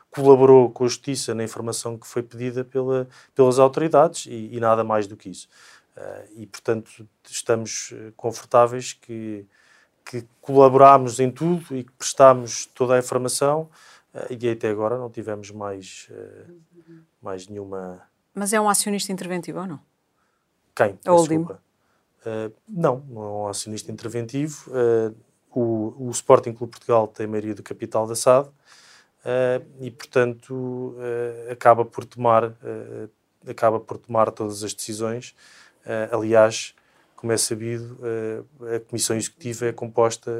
colaborou 0.09 0.69
com 0.69 0.85
a 0.85 0.87
Justiça 0.87 1.35
na 1.35 1.43
informação 1.43 1.97
que 1.97 2.07
foi 2.07 2.23
pedida 2.23 2.63
pela, 2.63 3.07
pelas 3.35 3.59
autoridades 3.59 4.25
e, 4.25 4.49
e 4.55 4.59
nada 4.59 4.83
mais 4.83 5.07
do 5.07 5.15
que 5.15 5.29
isso. 5.29 5.47
e, 6.35 6.45
portanto, 6.47 7.07
estamos 7.27 7.93
confortáveis 8.15 8.93
que 8.93 9.45
que 10.09 10.25
colaborámos 10.41 11.19
em 11.19 11.29
tudo 11.29 11.77
e 11.77 11.83
que 11.83 11.91
prestámos 11.91 12.65
toda 12.65 12.95
a 12.95 12.97
informação 12.97 13.69
uh, 14.15 14.33
e 14.33 14.49
até 14.49 14.67
agora 14.67 14.97
não 14.97 15.07
tivemos 15.07 15.51
mais, 15.51 16.09
uh, 16.09 16.53
mais 17.21 17.47
nenhuma. 17.47 18.01
Mas 18.33 18.51
é 18.51 18.59
um 18.59 18.67
acionista 18.67 19.11
interventivo 19.11 19.59
ou 19.59 19.67
não? 19.67 19.79
Quem? 20.75 20.97
A 21.05 21.11
Holding? 21.11 21.43
Uh, 21.43 21.57
não, 22.67 23.03
não 23.07 23.21
é 23.21 23.27
um 23.27 23.47
acionista 23.47 23.91
interventivo. 23.91 24.71
o, 25.51 26.07
o 26.07 26.09
Sporting 26.09 26.53
Clube 26.53 26.71
Portugal 26.71 27.07
tem 27.07 27.27
a 27.27 27.29
maioria 27.29 27.53
do 27.53 27.61
capital 27.61 28.07
da 28.07 28.15
SAD 28.15 28.49
e, 29.79 29.91
portanto, 29.91 30.95
acaba 31.51 31.83
por 31.85 32.05
tomar 32.05 32.53
acaba 33.47 33.79
por 33.79 33.97
tomar 33.97 34.31
todas 34.31 34.63
as 34.63 34.73
decisões. 34.73 35.35
aliás, 36.11 36.75
como 37.15 37.31
é 37.31 37.37
sabido, 37.37 37.97
a 38.75 38.79
Comissão 38.81 39.15
Executiva 39.15 39.65
é 39.65 39.73
composta 39.73 40.31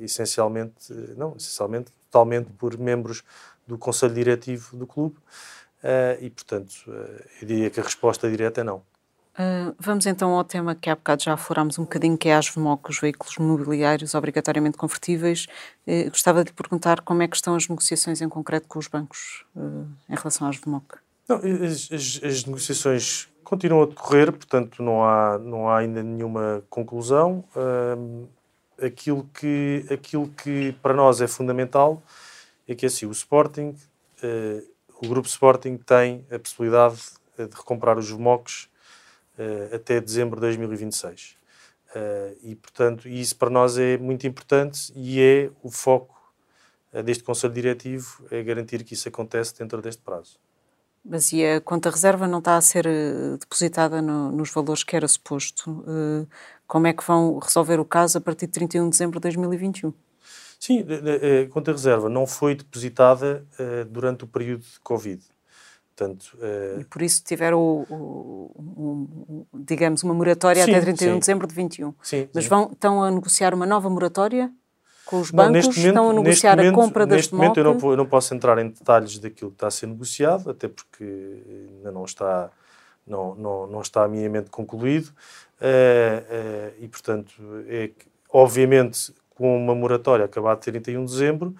essencialmente, 0.00 0.92
não, 1.16 1.34
essencialmente, 1.36 1.90
totalmente 2.10 2.50
por 2.52 2.76
membros 2.78 3.22
do 3.66 3.78
Conselho 3.78 4.14
Diretivo 4.14 4.76
do 4.76 4.86
clube 4.86 5.16
e, 6.20 6.30
portanto, 6.30 6.74
eu 7.40 7.46
diria 7.46 7.70
que 7.70 7.80
a 7.80 7.82
resposta 7.82 8.28
direta 8.30 8.60
é 8.60 8.64
não. 8.64 8.82
Uh, 9.34 9.74
vamos 9.80 10.06
então 10.06 10.32
ao 10.32 10.44
tema 10.44 10.76
que 10.76 10.88
há 10.88 10.94
bocado 10.94 11.24
já 11.24 11.32
aforámos 11.32 11.76
um 11.76 11.82
bocadinho, 11.82 12.16
que 12.16 12.28
é 12.28 12.36
as 12.36 12.48
VMOC, 12.48 12.90
os 12.90 13.00
veículos 13.00 13.36
mobiliários 13.38 14.14
obrigatoriamente 14.14 14.76
convertíveis. 14.76 15.46
Uh, 15.86 16.08
gostava 16.08 16.44
de 16.44 16.50
lhe 16.50 16.54
perguntar 16.54 17.00
como 17.00 17.22
é 17.22 17.28
que 17.28 17.34
estão 17.34 17.56
as 17.56 17.68
negociações 17.68 18.20
em 18.20 18.28
concreto 18.28 18.68
com 18.68 18.78
os 18.78 18.86
bancos 18.86 19.44
uh, 19.56 19.86
em 20.08 20.14
relação 20.14 20.48
às 20.48 20.56
VMOC. 20.56 20.98
Não, 21.28 21.36
as, 21.36 21.90
as, 21.90 22.20
as, 22.22 22.44
negociações 22.44 23.28
continuam 23.42 23.82
a 23.82 23.86
decorrer, 23.86 24.30
portanto 24.30 24.82
não 24.82 25.02
há, 25.02 25.38
não 25.38 25.68
há 25.68 25.78
ainda 25.78 26.02
nenhuma 26.02 26.62
conclusão. 26.70 27.42
Um, 27.56 28.26
aquilo, 28.80 29.28
que, 29.34 29.84
aquilo 29.90 30.28
que 30.28 30.72
para 30.80 30.94
nós 30.94 31.20
é 31.20 31.26
fundamental 31.26 32.00
é 32.68 32.74
que 32.74 32.86
assim, 32.86 33.04
o 33.04 33.10
Sporting, 33.10 33.74
uh, 34.22 34.62
o 35.02 35.08
Grupo 35.08 35.26
Sporting 35.26 35.76
tem 35.76 36.24
a 36.30 36.38
possibilidade 36.38 37.00
de 37.36 37.56
recomprar 37.56 37.98
os 37.98 38.08
VMOCs 38.08 38.68
até 39.72 40.00
dezembro 40.00 40.36
de 40.36 40.42
2026. 40.42 41.36
Uh, 41.94 42.36
e, 42.42 42.54
portanto, 42.56 43.08
isso 43.08 43.36
para 43.36 43.50
nós 43.50 43.78
é 43.78 43.96
muito 43.96 44.26
importante 44.26 44.92
e 44.96 45.20
é 45.20 45.50
o 45.62 45.70
foco 45.70 46.14
deste 47.04 47.24
Conselho 47.24 47.52
Diretivo, 47.52 48.24
é 48.30 48.40
garantir 48.42 48.84
que 48.84 48.94
isso 48.94 49.08
acontece 49.08 49.58
dentro 49.58 49.82
deste 49.82 50.00
prazo. 50.00 50.38
Mas 51.04 51.32
e 51.32 51.44
a 51.44 51.60
conta 51.60 51.90
reserva 51.90 52.28
não 52.28 52.38
está 52.38 52.56
a 52.56 52.60
ser 52.60 52.86
eh, 52.86 53.36
depositada 53.38 54.00
no, 54.00 54.30
nos 54.30 54.50
valores 54.50 54.84
que 54.84 54.94
era 54.94 55.08
suposto? 55.08 55.84
Como 56.68 56.86
é 56.86 56.92
que 56.92 57.04
vão 57.04 57.38
resolver 57.40 57.80
o 57.80 57.84
caso 57.84 58.18
a 58.18 58.20
partir 58.20 58.46
de 58.46 58.52
31 58.52 58.84
de 58.84 58.90
dezembro 58.90 59.18
de 59.18 59.22
2021? 59.22 59.92
Sim, 60.58 60.84
a 60.84 61.50
conta 61.50 61.72
reserva 61.72 62.08
não 62.08 62.26
foi 62.26 62.54
depositada 62.54 63.44
durante 63.90 64.22
o 64.24 64.26
período 64.26 64.62
de 64.62 64.80
Covid. 64.80 65.20
Portanto, 65.96 66.36
uh... 66.38 66.80
E 66.80 66.84
por 66.84 67.02
isso 67.02 67.22
tiveram, 67.22 67.60
o, 67.60 67.86
o, 67.88 69.46
o, 69.52 69.58
digamos, 69.60 70.02
uma 70.02 70.12
moratória 70.12 70.64
sim, 70.64 70.72
até 70.72 70.80
31 70.80 70.96
sim. 70.96 71.14
de 71.14 71.20
dezembro 71.20 71.46
de 71.46 71.54
21. 71.54 71.94
Sim, 72.02 72.28
Mas 72.34 72.46
vão, 72.46 72.70
estão 72.72 73.02
a 73.02 73.10
negociar 73.10 73.54
uma 73.54 73.66
nova 73.66 73.88
moratória? 73.88 74.50
com 75.04 75.20
os 75.20 75.30
bancos? 75.30 75.52
Não, 75.52 75.62
momento, 75.62 75.86
estão 75.86 76.10
a 76.10 76.12
negociar 76.12 76.56
momento, 76.56 76.72
a 76.72 76.82
compra 76.82 77.06
das 77.06 77.16
Neste 77.16 77.34
momento 77.34 77.60
eu 77.60 77.64
não, 77.64 77.90
eu 77.90 77.96
não, 77.96 78.06
posso 78.06 78.34
entrar 78.34 78.58
em 78.58 78.68
detalhes 78.68 79.18
daquilo 79.18 79.50
que 79.50 79.56
está 79.56 79.66
a 79.68 79.70
ser 79.70 79.86
negociado, 79.86 80.50
até 80.50 80.66
porque 80.68 81.42
ainda 81.76 81.92
não 81.92 82.04
está, 82.04 82.50
não, 83.06 83.34
não, 83.34 83.66
não 83.66 83.80
está 83.80 84.06
minimamente 84.08 84.50
concluído. 84.50 85.08
Uh, 85.60 85.60
uh, 85.60 86.74
e, 86.80 86.88
portanto, 86.88 87.32
é 87.68 87.88
que, 87.88 88.06
obviamente, 88.30 89.14
com 89.30 89.56
uma 89.56 89.74
moratória 89.74 90.24
acabada 90.24 90.56
de 90.56 90.62
31 90.62 91.04
de 91.04 91.12
dezembro, 91.12 91.54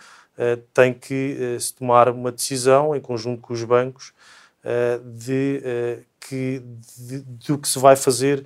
tem 0.73 0.93
que 0.93 1.57
se 1.61 1.75
tomar 1.75 2.09
uma 2.09 2.33
decisão 2.33 2.95
em 2.95 3.01
conjunto 3.01 3.41
com 3.41 3.53
os 3.53 3.63
bancos 3.65 4.13
de, 5.05 5.63
que, 6.21 6.63
de, 6.99 7.21
do 7.21 7.59
que 7.59 7.69
se 7.69 7.79
vai 7.79 7.95
fazer 7.97 8.45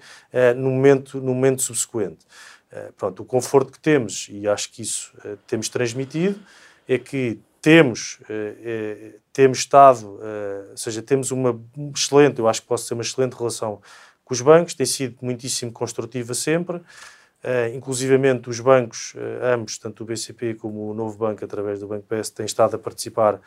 no, 0.57 0.71
momento, 0.71 1.19
no 1.19 1.35
momento 1.35 1.63
subsequente. 1.63 2.27
Eh, 2.71 2.93
pronto, 2.97 3.23
o 3.23 3.25
conforto 3.25 3.73
que 3.73 3.79
temos, 3.79 4.29
e 4.31 4.47
acho 4.47 4.71
que 4.71 4.83
isso 4.83 5.13
temos 5.47 5.69
transmitido, 5.69 6.39
é 6.87 6.99
que 6.99 7.41
temos, 7.61 8.21
temos 9.33 9.59
estado, 9.59 10.21
ou 10.71 10.77
seja, 10.77 11.03
temos 11.03 11.31
uma 11.31 11.59
excelente, 11.95 12.39
eu 12.39 12.49
acho 12.49 12.63
que 12.63 12.69
posso 12.69 12.89
ter 12.89 12.95
uma 12.95 13.03
excelente 13.03 13.35
relação 13.35 13.81
com 14.25 14.35
os 14.35 14.41
bancos, 14.41 14.75
tem 14.75 14.87
sido 14.87 15.17
muitíssimo 15.23 15.73
construtiva 15.73 16.35
sempre, 16.35 16.81
inclusivamente 17.75 18.51
os 18.51 18.61
bancos, 18.61 19.15
ambos, 19.43 19.79
tanto 19.79 20.03
o 20.03 20.07
BCP 20.07 20.55
como 20.55 20.91
o 20.91 20.95
Novo 20.95 21.17
Banco, 21.19 21.45
através 21.45 21.81
do 21.81 21.87
Banco 21.87 22.07
PS, 22.09 22.31
têm 22.31 22.47
estado 22.47 22.75
a 22.77 22.79
participar 22.79 23.41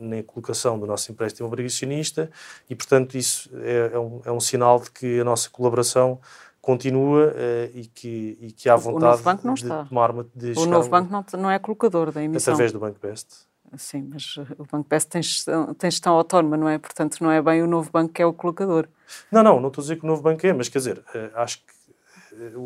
na 0.00 0.22
colocação 0.22 0.78
do 0.78 0.86
nosso 0.86 1.12
empréstimo 1.12 1.46
obrigacionista 1.46 2.30
e, 2.68 2.74
portanto, 2.74 3.16
isso 3.16 3.50
é, 3.62 3.90
é, 3.92 3.98
um, 3.98 4.20
é 4.24 4.32
um 4.32 4.40
sinal 4.40 4.80
de 4.80 4.90
que 4.90 5.20
a 5.20 5.24
nossa 5.24 5.48
colaboração 5.50 6.20
continua 6.66 7.28
uh, 7.28 7.70
e, 7.78 7.86
que, 7.86 8.36
e 8.40 8.50
que 8.50 8.68
há 8.68 8.74
vontade 8.74 9.04
o 9.04 9.08
novo 9.10 9.22
banco 9.22 9.46
não 9.46 9.54
de 9.54 9.62
está. 9.62 9.84
tomar 9.84 10.10
uma 10.10 10.26
de 10.34 10.52
O 10.58 10.66
novo 10.66 10.88
banco 10.88 11.12
não, 11.12 11.24
não 11.40 11.48
é 11.48 11.60
colocador 11.60 12.10
da 12.10 12.20
emissão. 12.20 12.54
Através 12.54 12.72
do 12.72 12.80
Banco 12.80 12.98
Best. 13.00 13.46
Sim, 13.76 14.10
mas 14.12 14.36
o 14.58 14.66
Banco 14.70 14.88
Best 14.88 15.08
tem 15.08 15.22
gestão, 15.22 15.72
tem 15.74 15.88
gestão 15.88 16.14
autónoma, 16.14 16.56
não 16.56 16.68
é? 16.68 16.76
Portanto, 16.76 17.18
não 17.20 17.30
é 17.30 17.40
bem 17.40 17.62
o 17.62 17.68
novo 17.68 17.88
banco 17.92 18.12
que 18.12 18.20
é 18.20 18.26
o 18.26 18.32
colocador. 18.32 18.88
Não, 19.30 19.44
não, 19.44 19.60
não 19.60 19.68
estou 19.68 19.80
a 19.80 19.84
dizer 19.84 19.96
que 19.96 20.04
o 20.04 20.08
novo 20.08 20.22
banco 20.22 20.44
é, 20.44 20.52
mas 20.52 20.68
quer 20.68 20.78
dizer, 20.78 20.98
uh, 20.98 21.30
acho 21.36 21.58
que 21.58 21.72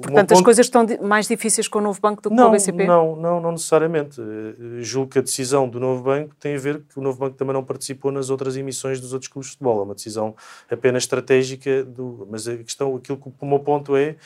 Portanto, 0.03 0.33
as 0.33 0.41
coisas 0.41 0.66
estão 0.66 0.85
mais 1.01 1.29
difíceis 1.29 1.68
com 1.68 1.79
o 1.79 1.83
novo 1.83 2.01
banco 2.01 2.21
do 2.21 2.29
que 2.29 2.35
não, 2.35 2.45
com 2.45 2.51
o 2.51 2.53
BCP? 2.53 2.85
Não, 2.87 3.14
não, 3.14 3.41
não 3.41 3.53
necessariamente. 3.53 4.21
Eh, 4.21 4.83
julgo 4.83 5.12
que 5.12 5.18
a 5.21 5.23
decisão 5.23 5.68
do 5.68 5.79
novo 5.79 6.03
banco 6.03 6.35
tem 6.37 6.57
a 6.57 6.59
ver 6.59 6.83
que 6.83 6.99
o 6.99 7.03
novo 7.03 7.18
banco 7.18 7.37
também 7.37 7.55
não 7.55 7.64
participou 7.64 8.11
nas 8.11 8.31
outras 8.31 8.57
emissões 8.57 9.01
dos 9.01 9.12
outros 9.12 9.31
clubes 9.31 9.49
de 9.49 9.53
futebol. 9.53 9.81
É 9.81 9.85
uma 9.85 9.95
decisão 9.95 10.35
apenas 10.68 11.05
estratégica. 11.05 11.85
Do, 11.85 12.27
mas 12.31 12.49
a 12.49 12.57
questão, 12.57 12.97
aquilo 12.97 13.18
que 13.18 13.33
o 13.41 13.47
meu 13.47 13.61
ponto 13.61 13.97
é 13.97 14.16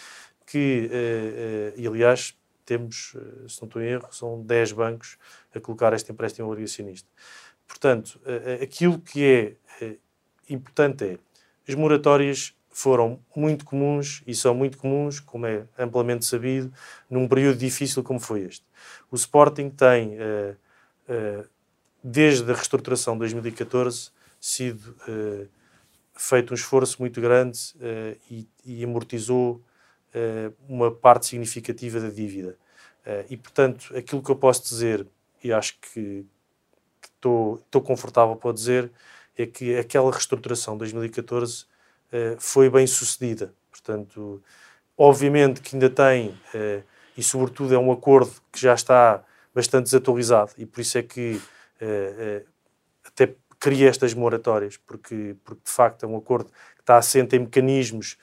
que, 0.47 0.91
uh, 0.91 1.79
uh, 1.79 1.81
e 1.81 1.87
aliás, 1.87 2.35
temos, 2.65 3.15
se 3.47 3.61
não 3.61 3.69
estou 3.69 3.83
em 3.83 3.89
erro, 3.89 4.09
são 4.11 4.41
10 4.41 4.73
bancos 4.73 5.19
a 5.55 5.61
colocar 5.61 5.93
este 5.93 6.11
empréstimo 6.11 6.49
obrigacionista. 6.49 7.09
Portanto, 7.69 8.19
aquilo 8.63 8.99
que 8.99 9.23
é 9.83 9.97
importante 10.49 11.05
é 11.05 11.19
as 11.69 11.75
moratórias 11.75 12.55
foram 12.75 13.21
muito 13.37 13.65
comuns 13.65 14.21
e 14.27 14.35
são 14.35 14.53
muito 14.53 14.77
comuns, 14.77 15.21
como 15.21 15.47
é 15.47 15.65
amplamente 15.79 16.27
sabido, 16.27 16.73
num 17.09 17.29
período 17.29 17.57
difícil 17.57 18.03
como 18.03 18.19
foi 18.19 18.41
este. 18.41 18.65
O 19.13 19.15
Sporting 19.15 19.71
tem, 19.71 20.17
uh, 20.19 20.57
uh, 21.09 21.49
desde 22.03 22.51
a 22.51 22.53
reestruturação 22.53 23.15
de 23.15 23.21
2014, 23.21 24.11
sido 24.41 24.91
uh, 25.09 25.49
feito 26.17 26.51
um 26.51 26.55
esforço 26.55 26.97
muito 26.99 27.21
grande 27.21 27.59
e, 28.31 28.47
e, 28.65 28.85
amortizou 28.85 29.61
uma 30.69 30.93
parte 30.93 31.27
significativa 31.27 31.99
da 31.99 32.09
dívida. 32.09 32.57
e, 33.29 33.37
portanto, 33.37 33.93
aquilo 33.97 34.23
que 34.23 34.31
eu 34.31 34.37
posso 34.37 34.63
dizer, 34.63 35.05
e 35.43 35.53
acho 35.53 35.77
que 35.81 36.25
estou 37.17 37.83
confortável 37.83 38.37
para 38.37 38.53
dizer, 38.53 38.93
é 39.37 39.45
que 39.45 39.77
aquela 39.77 40.13
reestruturação 40.13 40.75
de 40.75 40.79
2014 40.81 41.65
eh, 41.65 41.74
foi 42.39 42.71
bem 42.71 42.87
sucedida. 42.87 43.53
Portanto, 43.71 44.43
obviamente 44.97 45.61
que 45.61 45.75
ainda 45.75 45.91
tem, 45.91 46.29
uh, 46.29 46.85
e 47.17 47.23
sobretudo 47.23 47.75
é 47.75 47.79
um 47.79 47.91
acordo 47.91 48.33
que 48.53 48.61
já 48.61 48.75
está 48.75 49.25
bastante 49.55 49.85
desatualizado, 49.85 50.53
e 50.59 50.67
por 50.67 50.81
isso 50.81 50.99
é 50.99 51.03
que 51.03 51.41
até 53.07 53.35
cria 53.61 53.89
estas 53.89 54.13
moratórias, 54.15 54.77
porque, 54.77 55.37
porque 55.45 55.63
de 55.65 55.71
facto 55.71 56.05
é 56.05 56.09
um 56.09 56.17
acordo 56.17 56.51
que 56.51 56.81
está 56.81 56.97
assente 56.97 57.37
em 57.37 57.41
mecanismos 57.41 58.17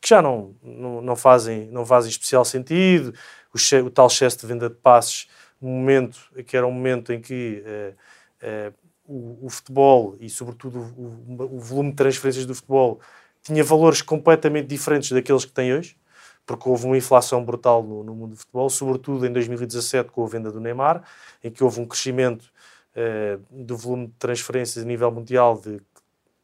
que 0.00 0.08
já 0.08 0.20
não, 0.22 0.54
não, 0.62 1.00
não, 1.00 1.16
fazem, 1.16 1.66
não 1.70 1.84
fazem 1.84 2.10
especial 2.10 2.44
sentido, 2.44 3.12
o, 3.52 3.86
o, 3.86 3.90
tal 3.90 4.06
excesso 4.06 4.38
de 4.38 4.46
venda 4.46 4.68
de 4.68 4.76
passes, 4.76 5.28
um 5.60 5.68
momento 5.68 6.18
que 6.46 6.56
era 6.56 6.66
um 6.66 6.70
momento 6.70 7.12
em 7.12 7.20
que 7.20 7.62
o, 9.06 9.46
o, 9.46 9.50
futebol 9.50 10.16
e, 10.20 10.28
sobretudo, 10.28 10.78
o, 10.96 11.56
o, 11.56 11.60
volume 11.60 11.90
de 11.90 11.96
transferências 11.96 12.46
do 12.46 12.54
futebol 12.54 13.00
tinha 13.42 13.62
valores 13.62 14.02
completamente 14.02 14.66
diferentes 14.66 15.10
daqueles 15.10 15.44
que 15.44 15.52
tem 15.52 15.72
hoje, 15.72 15.96
porque 16.44 16.68
houve 16.68 16.86
uma 16.86 16.96
inflação 16.96 17.44
brutal 17.44 17.82
no, 17.82 18.04
no 18.04 18.14
mundo 18.14 18.30
do 18.30 18.36
futebol, 18.36 18.68
sobretudo 18.70 19.26
em 19.26 19.32
2017 19.32 20.10
com 20.10 20.24
a 20.24 20.28
venda 20.28 20.50
do 20.50 20.60
Neymar, 20.60 21.02
em 21.42 21.50
que 21.50 21.62
houve 21.62 21.80
um 21.80 21.86
crescimento 21.86 22.52
eh, 22.94 23.38
do 23.50 23.76
volume 23.76 24.06
de 24.06 24.12
transferências 24.14 24.84
a 24.84 24.86
nível 24.86 25.10
mundial 25.10 25.60
de 25.60 25.80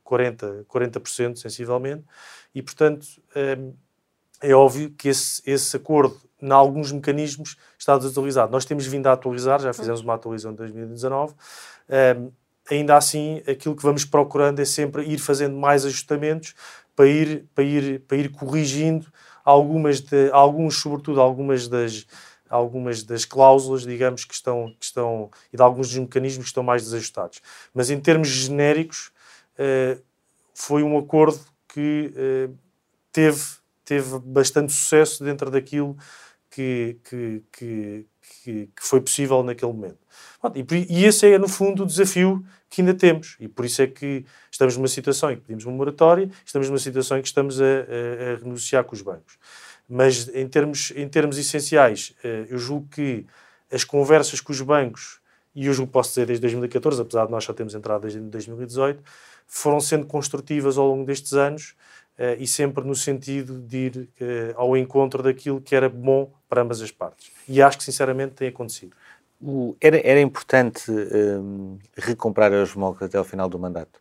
40%, 0.04 0.64
40% 0.66 1.36
sensivelmente, 1.36 2.04
e, 2.54 2.62
portanto, 2.62 3.06
eh, 3.34 3.58
é 4.42 4.54
óbvio 4.54 4.90
que 4.90 5.08
esse, 5.08 5.40
esse 5.46 5.76
acordo, 5.76 6.20
em 6.40 6.50
alguns 6.50 6.90
mecanismos, 6.90 7.56
está 7.78 7.96
desatualizado. 7.96 8.50
Nós 8.50 8.64
temos 8.64 8.84
vindo 8.86 9.06
a 9.06 9.12
atualizar, 9.12 9.60
já 9.60 9.72
fizemos 9.72 10.00
uma 10.00 10.14
atualização 10.14 10.52
em 10.52 10.56
2019, 10.56 11.34
ainda 12.72 12.96
assim, 12.96 13.42
aquilo 13.46 13.76
que 13.76 13.82
vamos 13.82 14.04
procurando 14.04 14.60
é 14.60 14.64
sempre 14.64 15.04
ir 15.04 15.18
fazendo 15.18 15.56
mais 15.56 15.84
ajustamentos 15.84 16.54
para 16.96 17.06
ir, 17.06 17.46
para 17.54 17.64
ir, 17.64 18.00
para 18.00 18.16
ir 18.16 18.30
corrigindo 18.30 19.06
algumas 19.44 20.00
de, 20.00 20.30
alguns, 20.32 20.80
sobretudo 20.80 21.20
algumas 21.20 21.68
das, 21.68 22.06
algumas 22.48 23.02
das 23.02 23.24
cláusulas, 23.24 23.82
digamos, 23.82 24.24
que 24.24 24.34
estão, 24.34 24.74
que 24.78 24.84
estão 24.84 25.30
e 25.52 25.56
de 25.56 25.62
alguns 25.62 25.88
dos 25.88 25.98
mecanismos 25.98 26.44
que 26.44 26.50
estão 26.50 26.62
mais 26.62 26.82
desajustados. 26.84 27.40
Mas 27.74 27.90
em 27.90 28.00
termos 28.00 28.28
genéricos, 28.28 29.10
uh, 29.54 30.00
foi 30.54 30.82
um 30.82 30.98
acordo 30.98 31.40
que 31.68 32.12
uh, 32.14 32.54
teve, 33.10 33.42
teve 33.84 34.18
bastante 34.20 34.72
sucesso 34.72 35.24
dentro 35.24 35.50
daquilo 35.50 35.96
que, 36.50 36.98
que, 37.04 37.42
que, 37.50 38.06
que, 38.42 38.68
foi 38.80 39.00
possível 39.00 39.42
naquele 39.42 39.72
momento. 39.72 39.98
E, 40.88 41.04
esse 41.04 41.32
é, 41.32 41.38
no 41.38 41.48
fundo, 41.48 41.82
o 41.82 41.86
desafio 41.86 42.44
que 42.68 42.80
ainda 42.80 42.94
temos. 42.94 43.36
E 43.38 43.48
por 43.48 43.64
isso 43.64 43.82
é 43.82 43.86
que 43.86 44.24
estamos 44.50 44.76
numa 44.76 44.88
situação 44.88 45.30
em 45.30 45.36
que 45.36 45.42
pedimos 45.42 45.64
uma 45.64 45.76
moratória, 45.76 46.30
estamos 46.44 46.68
numa 46.68 46.78
situação 46.78 47.18
em 47.18 47.22
que 47.22 47.28
estamos 47.28 47.60
a, 47.60 47.64
a, 47.64 48.80
a 48.80 48.84
com 48.84 48.94
os 48.94 49.02
bancos. 49.02 49.38
Mas, 49.88 50.28
em 50.34 50.48
termos, 50.48 50.92
em 50.96 51.08
termos 51.08 51.36
essenciais, 51.38 52.14
eh, 52.24 52.46
eu 52.48 52.58
julgo 52.58 52.88
que 52.88 53.26
as 53.70 53.84
conversas 53.84 54.40
com 54.40 54.52
os 54.52 54.60
bancos, 54.60 55.20
e 55.54 55.66
eu 55.66 55.74
julgo 55.74 55.88
que 55.88 55.92
posso 55.92 56.10
dizer 56.10 56.26
desde 56.26 56.40
2014, 56.40 57.02
apesar 57.02 57.26
de 57.26 57.30
nós 57.30 57.44
só 57.44 57.52
termos 57.52 57.74
entrado 57.74 58.02
desde 58.02 58.18
2018, 58.20 59.02
foram 59.46 59.80
sendo 59.80 60.06
construtivas 60.06 60.78
ao 60.78 60.86
longo 60.86 61.04
destes 61.04 61.34
anos 61.34 61.74
e 62.38 62.46
sempre 62.46 62.84
no 62.84 62.94
sentido 62.94 63.58
de 63.58 63.76
ir 63.76 64.08
eh, 64.20 64.52
ao 64.56 64.76
encontro 64.76 65.22
daquilo 65.22 65.60
que 65.60 65.74
era 65.74 65.88
bom 65.88 66.30
para 66.48 66.62
ambas 66.62 66.80
as 66.80 66.90
partes. 66.90 67.32
E 67.48 67.60
acho 67.60 67.78
que, 67.78 67.84
sinceramente, 67.84 68.34
tem 68.34 68.48
acontecido. 68.48 68.94
O, 69.40 69.76
era, 69.80 70.00
era 70.06 70.20
importante 70.20 70.88
um, 70.88 71.78
recomprar 71.96 72.52
os 72.52 72.76
MOC 72.76 73.02
até 73.02 73.18
ao 73.18 73.24
final 73.24 73.48
do 73.48 73.58
mandato? 73.58 74.00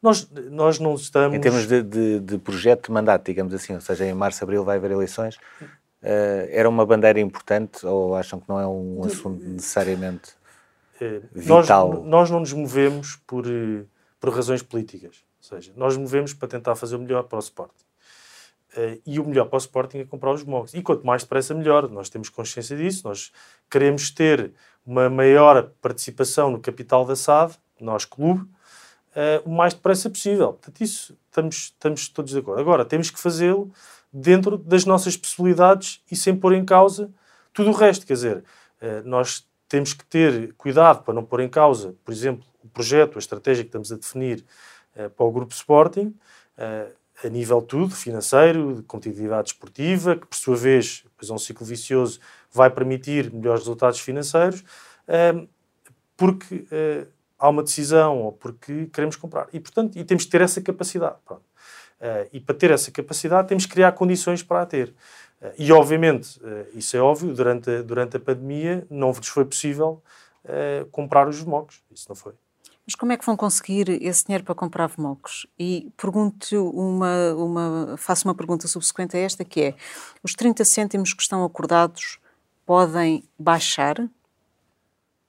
Nós, 0.00 0.30
nós 0.50 0.78
não 0.78 0.94
estamos... 0.94 1.36
Em 1.36 1.40
termos 1.40 1.66
de, 1.66 1.82
de, 1.82 2.20
de, 2.20 2.38
projeto 2.38 2.86
de 2.86 2.92
mandato, 2.92 3.26
digamos 3.26 3.52
assim, 3.52 3.74
ou 3.74 3.80
seja, 3.80 4.06
em 4.06 4.14
março, 4.14 4.42
abril 4.42 4.64
vai 4.64 4.78
haver 4.78 4.92
eleições, 4.92 5.36
uh, 5.36 6.48
era 6.50 6.68
uma 6.68 6.86
bandeira 6.86 7.20
importante 7.20 7.84
ou 7.84 8.14
acham 8.14 8.40
que 8.40 8.48
não 8.48 8.58
é 8.58 8.66
um 8.66 9.04
assunto 9.04 9.44
necessariamente 9.44 10.30
uh, 11.02 11.28
vital? 11.34 11.92
Nós, 11.92 12.06
nós, 12.06 12.30
não 12.30 12.40
nos 12.40 12.52
movemos 12.52 13.16
por, 13.26 13.44
eh, 13.46 13.84
por 14.20 14.32
razões 14.32 14.62
políticas, 14.62 15.24
seja, 15.48 15.72
nós 15.76 15.96
movemos 15.96 16.34
para 16.34 16.48
tentar 16.48 16.74
fazer 16.76 16.96
o 16.96 16.98
melhor 16.98 17.24
para 17.24 17.36
o 17.36 17.40
Sporting. 17.40 17.84
Uh, 18.76 19.00
e 19.06 19.18
o 19.18 19.24
melhor 19.24 19.46
para 19.46 19.56
o 19.56 19.58
Sporting 19.58 19.98
é 19.98 20.04
comprar 20.04 20.32
os 20.32 20.44
MOGs. 20.44 20.74
E 20.74 20.82
quanto 20.82 21.06
mais 21.06 21.22
depressa, 21.22 21.54
melhor. 21.54 21.88
Nós 21.88 22.08
temos 22.08 22.28
consciência 22.28 22.76
disso. 22.76 23.08
Nós 23.08 23.32
queremos 23.70 24.10
ter 24.10 24.52
uma 24.84 25.08
maior 25.08 25.70
participação 25.80 26.50
no 26.50 26.60
capital 26.60 27.04
da 27.04 27.16
SAD, 27.16 27.54
nós 27.80 28.04
clube, 28.04 28.42
uh, 28.42 29.42
o 29.44 29.50
mais 29.50 29.72
depressa 29.74 30.10
possível. 30.10 30.52
Portanto, 30.52 30.80
isso 30.82 31.16
estamos, 31.26 31.56
estamos 31.56 32.08
todos 32.08 32.32
de 32.32 32.38
acordo. 32.38 32.60
Agora, 32.60 32.84
temos 32.84 33.10
que 33.10 33.18
fazê-lo 33.18 33.72
dentro 34.12 34.58
das 34.58 34.84
nossas 34.84 35.16
possibilidades 35.16 36.02
e 36.10 36.16
sem 36.16 36.36
pôr 36.36 36.52
em 36.52 36.64
causa 36.64 37.10
tudo 37.52 37.70
o 37.70 37.74
resto. 37.74 38.06
Quer 38.06 38.14
dizer, 38.14 38.44
uh, 38.82 39.08
nós 39.08 39.46
temos 39.68 39.92
que 39.92 40.04
ter 40.04 40.54
cuidado 40.54 41.02
para 41.04 41.14
não 41.14 41.24
pôr 41.24 41.40
em 41.40 41.48
causa, 41.48 41.94
por 42.04 42.12
exemplo, 42.12 42.44
o 42.62 42.68
projeto, 42.68 43.16
a 43.16 43.18
estratégia 43.18 43.64
que 43.64 43.68
estamos 43.68 43.92
a 43.92 43.96
definir 43.96 44.44
para 45.16 45.26
o 45.26 45.30
Grupo 45.30 45.54
Sporting 45.54 46.14
a 47.24 47.28
nível 47.28 47.60
tudo, 47.60 47.94
financeiro, 47.94 48.76
de 48.76 48.82
competitividade 48.82 49.48
esportiva, 49.48 50.16
que 50.16 50.26
por 50.26 50.36
sua 50.36 50.56
vez, 50.56 51.02
depois 51.04 51.30
é 51.30 51.34
um 51.34 51.38
ciclo 51.38 51.66
vicioso, 51.66 52.20
vai 52.52 52.70
permitir 52.70 53.32
melhores 53.32 53.62
resultados 53.62 53.98
financeiros, 54.00 54.64
porque 56.16 56.66
eh, 56.70 57.06
há 57.38 57.48
uma 57.48 57.62
decisão 57.62 58.18
ou 58.22 58.32
porque 58.32 58.86
queremos 58.86 59.16
comprar. 59.16 59.48
E, 59.52 59.60
portanto, 59.60 59.96
e 59.96 60.04
temos 60.04 60.24
que 60.24 60.30
ter 60.30 60.40
essa 60.40 60.60
capacidade. 60.60 61.16
E 62.32 62.40
para 62.40 62.54
ter 62.54 62.70
essa 62.70 62.90
capacidade 62.90 63.48
temos 63.48 63.66
que 63.66 63.72
criar 63.72 63.92
condições 63.92 64.42
para 64.42 64.62
a 64.62 64.66
ter. 64.66 64.94
E, 65.56 65.70
obviamente, 65.72 66.40
isso 66.74 66.96
é 66.96 67.00
óbvio, 67.00 67.32
durante 67.32 67.70
a, 67.70 67.82
durante 67.82 68.16
a 68.16 68.20
pandemia 68.20 68.86
não 68.90 69.12
vos 69.12 69.28
foi 69.28 69.44
possível 69.44 70.02
comprar 70.90 71.28
os 71.28 71.40
VMOCs. 71.40 71.82
Isso 71.92 72.06
não 72.08 72.16
foi. 72.16 72.34
Mas 72.88 72.94
como 72.94 73.12
é 73.12 73.18
que 73.18 73.26
vão 73.26 73.36
conseguir 73.36 74.02
esse 74.02 74.24
dinheiro 74.24 74.44
para 74.44 74.54
comprar 74.54 74.86
VMOCs? 74.86 75.46
E 75.58 75.92
pergunto 75.94 76.70
uma, 76.70 77.34
uma, 77.34 77.96
faço 77.98 78.26
uma 78.26 78.34
pergunta 78.34 78.66
subsequente 78.66 79.14
a 79.14 79.20
esta, 79.20 79.44
que 79.44 79.60
é, 79.60 79.74
os 80.22 80.32
30 80.32 80.64
cêntimos 80.64 81.12
que 81.12 81.20
estão 81.20 81.44
acordados 81.44 82.18
podem 82.64 83.22
baixar? 83.38 84.08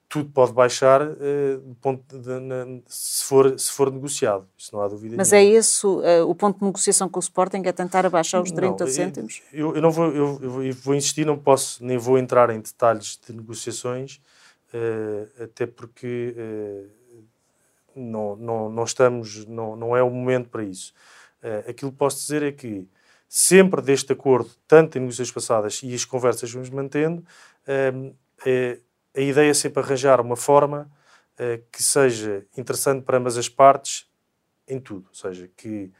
Tudo 0.07 0.29
pode 0.29 0.53
baixar 0.53 1.01
uh, 1.01 1.75
ponto 1.81 2.17
de, 2.17 2.39
na, 2.39 2.79
se, 2.87 3.25
for, 3.25 3.59
se 3.59 3.69
for 3.73 3.91
negociado, 3.91 4.47
isso 4.57 4.73
não 4.73 4.81
há 4.81 4.87
dúvida 4.87 5.17
Mas 5.17 5.33
nenhuma. 5.33 5.53
é 5.53 5.59
esse 5.59 5.85
uh, 5.85 6.01
o 6.29 6.33
ponto 6.33 6.59
de 6.59 6.65
negociação 6.65 7.09
com 7.09 7.19
o 7.19 7.21
Sporting, 7.21 7.63
é 7.65 7.73
tentar 7.73 8.05
abaixar 8.05 8.41
os 8.41 8.51
30 8.51 8.85
não, 8.85 8.91
cêntimos? 8.91 9.41
Eu, 9.51 9.75
eu, 9.75 9.81
não 9.81 9.91
vou, 9.91 10.05
eu, 10.05 10.63
eu, 10.63 10.73
vou 10.75 10.95
insistir, 10.95 11.25
não 11.25 11.37
posso, 11.37 11.83
nem 11.83 11.97
vou 11.97 12.17
entrar 12.17 12.49
em 12.51 12.61
detalhes 12.61 13.19
de 13.27 13.35
negociações, 13.35 14.21
uh, 14.73 15.43
até 15.43 15.67
porque 15.67 16.33
não, 17.99 18.35
não, 18.35 18.69
não 18.69 18.83
estamos, 18.83 19.45
não, 19.45 19.75
não 19.75 19.95
é 19.95 20.01
o 20.01 20.09
momento 20.09 20.49
para 20.49 20.63
isso. 20.63 20.93
Uh, 21.43 21.69
aquilo 21.69 21.91
que 21.91 21.97
posso 21.97 22.17
dizer 22.17 22.43
é 22.43 22.51
que 22.51 22.87
sempre 23.27 23.81
deste 23.81 24.11
acordo, 24.13 24.49
tanto 24.67 24.97
em 24.97 25.01
negociações 25.01 25.31
passadas 25.31 25.81
e 25.83 25.93
as 25.93 26.05
conversas 26.05 26.51
vamos 26.51 26.69
mantendo, 26.69 27.23
uh, 27.67 28.15
a 29.15 29.21
ideia 29.21 29.51
é 29.51 29.53
sempre 29.53 29.81
arranjar 29.81 30.21
uma 30.21 30.35
forma 30.35 30.89
uh, 31.35 31.63
que 31.71 31.83
seja 31.83 32.45
interessante 32.57 33.03
para 33.03 33.17
ambas 33.17 33.37
as 33.37 33.49
partes 33.49 34.07
em 34.67 34.79
tudo. 34.79 35.07
Ou 35.09 35.15
seja, 35.15 35.49
que 35.55 35.91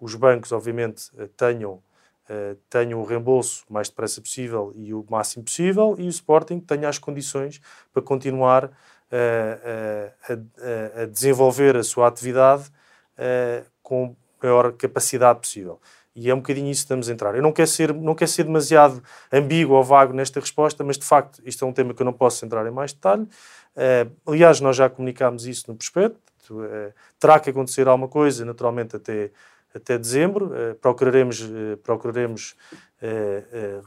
os 0.00 0.14
bancos, 0.14 0.52
obviamente, 0.52 1.10
tenham, 1.36 1.82
tenham 2.70 3.00
o 3.00 3.04
reembolso 3.04 3.64
o 3.68 3.72
mais 3.72 3.88
depressa 3.88 4.20
possível 4.20 4.72
e 4.76 4.94
o 4.94 5.04
máximo 5.08 5.42
possível 5.42 5.96
e 5.98 6.02
o 6.02 6.08
Sporting 6.08 6.60
tenha 6.60 6.88
as 6.88 6.98
condições 6.98 7.60
para 7.92 8.00
continuar 8.00 8.70
a, 9.10 11.02
a 11.02 11.06
desenvolver 11.06 11.76
a 11.76 11.82
sua 11.82 12.06
atividade 12.08 12.64
com 13.82 14.14
a 14.40 14.46
maior 14.46 14.72
capacidade 14.72 15.40
possível. 15.40 15.80
E 16.14 16.28
é 16.28 16.34
um 16.34 16.38
bocadinho 16.38 16.68
isso 16.68 16.80
que 16.80 16.86
estamos 16.86 17.08
a 17.08 17.12
entrar. 17.12 17.36
Eu 17.36 17.42
não 17.42 17.52
quero 17.52 17.68
ser, 17.68 17.94
não 17.94 18.12
quero 18.12 18.30
ser 18.30 18.42
demasiado 18.42 19.00
ambíguo 19.32 19.76
ou 19.76 19.84
vago 19.84 20.12
nesta 20.12 20.40
resposta, 20.40 20.82
mas 20.82 20.98
de 20.98 21.04
facto 21.04 21.40
isto 21.44 21.64
é 21.64 21.68
um 21.68 21.72
tema 21.72 21.94
que 21.94 22.02
eu 22.02 22.04
não 22.04 22.12
posso 22.12 22.44
entrar 22.44 22.66
em 22.66 22.72
mais 22.72 22.92
detalhe. 22.92 23.22
Uh, 23.22 24.10
aliás, 24.26 24.60
nós 24.60 24.74
já 24.74 24.90
comunicámos 24.90 25.46
isso 25.46 25.66
no 25.68 25.76
prospecto. 25.76 26.18
Uh, 26.50 26.92
terá 27.20 27.38
que 27.38 27.50
acontecer 27.50 27.86
alguma 27.86 28.08
coisa, 28.08 28.44
naturalmente, 28.44 28.96
até, 28.96 29.30
até 29.78 29.98
dezembro. 29.98 30.46
Uh, 30.46 30.74
procuraremos, 30.76 31.42
procuraremos 31.82 32.54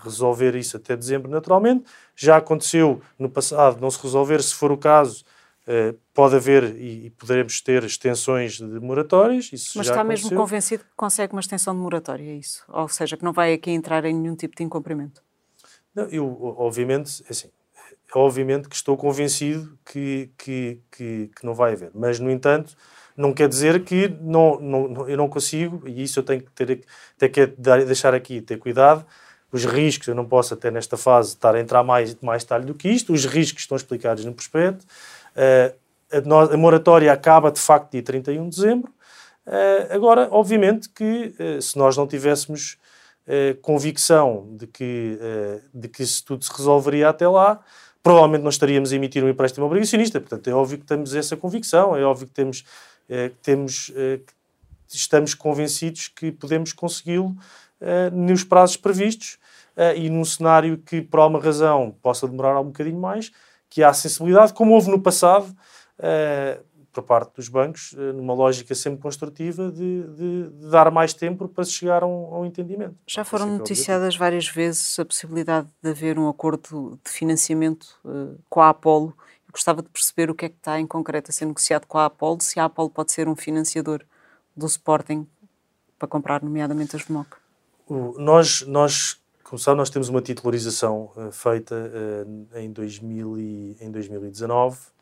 resolver 0.04 0.56
isso 0.56 0.78
até 0.78 0.96
dezembro, 0.96 1.30
naturalmente. 1.30 1.84
Já 2.16 2.38
aconteceu 2.38 3.02
no 3.20 3.30
passado 3.30 3.82
não 3.82 3.92
se 3.92 4.02
resolver, 4.02 4.42
se 4.42 4.56
for 4.56 4.72
o 4.72 4.78
caso, 4.78 5.26
Uh, 5.62 5.96
pode 6.12 6.36
haver 6.36 6.76
e, 6.76 7.06
e, 7.06 7.10
poderemos 7.12 7.62
ter 7.62 7.84
extensões 7.84 8.54
de 8.54 8.80
moratórias. 8.80 9.54
Isso 9.54 9.78
Mas 9.78 9.88
está 9.88 10.02
aconteceu. 10.02 10.30
mesmo 10.30 10.38
convencido 10.38 10.84
que 10.84 10.90
consegue 10.98 11.34
uma 11.34 11.40
extensão 11.40 11.76
de 11.76 11.80
moratória, 11.80 12.24
é 12.24 12.34
isso? 12.34 12.64
Ou 12.68 12.90
seja, 12.90 13.16
que 13.16 13.24
não 13.24 13.32
vai 13.32 13.54
aqui 13.54 13.70
entrar 13.70 14.04
em 14.04 14.14
nenhum 14.14 14.36
tipo 14.36 14.56
de 14.56 14.64
incumprimento? 14.64 15.22
Não, 15.94 16.06
eu, 16.06 16.56
obviamente, 16.58 17.24
é 17.28 17.32
assim, 17.32 17.50
obviamente 18.16 18.68
que 18.68 18.76
estou 18.76 18.98
convencido 18.98 19.78
que, 19.86 20.32
que, 20.38 20.80
que, 20.92 21.32
que, 21.36 21.46
não 21.46 21.54
vai 21.54 21.74
haver. 21.74 21.92
Mas, 21.94 22.20
no 22.20 22.32
entanto, 22.32 22.76
não 23.16 23.34
quer 23.34 23.48
dizer 23.48 23.84
que 23.84 24.08
não, 24.22 24.60
não, 24.60 25.10
eu 25.10 25.18
não 25.18 25.28
consigo, 25.28 25.88
e 25.88 26.04
isso 26.04 26.20
eu 26.20 26.24
tenho 26.24 26.42
que 26.42 26.52
ter, 26.52 26.82
ter 27.18 27.30
que 27.30 27.46
deixar 27.48 28.14
aqui, 28.14 28.42
ter 28.42 28.58
cuidado, 28.58 29.06
os 29.52 29.66
riscos, 29.66 30.08
eu 30.08 30.16
não 30.16 30.26
posso 30.26 30.54
até 30.54 30.72
nesta 30.72 30.96
fase 30.96 31.30
estar 31.30 31.54
a 31.56 31.60
entrar 31.60 31.84
mais, 31.84 32.16
mais 32.22 32.44
detalhe 32.44 32.66
do 32.66 32.74
que 32.74 32.90
isto, 32.90 33.12
os 33.12 33.26
riscos 33.26 33.64
estão 33.64 33.76
explicados 33.76 34.24
no 34.24 34.34
prospecto, 34.34 34.86
uh, 35.36 36.54
a, 36.54 36.58
moratória 36.58 37.12
acaba 37.12 37.52
de 37.52 37.60
facto 37.60 37.92
dia 37.92 38.04
31 38.04 38.50
de 38.50 38.56
dezembro. 38.56 38.94
Uh, 39.46 39.94
agora, 39.94 40.28
obviamente 40.32 40.90
que 40.90 41.36
uh, 41.40 41.62
se 41.62 41.78
nós 41.78 41.98
não 41.98 42.08
tivéssemos 42.08 42.78
convicção 43.62 44.50
de 44.58 44.68
que, 44.68 45.18
de 45.74 45.88
que 45.88 46.04
isso 46.04 46.26
tudo 46.26 46.44
se 46.44 46.52
resolveria 46.52 47.08
até 47.08 47.26
lá, 47.28 47.62
provavelmente 48.04 48.42
não 48.42 48.50
estaríamos 48.50 48.92
a 48.92 48.96
emitir 48.96 49.24
um 49.24 49.30
empréstimo 49.30 49.66
obrigacionista. 49.66 50.20
Portanto, 50.20 50.50
é 50.50 50.54
óbvio 50.54 50.78
que 50.80 50.86
temos 50.86 51.14
essa 51.14 51.38
convicção, 51.38 51.96
é 51.96 52.04
óbvio 52.04 52.28
que 52.28 52.34
temos, 52.34 52.64
temos 53.42 53.92
estamos 54.90 55.34
convencidos 55.34 56.08
que 56.08 56.32
podemos 56.32 56.74
consegui-lo 56.74 57.36
nos 58.12 58.44
prazos 58.44 58.78
previstos 58.78 59.38
e 59.96 60.10
num 60.10 60.26
cenário 60.26 60.78
que, 60.78 61.02
por 61.02 61.20
alguma 61.20 61.42
razão, 61.42 61.96
possa 62.02 62.28
demorar 62.28 62.60
um 62.60 62.66
bocadinho 62.66 63.00
mais, 63.00 63.32
que 63.70 63.84
há 63.84 63.94
sensibilidade, 63.94 64.54
como 64.54 64.74
houve 64.74 64.92
no 64.92 65.00
passado, 65.00 65.56
por 66.92 67.04
parte 67.04 67.36
dos 67.36 67.48
bancos, 67.48 67.94
uh, 67.94 68.14
numa 68.14 68.34
lógica 68.34 68.76
sempre 68.76 69.02
construtiva 69.02 69.72
de, 69.72 70.04
de, 70.04 70.50
de, 70.50 70.70
dar 70.70 70.92
mais 70.92 71.14
tempo 71.14 71.48
para 71.48 71.64
se 71.64 71.72
chegar 71.72 72.04
a 72.04 72.08
um, 72.08 72.34
a 72.34 72.40
um 72.40 72.46
entendimento. 72.46 72.96
Já 73.08 73.24
foram 73.24 73.48
é 73.48 73.58
noticiadas 73.58 74.16
várias 74.16 74.48
vezes 74.48 74.98
a 75.00 75.06
possibilidade 75.06 75.68
de 75.82 75.90
haver 75.90 76.20
um 76.20 76.28
acordo 76.28 77.00
de 77.04 77.12
financiamento 77.12 78.00
uh, 78.06 78.38
com 78.50 78.62
a 78.62 78.70
Apollo. 78.70 79.14
Eu 79.48 79.52
gostava 79.52 79.82
de 79.82 79.90
perceber 79.90 80.30
o 80.30 80.36
que 80.36 80.46
é 80.46 80.50
que 80.50 80.58
está 80.58 80.80
em 80.80 80.88
concreto 80.88 81.32
a 81.32 81.34
ser 81.34 81.46
negociado 81.46 81.86
com 81.86 81.98
a 81.98 82.06
Apollo, 82.06 82.42
se 82.42 82.60
a 82.60 82.66
Apollo 82.66 82.90
pode 82.90 83.12
ser 83.12 83.28
um 83.28 83.36
financiador 83.36 84.02
do 84.56 84.66
Sporting 84.66 85.28
para 85.98 86.08
comprar, 86.08 86.42
nomeadamente, 86.42 86.96
as 86.96 87.04
VMOC. 87.04 87.28
Nós, 88.18 88.62
nós 88.68 89.22
como 89.52 89.60
sabe, 89.60 89.78
nós 89.78 89.90
temos 89.90 90.08
uma 90.08 90.22
titularização 90.22 91.12
uh, 91.14 91.30
feita 91.30 91.76
uh, 91.76 92.58
em, 92.58 92.72
2000 92.72 93.38
e, 93.38 93.78
em 93.82 93.92
2019 93.92 94.78
uh, 94.78 94.80
eh, 94.80 95.01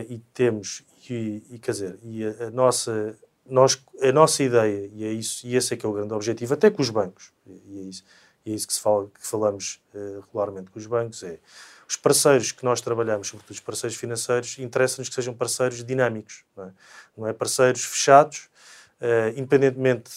e 0.00 0.18
temos, 0.32 0.82
e, 1.08 1.42
e, 1.50 1.58
quer 1.58 1.72
dizer, 1.72 1.98
e 2.02 2.24
a, 2.24 2.46
a, 2.46 2.50
nossa, 2.50 3.18
nós, 3.46 3.82
a 4.00 4.12
nossa 4.12 4.42
ideia, 4.42 4.90
e, 4.92 5.04
é 5.04 5.12
isso, 5.12 5.46
e 5.46 5.56
esse 5.56 5.74
é 5.74 5.76
que 5.76 5.84
é 5.84 5.88
o 5.88 5.92
grande 5.92 6.12
objetivo, 6.14 6.54
até 6.54 6.70
com 6.70 6.82
os 6.82 6.90
bancos, 6.90 7.32
e 7.46 7.78
é 7.78 7.82
isso, 7.82 8.04
e 8.44 8.52
é 8.52 8.54
isso 8.54 8.66
que, 8.66 8.74
se 8.74 8.80
fala, 8.80 9.06
que 9.06 9.26
falamos 9.26 9.80
regularmente 10.26 10.70
com 10.70 10.78
os 10.78 10.86
bancos, 10.86 11.22
é 11.22 11.38
os 11.88 11.96
parceiros 11.96 12.52
que 12.52 12.64
nós 12.64 12.80
trabalhamos, 12.80 13.28
sobretudo 13.28 13.52
os 13.52 13.60
parceiros 13.60 13.96
financeiros, 13.96 14.58
interessa-nos 14.58 15.08
que 15.08 15.14
sejam 15.14 15.34
parceiros 15.34 15.84
dinâmicos, 15.84 16.44
não 16.56 16.64
é, 16.64 16.72
não 17.16 17.26
é 17.26 17.32
parceiros 17.32 17.84
fechados, 17.84 18.50
Uh, 19.02 19.34
independentemente 19.36 20.12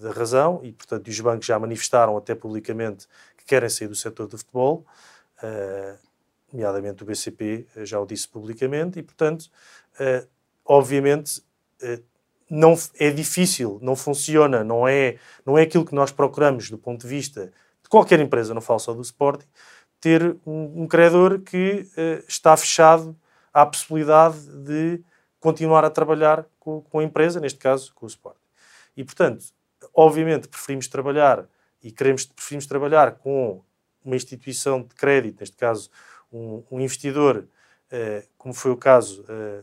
da 0.00 0.12
razão, 0.12 0.60
e 0.62 0.70
portanto 0.70 1.08
os 1.08 1.20
bancos 1.20 1.46
já 1.46 1.58
manifestaram 1.58 2.16
até 2.16 2.32
publicamente 2.32 3.08
que 3.36 3.44
querem 3.44 3.68
sair 3.68 3.88
do 3.88 3.96
setor 3.96 4.28
do 4.28 4.38
futebol, 4.38 4.86
uh, 5.42 5.98
nomeadamente 6.54 7.02
o 7.02 7.06
BCP 7.06 7.66
eh, 7.74 7.84
já 7.84 7.98
o 7.98 8.06
disse 8.06 8.28
publicamente, 8.28 8.98
e 8.98 9.02
portanto, 9.02 9.50
uh, 10.00 10.26
obviamente, 10.64 11.42
não, 12.48 12.74
é 12.98 13.10
difícil, 13.10 13.78
não 13.82 13.96
funciona, 13.96 14.62
não 14.62 14.86
é, 14.88 15.18
não 15.44 15.58
é 15.58 15.62
aquilo 15.62 15.84
que 15.84 15.94
nós 15.94 16.10
procuramos 16.12 16.70
do 16.70 16.78
ponto 16.78 17.02
de 17.02 17.08
vista 17.08 17.52
de 17.82 17.88
qualquer 17.90 18.20
empresa, 18.20 18.54
não 18.54 18.60
falo 18.60 18.78
só 18.78 18.94
do 18.94 19.02
Sporting, 19.02 19.46
ter 20.00 20.36
um, 20.46 20.82
um 20.82 20.86
credor 20.86 21.40
que 21.40 21.86
está 22.26 22.56
fechado 22.56 23.14
à 23.52 23.66
possibilidade 23.66 24.38
de 24.64 25.02
continuar 25.40 25.84
a 25.84 25.90
trabalhar 25.90 26.46
com, 26.58 26.80
com 26.80 27.00
a 27.00 27.04
empresa, 27.04 27.38
neste 27.38 27.58
caso 27.58 27.92
com 27.94 28.06
o 28.06 28.08
Sport. 28.08 28.38
E, 28.96 29.04
portanto, 29.04 29.44
obviamente 29.92 30.48
preferimos 30.48 30.88
trabalhar 30.88 31.46
e 31.82 31.92
queremos, 31.92 32.24
preferimos 32.24 32.66
trabalhar 32.66 33.12
com 33.16 33.62
uma 34.04 34.16
instituição 34.16 34.82
de 34.82 34.94
crédito, 34.94 35.40
neste 35.40 35.56
caso 35.56 35.90
um, 36.34 36.64
um 36.70 36.80
investidor, 36.80 37.46
eh, 37.90 38.24
como 38.36 38.52
foi 38.52 38.72
o 38.72 38.76
caso 38.76 39.24
eh, 39.28 39.62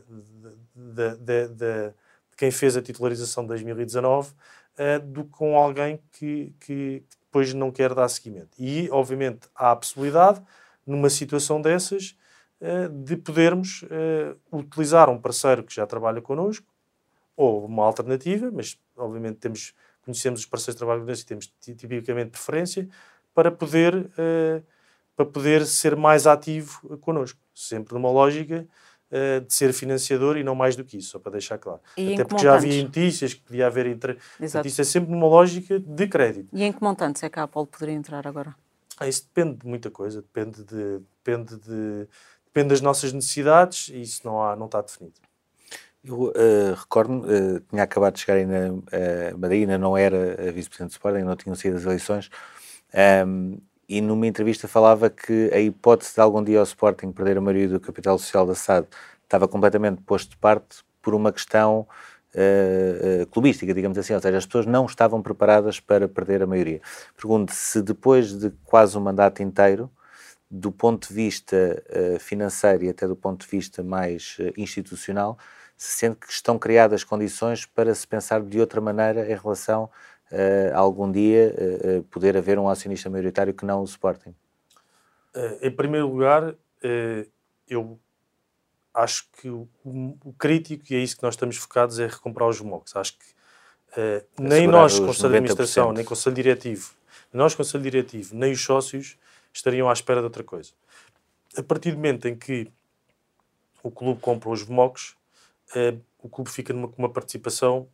de, 0.74 1.16
de, 1.16 1.48
de, 1.48 1.94
quem 2.36 2.50
fez 2.50 2.76
a 2.76 2.82
titularização 2.82 3.44
de 3.44 3.48
2019, 3.48 4.32
eh, 4.78 4.98
do 4.98 5.24
que 5.24 5.30
com 5.30 5.56
alguém 5.56 6.00
que, 6.12 6.54
que, 6.58 7.04
depois 7.26 7.54
não 7.54 7.70
quer 7.70 7.94
dar 7.94 8.08
seguimento. 8.08 8.50
E, 8.58 8.88
obviamente, 8.90 9.48
há 9.54 9.70
a 9.72 9.76
possibilidade, 9.76 10.42
numa 10.86 11.08
situação 11.08 11.60
dessas, 11.62 12.16
de 13.04 13.16
podermos 13.16 13.82
uh, 13.82 14.56
utilizar 14.56 15.10
um 15.10 15.18
parceiro 15.18 15.64
que 15.64 15.74
já 15.74 15.84
trabalha 15.84 16.22
connosco 16.22 16.64
ou 17.36 17.64
uma 17.64 17.84
alternativa, 17.84 18.52
mas 18.52 18.78
obviamente 18.96 19.38
temos, 19.38 19.74
conhecemos 20.04 20.40
os 20.40 20.46
parceiros 20.46 20.76
de 20.76 20.78
trabalho 20.78 21.00
connosco 21.00 21.24
e 21.24 21.26
temos 21.26 21.52
tipicamente 21.58 22.30
preferência 22.30 22.88
para 23.34 23.50
poder, 23.50 23.94
uh, 23.94 24.62
para 25.16 25.26
poder 25.26 25.66
ser 25.66 25.96
mais 25.96 26.26
ativo 26.26 26.98
connosco, 26.98 27.38
sempre 27.54 27.94
numa 27.94 28.10
lógica 28.10 28.66
de 29.46 29.52
ser 29.52 29.74
financiador 29.74 30.38
e 30.38 30.42
não 30.42 30.54
mais 30.54 30.74
do 30.74 30.82
que 30.82 30.96
isso, 30.96 31.10
só 31.10 31.18
para 31.18 31.32
deixar 31.32 31.58
claro. 31.58 31.80
E 31.98 32.14
Até 32.14 32.24
porque 32.24 32.42
já 32.42 32.54
havia 32.54 32.82
notícias 32.82 33.34
que 33.34 33.42
podia 33.42 33.66
haver 33.66 33.84
entre. 33.84 34.16
Exato. 34.40 34.66
Isso 34.66 34.80
é 34.80 34.84
sempre 34.84 35.10
numa 35.10 35.26
lógica 35.26 35.78
de 35.78 36.06
crédito. 36.06 36.48
E 36.50 36.62
em 36.62 36.72
que 36.72 36.82
montantes 36.82 37.22
é 37.22 37.28
que 37.28 37.38
a 37.38 37.42
Apple 37.42 37.66
poderia 37.66 37.94
entrar 37.94 38.26
agora? 38.26 38.56
Ah, 38.98 39.06
isso 39.06 39.24
depende 39.24 39.58
de 39.58 39.66
muita 39.66 39.90
coisa, 39.90 40.22
depende 40.22 40.64
de, 40.64 41.00
depende 41.22 41.56
de 41.58 42.08
depende 42.52 42.68
das 42.68 42.80
nossas 42.82 43.12
necessidades 43.12 43.88
e 43.88 44.02
isso 44.02 44.20
não, 44.24 44.42
há, 44.42 44.54
não 44.54 44.66
está 44.66 44.82
definido. 44.82 45.14
Eu 46.04 46.24
uh, 46.24 46.74
recordo-me, 46.76 47.20
uh, 47.20 47.60
tinha 47.60 47.82
acabado 47.82 48.14
de 48.14 48.20
chegar 48.20 48.36
ainda, 48.36 48.72
uh, 48.72 49.38
Madeira 49.38 49.62
ainda 49.62 49.78
não 49.78 49.96
era 49.96 50.48
a 50.48 50.52
vice-presidente 50.52 50.90
do 50.90 50.92
Sporting, 50.92 51.22
não 51.22 51.36
tinham 51.36 51.54
sido 51.54 51.76
as 51.76 51.84
eleições, 51.84 52.30
um, 52.92 52.98
ehm, 52.98 53.58
e 53.92 54.00
numa 54.00 54.26
entrevista 54.26 54.66
falava 54.66 55.10
que 55.10 55.50
a 55.52 55.60
hipótese 55.60 56.14
de 56.14 56.20
algum 56.22 56.42
dia 56.42 56.60
o 56.60 56.62
Sporting 56.62 57.12
perder 57.12 57.36
a 57.36 57.42
maioria 57.42 57.68
do 57.68 57.78
capital 57.78 58.18
social 58.18 58.46
da 58.46 58.54
SAD 58.54 58.86
estava 59.22 59.46
completamente 59.46 60.00
posto 60.00 60.30
de 60.30 60.38
parte 60.38 60.82
por 61.02 61.14
uma 61.14 61.30
questão 61.30 61.86
uh, 62.34 63.22
uh, 63.22 63.26
clubística, 63.26 63.74
digamos 63.74 63.98
assim, 63.98 64.14
ou 64.14 64.20
seja, 64.20 64.38
as 64.38 64.46
pessoas 64.46 64.64
não 64.64 64.86
estavam 64.86 65.20
preparadas 65.20 65.78
para 65.78 66.08
perder 66.08 66.42
a 66.42 66.46
maioria. 66.46 66.80
Pergunto 67.14 67.52
se 67.52 67.82
depois 67.82 68.32
de 68.32 68.50
quase 68.64 68.96
um 68.96 69.00
mandato 69.02 69.42
inteiro, 69.42 69.90
do 70.50 70.72
ponto 70.72 71.08
de 71.08 71.14
vista 71.14 71.82
uh, 71.90 72.18
financeiro 72.18 72.84
e 72.84 72.88
até 72.88 73.06
do 73.06 73.16
ponto 73.16 73.44
de 73.44 73.50
vista 73.50 73.82
mais 73.82 74.38
institucional, 74.56 75.36
se 75.76 75.98
sente 75.98 76.20
que 76.20 76.32
estão 76.32 76.58
criadas 76.58 77.04
condições 77.04 77.66
para 77.66 77.94
se 77.94 78.06
pensar 78.06 78.40
de 78.40 78.58
outra 78.58 78.80
maneira 78.80 79.30
em 79.30 79.36
relação 79.36 79.90
uh, 80.32 80.76
algum 80.76 81.10
dia 81.10 81.54
poder 82.10 82.36
haver 82.36 82.58
um 82.58 82.68
acionista 82.68 83.08
maioritário 83.08 83.54
que 83.54 83.64
não 83.64 83.80
o 83.80 83.84
Sporting? 83.84 84.34
em 85.62 85.70
primeiro 85.70 86.08
lugar, 86.08 86.54
eu 87.66 87.98
acho 88.92 89.26
que 89.40 89.48
o, 89.48 89.66
o, 89.82 90.34
crítico, 90.38 90.84
e 90.90 90.96
é 90.96 90.98
isso 90.98 91.16
que 91.16 91.22
nós 91.22 91.32
estamos 91.32 91.56
focados, 91.56 91.98
é 91.98 92.06
recomprar 92.06 92.46
os 92.46 92.60
MOCs. 92.60 92.94
Acho 92.94 93.14
que 93.14 93.24
nem 94.38 94.66
nós, 94.66 94.98
Conselho 94.98 95.30
de 95.30 95.36
Administração, 95.36 95.90
nem 95.90 96.04
Conselho 96.04 96.36
Diretivo, 96.36 96.92
nós, 97.32 97.54
Conselho 97.54 97.82
Diretivo, 97.82 98.34
nem 98.36 98.52
os 98.52 98.62
sócios, 98.62 99.16
estariam 99.52 99.88
à 99.88 99.92
espera 99.92 100.20
de 100.20 100.24
outra 100.24 100.44
coisa. 100.44 100.72
A 101.56 101.62
partir 101.62 101.92
do 101.92 101.96
momento 101.96 102.28
em 102.28 102.36
que 102.36 102.70
o 103.82 103.90
clube 103.90 104.20
compra 104.20 104.50
os 104.50 104.62
VMOCs, 104.62 105.16
eh, 105.74 105.94
o 106.18 106.28
clube 106.28 106.50
fica 106.50 106.72
numa, 106.72 106.88
com 106.88 107.02
uma 107.02 107.08
participação 107.08 107.88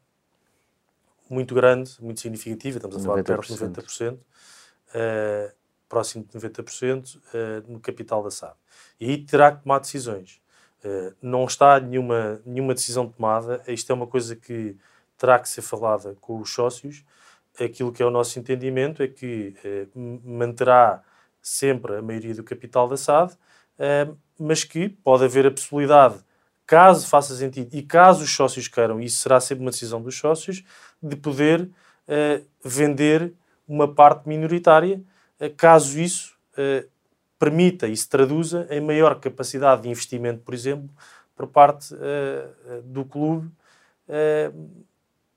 muito 1.28 1.54
grande, 1.54 1.92
muito 2.00 2.20
significativa, 2.20 2.78
estamos 2.78 2.96
a 2.96 3.00
falar 3.00 3.16
de 3.16 3.22
perto 3.24 3.46
de 3.46 3.64
90%, 3.64 4.18
eh, 4.94 5.52
próximo 5.88 6.24
de 6.24 6.38
90% 6.38 7.20
eh, 7.34 7.62
no 7.66 7.80
capital 7.80 8.22
da 8.22 8.30
SAD. 8.30 8.54
E 9.00 9.10
aí 9.10 9.24
terá 9.24 9.52
que 9.52 9.62
tomar 9.62 9.78
decisões. 9.78 10.40
Eh, 10.84 11.12
não 11.20 11.44
está 11.44 11.78
nenhuma, 11.80 12.40
nenhuma 12.44 12.74
decisão 12.74 13.08
tomada, 13.08 13.62
isto 13.68 13.90
é 13.90 13.94
uma 13.94 14.06
coisa 14.06 14.36
que 14.36 14.76
terá 15.16 15.38
que 15.38 15.48
ser 15.48 15.62
falada 15.62 16.14
com 16.20 16.40
os 16.40 16.52
sócios. 16.52 17.04
Aquilo 17.60 17.92
que 17.92 18.02
é 18.02 18.06
o 18.06 18.10
nosso 18.10 18.38
entendimento 18.38 19.02
é 19.02 19.08
que 19.08 19.54
manterá 20.24 21.02
sempre 21.42 21.96
a 21.96 22.02
maioria 22.02 22.34
do 22.34 22.44
capital 22.44 22.86
da 22.86 22.96
SAD, 22.96 23.36
mas 24.38 24.62
que 24.62 24.88
pode 24.88 25.24
haver 25.24 25.44
a 25.44 25.50
possibilidade, 25.50 26.22
caso 26.68 27.06
faça 27.08 27.34
sentido 27.34 27.74
e 27.74 27.82
caso 27.82 28.22
os 28.22 28.32
sócios 28.32 28.68
queiram, 28.68 29.00
e 29.00 29.06
isso 29.06 29.22
será 29.22 29.40
sempre 29.40 29.64
uma 29.64 29.70
decisão 29.70 30.00
dos 30.00 30.16
sócios, 30.16 30.62
de 31.02 31.16
poder 31.16 31.68
eh, 32.06 32.42
vender 32.62 33.32
uma 33.66 33.92
parte 33.92 34.28
minoritária, 34.28 35.02
eh, 35.40 35.48
caso 35.48 35.98
isso 35.98 36.36
permita 37.38 37.86
e 37.86 37.96
se 37.96 38.08
traduza 38.08 38.66
em 38.68 38.80
maior 38.80 39.20
capacidade 39.20 39.82
de 39.82 39.88
investimento, 39.88 40.40
por 40.40 40.52
exemplo, 40.52 40.90
por 41.36 41.46
parte 41.46 41.94
do 42.82 43.04
clube 43.04 43.48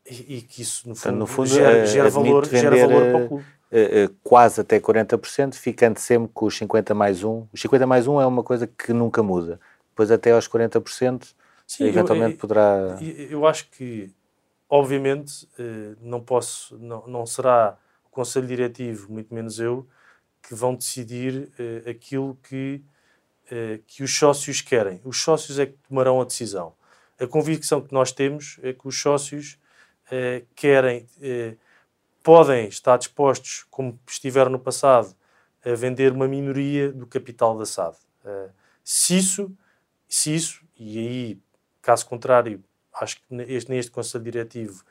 e, 0.06 0.42
que 0.42 0.62
isso, 0.62 0.88
no 0.90 0.96
fundo, 0.96 1.08
então, 1.10 1.20
no 1.20 1.28
fundo 1.28 1.48
gera, 1.48 1.86
gera 1.86 2.10
valor, 2.10 2.46
gera 2.48 2.76
valor 2.76 3.12
para 3.12 3.18
o 3.18 3.28
clube. 3.28 3.46
Uh, 3.72 4.06
uh, 4.06 4.16
quase 4.22 4.60
até 4.60 4.80
40%, 4.80 5.54
ficando 5.54 5.98
sempre 5.98 6.30
com 6.34 6.46
os 6.46 6.58
50 6.58 6.94
mais 6.94 7.24
1. 7.24 7.48
Os 7.54 7.62
50 7.62 7.88
mais 7.88 8.08
1 8.08 8.20
é 8.20 8.26
uma 8.26 8.44
coisa 8.44 8.68
que 8.68 8.92
nunca 8.92 9.24
muda. 9.24 9.60
Depois 9.92 10.12
até 10.12 10.32
aos 10.32 10.48
40%, 10.48 11.34
Sim, 11.68 11.86
eventualmente 11.86 12.32
eu, 12.32 12.36
eu, 12.36 12.38
poderá... 12.38 12.98
Eu 13.02 13.48
acho 13.48 13.70
que, 13.70 14.12
obviamente, 14.70 15.48
uh, 15.60 15.96
não 16.02 16.20
posso, 16.20 16.78
não, 16.78 17.06
não 17.08 17.26
será 17.26 17.78
o 18.06 18.10
Conselho 18.10 18.48
Diretivo, 18.48 19.12
muito 19.12 19.34
menos 19.34 19.60
eu, 19.60 19.88
que 20.42 20.56
vão 20.56 20.76
decidir 20.76 21.50
aquilo 21.88 22.38
que 22.44 22.84
que 23.86 24.02
os 24.02 24.18
sócios 24.18 24.62
querem. 24.62 25.02
Os 25.04 25.22
sócios 25.22 25.60
é 25.60 25.66
que 25.66 25.76
tomarão 25.88 26.22
a 26.22 26.24
decisão. 26.24 26.74
A 27.20 27.28
convicção 27.28 27.82
que 27.82 27.94
nós 27.94 28.12
temos 28.12 28.58
é 28.64 28.72
que 28.72 28.88
os 28.88 29.00
sócios 29.00 29.60
querem, 30.56 31.06
podem 32.24 32.68
estar 32.68 32.98
dispostos, 32.98 33.66
como 33.70 34.00
estiveram 34.08 34.52
no 34.52 34.60
passado, 34.60 35.14
a 35.66 35.76
vender 35.76 36.12
uma 36.12 36.28
minoria 36.28 36.92
do 36.92 37.06
capital 37.06 37.58
da 37.58 37.66
SAD. 37.66 37.98
se 38.84 39.18
isso, 39.18 39.52
se 40.14 40.36
isso, 40.36 40.62
e 40.78 41.00
aí, 41.00 41.42
caso 41.82 42.06
contrário, 42.06 42.64
acho 42.94 43.18
que 43.18 43.24
neste, 43.34 43.70
neste 43.72 43.92
Conselho 43.92 44.24
Diretivo 44.24 44.84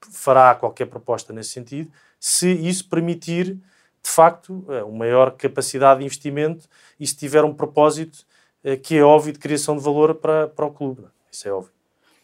fará 0.00 0.54
qualquer 0.54 0.86
proposta 0.86 1.32
nesse 1.32 1.50
sentido, 1.50 1.90
se 2.18 2.50
isso 2.50 2.88
permitir, 2.88 3.54
de 3.54 4.10
facto, 4.10 4.64
eh, 4.68 4.82
uma 4.82 4.98
maior 4.98 5.32
capacidade 5.32 6.00
de 6.00 6.06
investimento 6.06 6.68
e 6.98 7.06
se 7.06 7.16
tiver 7.16 7.44
um 7.44 7.54
propósito 7.54 8.24
eh, 8.64 8.76
que 8.76 8.96
é 8.96 9.02
óbvio 9.02 9.32
de 9.32 9.38
criação 9.38 9.76
de 9.76 9.82
valor 9.82 10.14
para, 10.14 10.48
para 10.48 10.64
o 10.64 10.72
clube. 10.72 11.04
Isso 11.30 11.48
é 11.48 11.52
óbvio. 11.52 11.72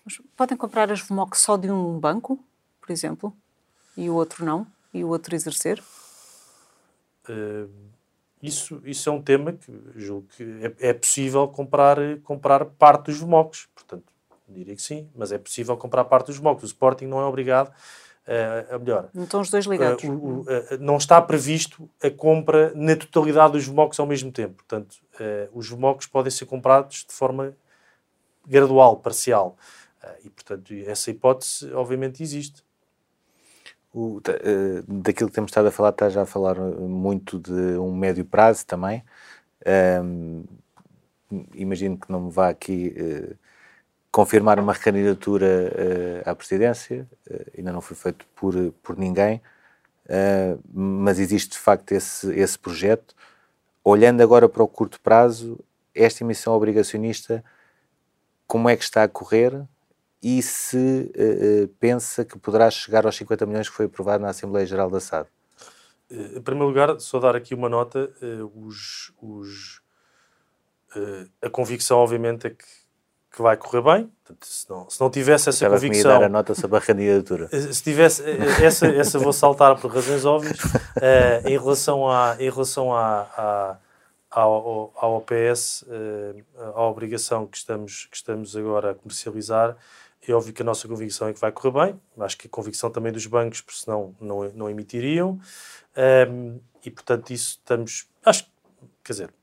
Mas 0.05 0.21
podem 0.37 0.57
comprar 0.57 0.91
as 0.91 1.01
VMOC 1.01 1.37
só 1.37 1.57
de 1.57 1.71
um 1.71 1.99
banco, 1.99 2.43
por 2.81 2.91
exemplo, 2.91 3.37
e 3.97 4.09
o 4.09 4.15
outro 4.15 4.45
não? 4.45 4.67
E 4.93 5.05
o 5.05 5.09
outro 5.09 5.35
exercer? 5.35 5.83
Uh, 7.29 7.71
isso, 8.43 8.83
isso 8.85 9.09
é 9.09 9.13
um 9.13 9.23
tema 9.23 9.53
que 9.53 9.73
julgo 9.95 10.27
que 10.37 10.43
é, 10.81 10.89
é, 10.89 10.93
possível 10.93 11.47
comprar, 11.47 11.97
comprar 12.25 12.65
parte 12.65 13.07
dos 13.07 13.19
VMOCs. 13.19 13.69
Portanto, 13.75 14.05
diria 14.49 14.75
que 14.75 14.83
sim, 14.83 15.09
mas 15.15 15.31
é 15.31 15.39
possível 15.39 15.77
comprar 15.77 16.05
parte 16.05 16.27
dos 16.27 16.39
VMOCs. 16.39 16.65
O 16.65 16.67
Sporting 16.67 17.07
não 17.07 17.21
é 17.21 17.25
obrigado 17.25 17.73
Uh, 18.23 18.79
melhor. 18.79 19.09
Não 19.13 19.25
estão 19.25 19.41
os 19.41 19.51
dois 19.51 19.67
ligados. 19.67 20.05
Uh, 20.05 20.13
uh, 20.13 20.47
não 20.79 20.97
está 20.97 21.21
previsto 21.21 21.91
a 22.01 22.09
compra 22.09 22.73
na 22.73 22.95
totalidade 22.95 23.55
dos 23.55 23.67
VMOCs 23.67 23.99
ao 23.99 24.07
mesmo 24.07 24.31
tempo. 24.31 24.55
Portanto, 24.55 24.97
os 25.53 25.69
VMOCs 25.69 26.07
podem 26.07 26.31
ser 26.31 26.47
comprados 26.47 27.05
de 27.09 27.13
forma 27.13 27.53
gradual, 28.47 28.97
parcial. 28.97 29.57
e, 30.25 30.31
portanto, 30.31 30.73
essa 30.87 31.11
hipótese 31.11 31.73
obviamente 31.73 32.23
existe. 32.23 32.63
O, 33.93 34.21
daquilo 34.89 35.29
que 35.29 35.35
temos 35.35 35.51
estado 35.51 35.69
a 35.69 35.71
falar, 35.71 35.91
está 35.91 36.09
já 36.09 36.23
a 36.23 36.27
falar 36.27 36.57
muito 36.59 37.39
de 37.39 37.79
um 37.79 37.95
médio 37.95 38.25
prazo 38.25 38.67
também. 38.67 39.05
imagino 41.55 41.99
que 41.99 42.11
não 42.11 42.23
me 42.23 42.31
vá 42.31 42.49
aqui 42.49 42.95
confirmar 44.13 44.61
uma 44.61 44.75
recandidatura 44.75 45.47
uh, 46.27 46.31
à 46.31 46.35
presidência, 46.35 47.09
uh, 47.31 47.51
ainda 47.57 47.73
não 47.73 47.81
foi 47.81 47.97
feito 47.97 48.27
por, 48.37 48.55
por 48.83 48.97
ninguém, 48.99 49.41
uh, 50.05 50.61
mas 50.71 51.19
existe 51.19 51.53
de 51.53 51.59
facto 51.59 51.93
esse, 51.93 52.31
esse 52.39 52.59
projeto. 52.59 53.17
Olhando 53.83 54.23
agora 54.23 54.49
para 54.51 54.63
o 54.63 54.69
curto 54.69 55.01
prazo, 55.01 55.59
esta 55.95 56.23
emissão 56.23 56.53
obrigacionista, 56.53 57.43
como 58.47 58.69
é 58.69 58.77
que 58.77 58.85
está 58.85 59.03
a 59.03 59.09
correr 59.09 59.63
e 60.23 60.41
se 60.43 61.11
pensa 61.81 62.25
que 62.25 62.39
poderá 62.39 62.71
chegar 62.71 63.05
aos 63.07 63.17
50 63.17 63.45
milhões 63.47 63.69
que 63.69 63.75
foi 63.75 63.87
aprovado 63.87 64.23
na 64.23 64.31
Assembleia 64.31 64.67
Geral 64.67 64.89
da 64.89 65.01
SAD? 65.01 65.29
Em 66.11 66.41
primeiro 66.41 66.69
lugar, 66.69 67.01
só 67.01 67.19
dar 67.19 67.35
aqui 67.35 67.55
uma 67.55 67.69
nota, 67.69 68.13
os, 68.55 69.13
os, 69.21 69.81
a 71.41 71.51
convicção 71.51 71.99
obviamente 71.99 72.47
é 72.47 72.51
que 72.51 72.65
que 73.33 73.41
vai 73.41 73.57
correr 73.57 73.83
bem. 73.83 74.13
Portanto, 74.25 74.47
se, 74.47 74.69
não, 74.69 74.91
se 74.91 75.01
não 75.01 75.11
tivesse 75.11 75.49
essa 75.49 75.65
Estava 75.65 75.75
convicção. 75.77 76.19
dar 76.19 76.27
a 76.27 76.29
nota 76.29 76.55
sobre 76.55 76.77
a 76.77 76.81
candidatura. 76.81 77.49
Eh, 77.51 77.73
se 77.73 77.83
tivesse. 77.83 78.23
Eh, 78.23 78.65
essa, 78.65 78.87
essa 78.87 79.19
vou 79.19 79.33
saltar 79.33 79.81
por 79.81 79.93
razões 79.93 80.25
óbvias. 80.25 80.59
Uh, 80.63 81.49
em 81.49 81.59
relação, 81.59 82.09
à, 82.09 82.37
em 82.39 82.51
relação 82.51 82.95
à, 82.95 83.21
à, 83.37 83.77
ao, 84.31 84.93
ao 84.95 85.17
OPS, 85.17 85.83
uh, 85.83 86.45
à 86.75 86.83
obrigação 86.83 87.47
que 87.47 87.57
estamos, 87.57 88.07
que 88.11 88.17
estamos 88.17 88.55
agora 88.55 88.91
a 88.91 88.95
comercializar, 88.95 89.77
é 90.31 90.35
óbvio 90.35 90.53
que 90.53 90.63
a 90.63 90.65
nossa 90.65 90.87
convicção 90.87 91.29
é 91.29 91.33
que 91.33 91.41
vai 91.41 91.51
correr 91.51 91.87
bem. 91.87 92.01
Acho 92.21 92.39
que 92.39 92.47
a 92.47 92.51
convicção 92.51 92.91
também 92.91 93.11
dos 93.11 93.27
bancos, 93.27 93.61
porque 93.61 93.81
senão 93.81 94.15
não, 94.21 94.49
não 94.55 94.71
emitiriam. 94.71 95.41
Um, 96.31 96.61
e 96.85 96.91
portanto, 96.91 97.33
isso 97.33 97.59
estamos. 97.61 98.07
Acho 98.25 98.47
quer 99.03 99.13
dizer, 99.13 99.35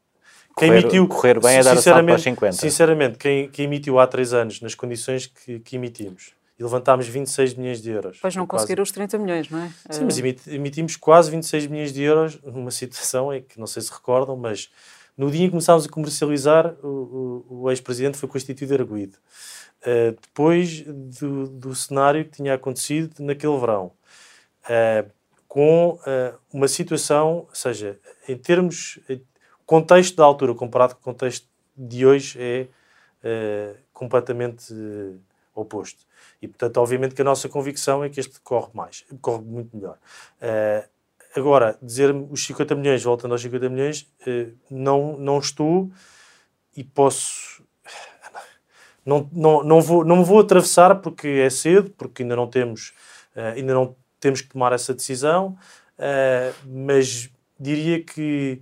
quem 0.58 0.70
correr, 0.70 0.80
emitiu, 0.82 1.08
correr 1.08 1.40
bem 1.40 1.58
é 1.58 1.64
dar 1.64 1.78
a 1.78 2.04
para 2.04 2.18
50. 2.18 2.54
Sinceramente, 2.54 3.18
quem, 3.18 3.50
quem, 3.50 3.66
emitiu 3.66 4.00
há 4.00 4.08
3 4.08 4.34
anos, 4.34 4.62
nas 4.62 4.76
condições 4.76 5.28
que, 5.28 5.60
que 5.60 5.76
emitimos, 5.76 6.34
e 6.58 6.64
levantámos 6.64 7.08
26 7.08 7.54
milhões 7.54 7.82
de 7.82 7.90
euros. 7.90 8.20
Pois 8.22 8.36
não 8.36 8.46
conseguiram 8.46 8.84
os 8.84 8.92
30 8.92 9.18
milhões, 9.18 9.50
não 9.50 9.60
é? 9.60 9.72
Sim, 9.90 10.06
mas 10.06 10.18
emitimos 10.48 10.96
quase 10.96 11.32
26 11.32 11.68
milhões 11.68 11.94
de 11.94 12.02
euros 12.02 12.40
numa 12.44 12.72
situação 12.72 13.34
em 13.34 13.42
que, 13.42 13.60
não 13.60 13.68
sei 13.68 13.82
se 13.82 13.92
recordam, 13.92 14.36
mas 14.36 14.70
no 15.18 15.32
dia 15.32 15.42
em 15.42 15.46
que 15.46 15.52
começámos 15.52 15.86
a 15.86 15.90
comercializar, 15.90 16.76
o, 16.84 17.46
o, 17.48 17.64
o 17.64 17.72
ex-presidente 17.72 18.18
foi 18.18 18.28
constituído 18.28 18.74
arguído. 18.74 19.18
Uh, 19.82 20.12
depois 20.22 20.82
do, 20.82 21.48
do, 21.48 21.74
cenário 21.74 22.26
que 22.26 22.32
tinha 22.32 22.54
acontecido 22.54 23.24
naquele 23.24 23.58
verão. 23.58 23.94
Uh, 24.66 25.10
com 25.48 25.94
uh, 25.94 26.38
uma 26.54 26.68
situação, 26.68 27.48
ou 27.50 27.56
seja, 27.56 27.98
em 28.28 28.38
termos, 28.38 29.00
contexto 29.70 30.16
da 30.16 30.24
altura 30.24 30.56
comparado 30.56 30.96
com 30.96 31.02
o 31.02 31.04
contexto 31.04 31.48
de 31.78 32.04
hoje 32.04 32.40
é 32.42 32.68
uh, 33.24 33.78
completamente 33.94 34.74
uh, 34.74 35.20
oposto. 35.54 36.04
E, 36.42 36.48
portanto, 36.48 36.78
obviamente 36.78 37.14
que 37.14 37.22
a 37.22 37.26
nossa 37.26 37.48
convicção 37.48 38.04
é 38.04 38.10
que 38.10 38.20
este 38.20 38.40
corre 38.42 38.70
mais, 38.74 39.06
corre 39.22 39.44
muito 39.44 39.78
melhor. 39.78 40.00
Uh, 40.42 40.90
agora, 41.36 41.78
dizer-me 41.84 42.28
os 42.32 42.44
50 42.46 42.74
milhões, 42.74 43.04
voltando 43.04 43.32
aos 43.34 43.42
50 43.44 43.70
milhões, 43.70 44.12
não, 44.72 45.16
não 45.18 45.38
estou 45.38 45.92
e 46.76 46.84
posso... 46.84 47.64
Não, 49.18 49.64
não, 49.64 49.82
vou, 49.82 50.04
não 50.04 50.18
me 50.18 50.24
vou 50.24 50.40
atravessar 50.40 50.96
porque 51.02 51.28
é 51.28 51.50
cedo, 51.50 51.90
porque 51.98 52.24
ainda 52.24 52.36
não 52.36 52.48
temos, 52.48 52.94
ainda 53.56 53.74
não 53.74 53.96
temos 54.20 54.42
que 54.42 54.50
tomar 54.50 54.72
essa 54.74 54.94
decisão, 54.94 55.58
mas 56.66 57.30
diria 57.60 58.04
que 58.04 58.62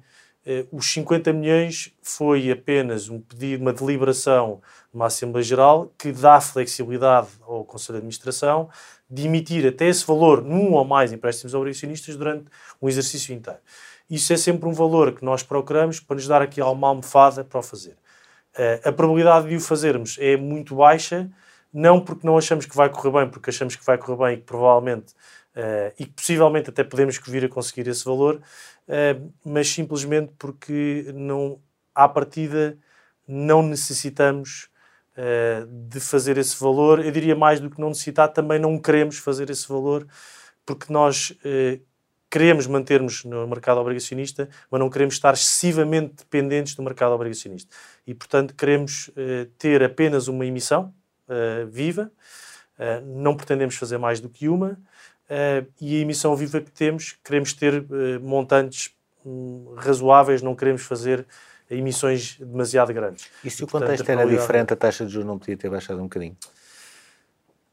eh, 0.50 0.66
os 0.72 0.90
50 0.94 1.34
milhões 1.34 1.94
foi 2.02 2.50
apenas 2.50 3.10
um 3.10 3.20
pedido, 3.20 3.62
uma 3.62 3.74
deliberação 3.74 4.62
numa 4.94 5.08
Assembleia 5.08 5.44
Geral 5.44 5.92
que 5.98 6.10
dá 6.14 6.40
flexibilidade 6.40 7.28
ao 7.42 7.66
Conselho 7.66 7.96
de 7.96 7.98
Administração 7.98 8.70
de 9.10 9.26
emitir 9.26 9.68
até 9.68 9.90
esse 9.90 10.08
valor 10.08 10.42
num 10.42 10.72
ou 10.72 10.86
mais 10.86 11.12
empréstimos 11.12 11.54
obrigacionistas 11.54 12.16
durante 12.16 12.46
um 12.82 12.88
exercício 12.88 13.36
inteiro. 13.36 13.60
Isso 14.10 14.32
é 14.32 14.38
sempre 14.38 14.70
um 14.70 14.74
valor 14.74 15.12
que 15.12 15.26
nós 15.26 15.44
procuramos 15.44 16.00
para 16.00 16.16
nos 16.16 16.26
dar 16.26 16.42
aqui 16.42 16.62
alguma 16.62 16.88
almofada 16.88 17.44
para 17.44 17.60
o 17.60 17.64
fazer. 17.64 17.98
Eh, 18.58 18.82
a 18.84 18.92
probabilidade 18.92 19.48
de 19.48 19.56
o 19.56 19.60
fazermos 19.60 20.18
é 20.20 20.36
muito 20.36 20.76
baixa, 20.76 21.30
não 21.72 22.00
porque 22.00 22.26
não 22.26 22.38
achamos 22.38 22.66
que 22.66 22.76
vai 22.76 22.90
correr 22.90 23.12
bem, 23.12 23.30
porque 23.30 23.50
achamos 23.50 23.76
que 23.76 23.86
vai 23.86 23.98
correr 23.98 24.18
bem 24.18 24.34
e 24.34 24.38
que 24.38 24.44
provavelmente 24.44 25.14
uh, 25.58 25.94
e 26.00 26.06
que 26.06 26.14
possivelmente 26.14 26.70
até 26.70 26.84
podemos 26.84 27.20
vir 27.26 27.46
a 27.46 27.50
conseguir 27.50 27.88
esse 27.88 28.06
valor, 28.06 28.36
uh, 28.88 29.34
mas 29.44 29.68
simplesmente 29.68 30.32
porque 30.38 31.12
não, 31.14 31.60
à 31.94 32.08
partida 32.08 32.78
não 33.28 33.62
necessitamos 33.62 34.70
uh, 35.18 35.68
de 35.68 36.00
fazer 36.00 36.38
esse 36.38 36.60
valor. 36.60 37.04
Eu 37.04 37.12
diria 37.12 37.36
mais 37.36 37.60
do 37.60 37.70
que 37.70 37.82
não 37.82 37.90
necessitar, 37.90 38.30
também 38.30 38.60
não 38.60 38.80
queremos 38.80 39.18
fazer 39.18 39.50
esse 39.50 39.68
valor, 39.68 40.08
porque 40.66 40.92
nós 40.92 41.34
queremos 42.30 42.68
mantermos 42.68 43.24
no 43.24 43.48
mercado 43.48 43.80
obrigacionista, 43.80 44.50
mas 44.70 44.80
não 44.82 44.90
queremos 44.90 45.14
estar 45.14 45.34
excessivamente 45.34 46.16
dependentes 46.18 46.76
do 46.76 46.84
mercado 46.84 47.14
obrigacionista. 47.14 47.74
E, 48.08 48.14
portanto, 48.14 48.56
queremos 48.56 49.12
ter 49.60 49.84
apenas 49.84 50.30
uma 50.30 50.46
emissão 50.46 50.94
viva, 51.70 52.10
não 53.06 53.36
pretendemos 53.36 53.76
fazer 53.76 53.98
mais 53.98 54.22
do 54.22 54.30
que 54.30 54.48
uma, 54.48 54.80
uh, 55.28 55.68
e 55.80 55.98
a 55.98 56.00
emissão 56.00 56.36
viva 56.36 56.60
que 56.62 56.72
temos, 56.72 57.18
queremos 57.24 57.54
ter 57.54 57.74
uh, 57.82 58.22
montantes 58.22 58.92
um, 59.26 59.74
razoáveis, 59.78 60.42
não 60.42 60.56
queremos 60.56 60.84
fazer 60.84 61.26
emissões 61.70 62.38
demasiado 62.40 62.94
grandes. 62.94 63.30
E 63.44 63.50
se 63.50 63.62
e, 63.62 63.66
o 63.66 63.68
portanto, 63.68 63.90
contexto 63.90 64.10
era 64.10 64.26
diferente, 64.26 64.74
a 64.74 64.76
taxa 64.76 65.06
de 65.06 65.12
juros 65.12 65.28
não 65.28 65.38
podia 65.38 65.58
ter 65.58 65.70
baixado 65.70 66.00
um 66.00 66.04
bocadinho? 66.04 66.38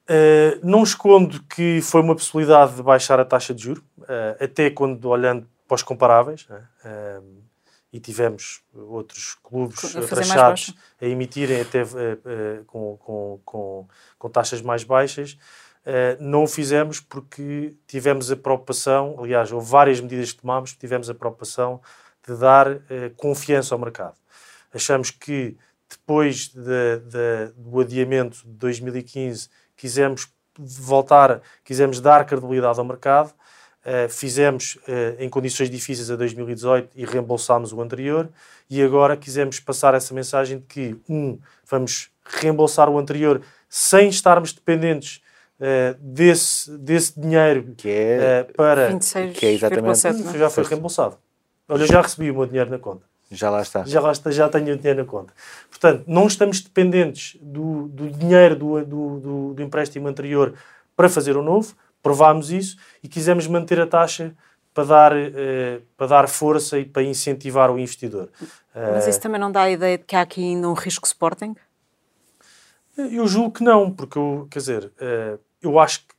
Uh, 0.05 0.61
não 0.63 0.83
escondo 0.83 1.43
que 1.45 1.81
foi 1.81 2.03
uma 2.03 2.15
possibilidade 2.15 2.75
de 2.75 2.83
baixar 2.83 3.19
a 3.21 3.25
taxa 3.25 3.55
de 3.55 3.63
juros, 3.63 3.83
até 4.39 4.69
quando 4.69 5.07
olhando 5.07 5.49
para 5.67 5.77
os 5.77 5.83
comparáveis, 5.83 6.47
né? 6.49 6.63
E 7.95 8.01
tivemos 8.01 8.61
outros 8.75 9.37
clubes 9.41 9.95
rachados 10.11 10.75
a 11.01 11.07
emitirem 11.07 11.61
até 11.61 11.85
com, 12.67 12.97
com, 12.97 13.41
com, 13.45 13.89
com 14.19 14.29
taxas 14.29 14.61
mais 14.61 14.83
baixas. 14.83 15.39
Uh, 15.87 16.17
não 16.19 16.43
o 16.43 16.47
fizemos 16.49 16.99
porque 16.99 17.77
tivemos 17.87 18.33
a 18.33 18.37
preocupação, 18.37 19.17
aliás, 19.21 19.53
houve 19.53 19.71
várias 19.71 20.01
medidas 20.01 20.33
que 20.33 20.41
tomámos, 20.41 20.75
tivemos 20.75 21.09
a 21.09 21.15
preocupação 21.15 21.81
de 22.27 22.37
dar 22.37 22.73
uh, 22.73 22.81
confiança 23.17 23.77
ao 23.77 23.79
mercado. 23.79 24.17
Achamos 24.73 25.13
que 25.13 25.57
depois 25.89 26.49
de, 26.49 26.99
de, 26.99 27.53
do 27.57 27.79
adiamento 27.79 28.39
de 28.45 28.55
2015 28.55 29.49
quisemos 29.77 30.27
voltar, 30.59 31.43
quisemos 31.63 32.01
dar 32.01 32.25
credibilidade 32.25 32.81
ao 32.81 32.85
mercado 32.85 33.33
Uh, 33.85 34.09
fizemos 34.09 34.79
uh, 34.89 35.17
em 35.19 35.29
condições 35.29 35.69
difíceis 35.69 36.11
a 36.11 36.17
2018 36.17 36.91
e 36.97 37.05
reembolsámos 37.05 37.71
o 37.71 37.83
anterior, 37.83 38.31
e 38.71 38.83
agora 38.83 39.15
quisemos 39.15 39.61
passar 39.61 39.93
essa 39.93 40.15
mensagem 40.15 40.59
de 40.59 40.65
que, 40.65 40.97
um, 41.07 41.39
vamos 41.69 42.11
reembolsar 42.25 42.89
o 42.89 42.99
anterior 42.99 43.43
sem 43.69 44.09
estarmos 44.09 44.55
dependentes 44.55 45.21
uh, 45.61 45.97
desse, 46.01 46.71
desse 46.79 47.21
dinheiro 47.21 47.75
que 47.77 47.91
é, 47.91 48.45
para. 48.57 48.89
26, 48.89 49.37
que 49.37 49.45
é 49.45 49.53
exatamente. 49.53 49.99
7, 49.99 50.39
já 50.39 50.49
foi 50.49 50.65
reembolsado. 50.65 51.19
Olha, 51.69 51.83
eu 51.83 51.87
já 51.87 52.01
recebi 52.01 52.31
o 52.31 52.35
meu 52.35 52.47
dinheiro 52.47 52.71
na 52.71 52.79
conta. 52.79 53.05
Já 53.31 53.51
lá 53.51 53.63
está. 53.63 53.85
Já 53.85 54.01
lá 54.01 54.13
está, 54.13 54.31
já 54.31 54.49
tenho 54.49 54.75
o 54.75 54.77
dinheiro 54.77 55.01
na 55.01 55.05
conta. 55.05 55.33
Portanto, 55.69 56.05
não 56.07 56.27
estamos 56.27 56.61
dependentes 56.61 57.37
do, 57.41 57.89
do 57.89 58.09
dinheiro 58.11 58.57
do, 58.57 58.85
do, 58.85 59.21
do, 59.21 59.55
do 59.55 59.63
empréstimo 59.63 60.09
anterior 60.09 60.55
para 60.97 61.09
fazer 61.09 61.37
o 61.37 61.43
novo 61.43 61.75
provámos 62.05 62.51
isso 62.51 62.77
e 63.03 63.09
quisemos 63.09 63.47
manter 63.47 63.81
a 63.81 63.87
taxa 63.87 64.37
para 64.75 64.85
dar, 64.85 65.13
uh, 65.13 65.83
para 65.97 66.07
dar 66.07 66.29
força 66.29 66.79
e 66.79 66.85
para 66.85 67.03
incentivar 67.03 67.71
o 67.71 67.79
investidor. 67.79 68.29
Mas 68.75 69.07
isso 69.07 69.21
também 69.21 69.41
não 69.41 69.51
dá 69.51 69.63
a 69.63 69.71
ideia 69.71 69.97
de 69.97 70.05
que 70.05 70.15
há 70.15 70.21
aqui 70.21 70.43
ainda 70.43 70.69
um 70.69 70.75
risco 70.75 71.07
Sporting? 71.07 71.57
Eu 72.97 73.27
julgo 73.27 73.53
que 73.53 73.65
não, 73.65 73.91
porque 73.91 74.19
eu, 74.19 74.47
quer 74.51 74.59
dizer, 74.59 74.85
uh, 74.85 75.41
eu 75.63 75.79
acho 75.79 76.01
que 76.01 76.15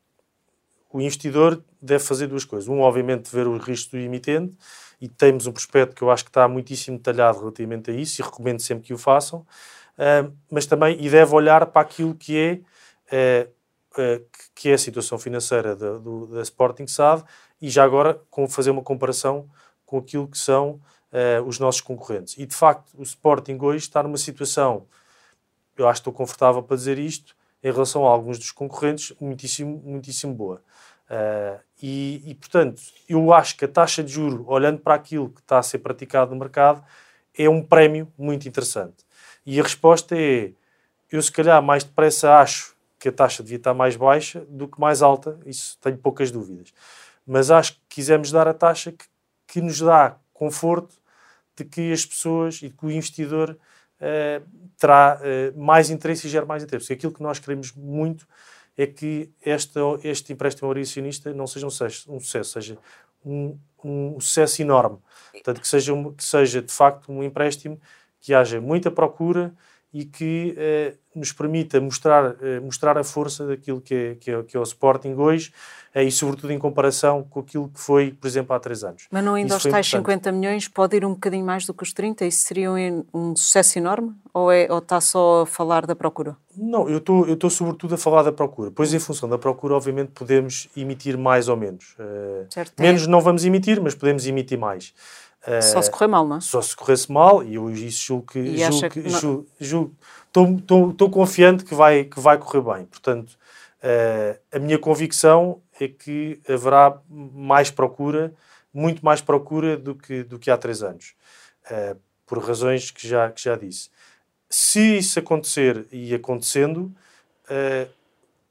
o 0.91 0.99
investidor 0.99 1.61
deve 1.81 2.03
fazer 2.03 2.27
duas 2.27 2.43
coisas. 2.43 2.67
Um, 2.67 2.79
obviamente, 2.79 3.29
ver 3.29 3.45
o 3.45 3.57
risco 3.57 3.91
do 3.91 3.97
emitente 3.97 4.57
e 4.99 5.07
temos 5.07 5.45
um 5.45 5.51
prospecto 5.51 5.93
que 5.93 6.01
eu 6.01 6.09
acho 6.09 6.23
que 6.23 6.29
está 6.29 6.47
muitíssimo 6.47 6.97
detalhado 6.97 7.39
relativamente 7.39 7.91
a 7.91 7.93
isso 7.93 8.21
e 8.21 8.23
recomendo 8.23 8.61
sempre 8.61 8.85
que 8.85 8.93
o 8.93 8.97
façam, 8.97 9.45
mas 10.49 10.65
também, 10.65 10.97
e 10.99 11.09
deve 11.09 11.35
olhar 11.35 11.65
para 11.67 11.81
aquilo 11.81 12.15
que 12.15 12.37
é 12.37 12.59
eh, 13.11 13.47
que 14.53 14.69
é 14.69 14.73
a 14.73 14.77
situação 14.77 15.17
financeira 15.17 15.75
da, 15.75 15.97
do, 15.97 16.27
da 16.27 16.41
Sporting 16.41 16.87
SAD 16.87 17.23
e 17.61 17.69
já 17.69 17.83
agora 17.83 18.21
com 18.29 18.47
fazer 18.47 18.71
uma 18.71 18.81
comparação 18.81 19.49
com 19.85 19.97
aquilo 19.97 20.27
que 20.27 20.37
são 20.37 20.81
uh, 21.11 21.43
os 21.45 21.59
nossos 21.59 21.81
concorrentes. 21.81 22.37
E 22.37 22.45
de 22.45 22.55
facto, 22.55 22.91
o 22.97 23.03
Sporting 23.03 23.57
hoje 23.61 23.85
está 23.85 24.03
numa 24.03 24.17
situação, 24.17 24.85
eu 25.77 25.87
acho 25.87 26.01
que 26.01 26.09
estou 26.09 26.13
confortável 26.13 26.61
para 26.61 26.75
dizer 26.75 26.99
isto, 26.99 27.35
em 27.63 27.71
relação 27.71 28.05
a 28.05 28.09
alguns 28.09 28.37
dos 28.37 28.51
concorrentes, 28.51 29.13
muitíssimo, 29.19 29.81
muitíssimo 29.83 30.33
boa. 30.33 30.61
Uh, 31.09 31.59
e, 31.81 32.21
e, 32.25 32.35
portanto, 32.35 32.81
eu 33.07 33.33
acho 33.33 33.57
que 33.57 33.65
a 33.65 33.67
taxa 33.67 34.03
de 34.03 34.11
juro, 34.11 34.45
olhando 34.47 34.79
para 34.79 34.95
aquilo 34.95 35.29
que 35.29 35.39
está 35.41 35.59
a 35.59 35.63
ser 35.63 35.79
praticado 35.79 36.31
no 36.31 36.39
mercado, 36.39 36.83
é 37.37 37.49
um 37.49 37.61
prémio 37.63 38.11
muito 38.17 38.47
interessante. 38.47 39.05
E 39.45 39.59
a 39.59 39.63
resposta 39.63 40.15
é: 40.17 40.51
eu, 41.11 41.21
se 41.21 41.31
calhar, 41.31 41.61
mais 41.61 41.83
depressa 41.83 42.37
acho 42.37 42.74
que 42.99 43.09
a 43.09 43.11
taxa 43.11 43.43
devia 43.43 43.57
estar 43.57 43.73
mais 43.73 43.95
baixa 43.95 44.45
do 44.49 44.67
que 44.67 44.79
mais 44.79 45.01
alta, 45.01 45.39
isso 45.45 45.77
tenho 45.81 45.97
poucas 45.97 46.31
dúvidas. 46.31 46.73
Mas 47.25 47.51
acho 47.51 47.73
que 47.73 47.81
quisemos 47.89 48.31
dar 48.31 48.47
a 48.47 48.53
taxa 48.53 48.91
que, 48.91 49.05
que 49.47 49.61
nos 49.61 49.79
dá 49.79 50.17
conforto 50.33 50.95
de 51.55 51.65
que 51.65 51.91
as 51.91 52.05
pessoas 52.05 52.61
e 52.61 52.69
que 52.69 52.85
o 52.85 52.91
investidor 52.91 53.51
uh, 53.99 54.45
terá 54.77 55.19
uh, 55.19 55.59
mais 55.59 55.89
interesse 55.89 56.27
e 56.27 56.29
gera 56.29 56.45
mais 56.45 56.63
interesse. 56.63 56.85
Porque 56.85 56.93
aquilo 56.93 57.13
que 57.13 57.23
nós 57.23 57.39
queremos 57.39 57.71
muito 57.73 58.27
é 58.77 58.85
que 58.85 59.31
este, 59.43 59.79
este 60.03 60.33
empréstimo 60.33 60.67
oricionista 60.67 61.33
não 61.33 61.47
seja 61.47 61.65
um 61.65 61.69
sucesso, 61.69 62.13
um 62.13 62.19
sucesso 62.19 62.51
seja 62.51 62.77
um, 63.25 63.57
um 63.83 64.19
sucesso 64.19 64.61
enorme. 64.61 64.97
Portanto, 65.31 65.61
que 65.61 65.67
seja, 65.67 65.93
que 66.15 66.23
seja 66.23 66.61
de 66.61 66.71
facto 66.71 67.11
um 67.11 67.23
empréstimo 67.23 67.79
que 68.19 68.33
haja 68.33 68.59
muita 68.59 68.91
procura 68.91 69.53
e 69.95 70.03
que 70.03 70.53
eh, 70.57 70.93
nos 71.15 71.31
permita 71.31 71.79
mostrar, 71.79 72.35
eh, 72.41 72.59
mostrar 72.59 72.97
a 72.97 73.03
força 73.03 73.47
daquilo 73.47 73.79
que 73.79 73.95
é, 73.95 74.15
que 74.15 74.29
é, 74.29 74.43
que 74.43 74.57
é 74.57 74.59
o 74.59 74.63
Sporting 74.63 75.13
hoje 75.13 75.53
eh, 75.93 76.03
e, 76.03 76.11
sobretudo, 76.11 76.51
em 76.51 76.59
comparação 76.59 77.23
com 77.23 77.39
aquilo 77.39 77.69
que 77.69 77.79
foi, 77.79 78.11
por 78.11 78.27
exemplo, 78.27 78.53
há 78.53 78.59
três 78.59 78.83
anos. 78.83 79.07
Mas 79.09 79.23
não 79.23 79.37
indo 79.37 79.53
aos 79.53 79.63
tais 79.63 79.87
50 79.87 80.33
milhões, 80.33 80.67
pode 80.67 80.97
ir 80.97 81.05
um 81.05 81.13
bocadinho 81.13 81.45
mais 81.45 81.65
do 81.65 81.73
que 81.73 81.81
os 81.81 81.93
30? 81.93 82.25
Isso 82.25 82.43
seria 82.43 82.69
um, 82.69 83.05
um 83.13 83.35
sucesso 83.37 83.79
enorme? 83.79 84.13
Ou, 84.33 84.51
é, 84.51 84.67
ou 84.69 84.79
está 84.79 84.99
só 84.99 85.43
a 85.43 85.45
falar 85.45 85.85
da 85.85 85.95
procura? 85.95 86.35
Não, 86.57 86.89
eu 86.89 86.97
estou, 86.97 87.25
eu 87.25 87.35
estou 87.35 87.49
sobretudo 87.49 87.95
a 87.95 87.97
falar 87.97 88.23
da 88.23 88.33
procura. 88.33 88.71
Pois, 88.71 88.93
em 88.93 88.99
função 88.99 89.29
da 89.29 89.37
procura, 89.37 89.75
obviamente, 89.75 90.11
podemos 90.13 90.67
emitir 90.75 91.17
mais 91.17 91.47
ou 91.47 91.55
menos. 91.55 91.95
Certo, 92.49 92.81
menos 92.81 93.03
é. 93.03 93.07
não 93.07 93.21
vamos 93.21 93.45
emitir, 93.45 93.81
mas 93.81 93.95
podemos 93.95 94.27
emitir 94.27 94.59
mais. 94.59 94.93
Só 95.61 95.81
se 95.81 95.91
correr 95.91 96.07
mal, 96.07 96.27
não 96.27 96.37
é? 96.37 96.41
Só 96.41 96.61
se 96.61 96.75
corresse 96.75 97.11
mal, 97.11 97.43
e 97.43 97.55
eu 97.55 97.69
isso 97.69 98.03
julgo 98.03 98.25
que. 98.31 98.57
Julgo, 98.57 98.89
que 98.89 99.09
julgo, 99.09 99.47
julgo, 99.59 99.95
estou 100.57 101.09
confiante 101.09 101.63
que 101.63 101.75
vai, 101.75 102.03
que 102.03 102.19
vai 102.19 102.37
correr 102.37 102.61
bem. 102.61 102.85
Portanto, 102.85 103.37
uh, 103.83 104.39
a 104.51 104.59
minha 104.59 104.79
convicção 104.79 105.61
é 105.79 105.87
que 105.87 106.41
haverá 106.49 106.99
mais 107.07 107.69
procura, 107.69 108.33
muito 108.73 109.05
mais 109.05 109.21
procura 109.21 109.77
do 109.77 109.93
que, 109.93 110.23
do 110.23 110.39
que 110.39 110.49
há 110.49 110.57
três 110.57 110.81
anos, 110.81 111.13
uh, 111.69 111.97
por 112.25 112.39
razões 112.39 112.89
que 112.89 113.07
já, 113.07 113.29
que 113.29 113.41
já 113.41 113.55
disse. 113.55 113.89
Se 114.49 114.97
isso 114.97 115.19
acontecer 115.19 115.85
e 115.91 116.13
acontecendo, 116.13 116.91
uh, 117.49 117.89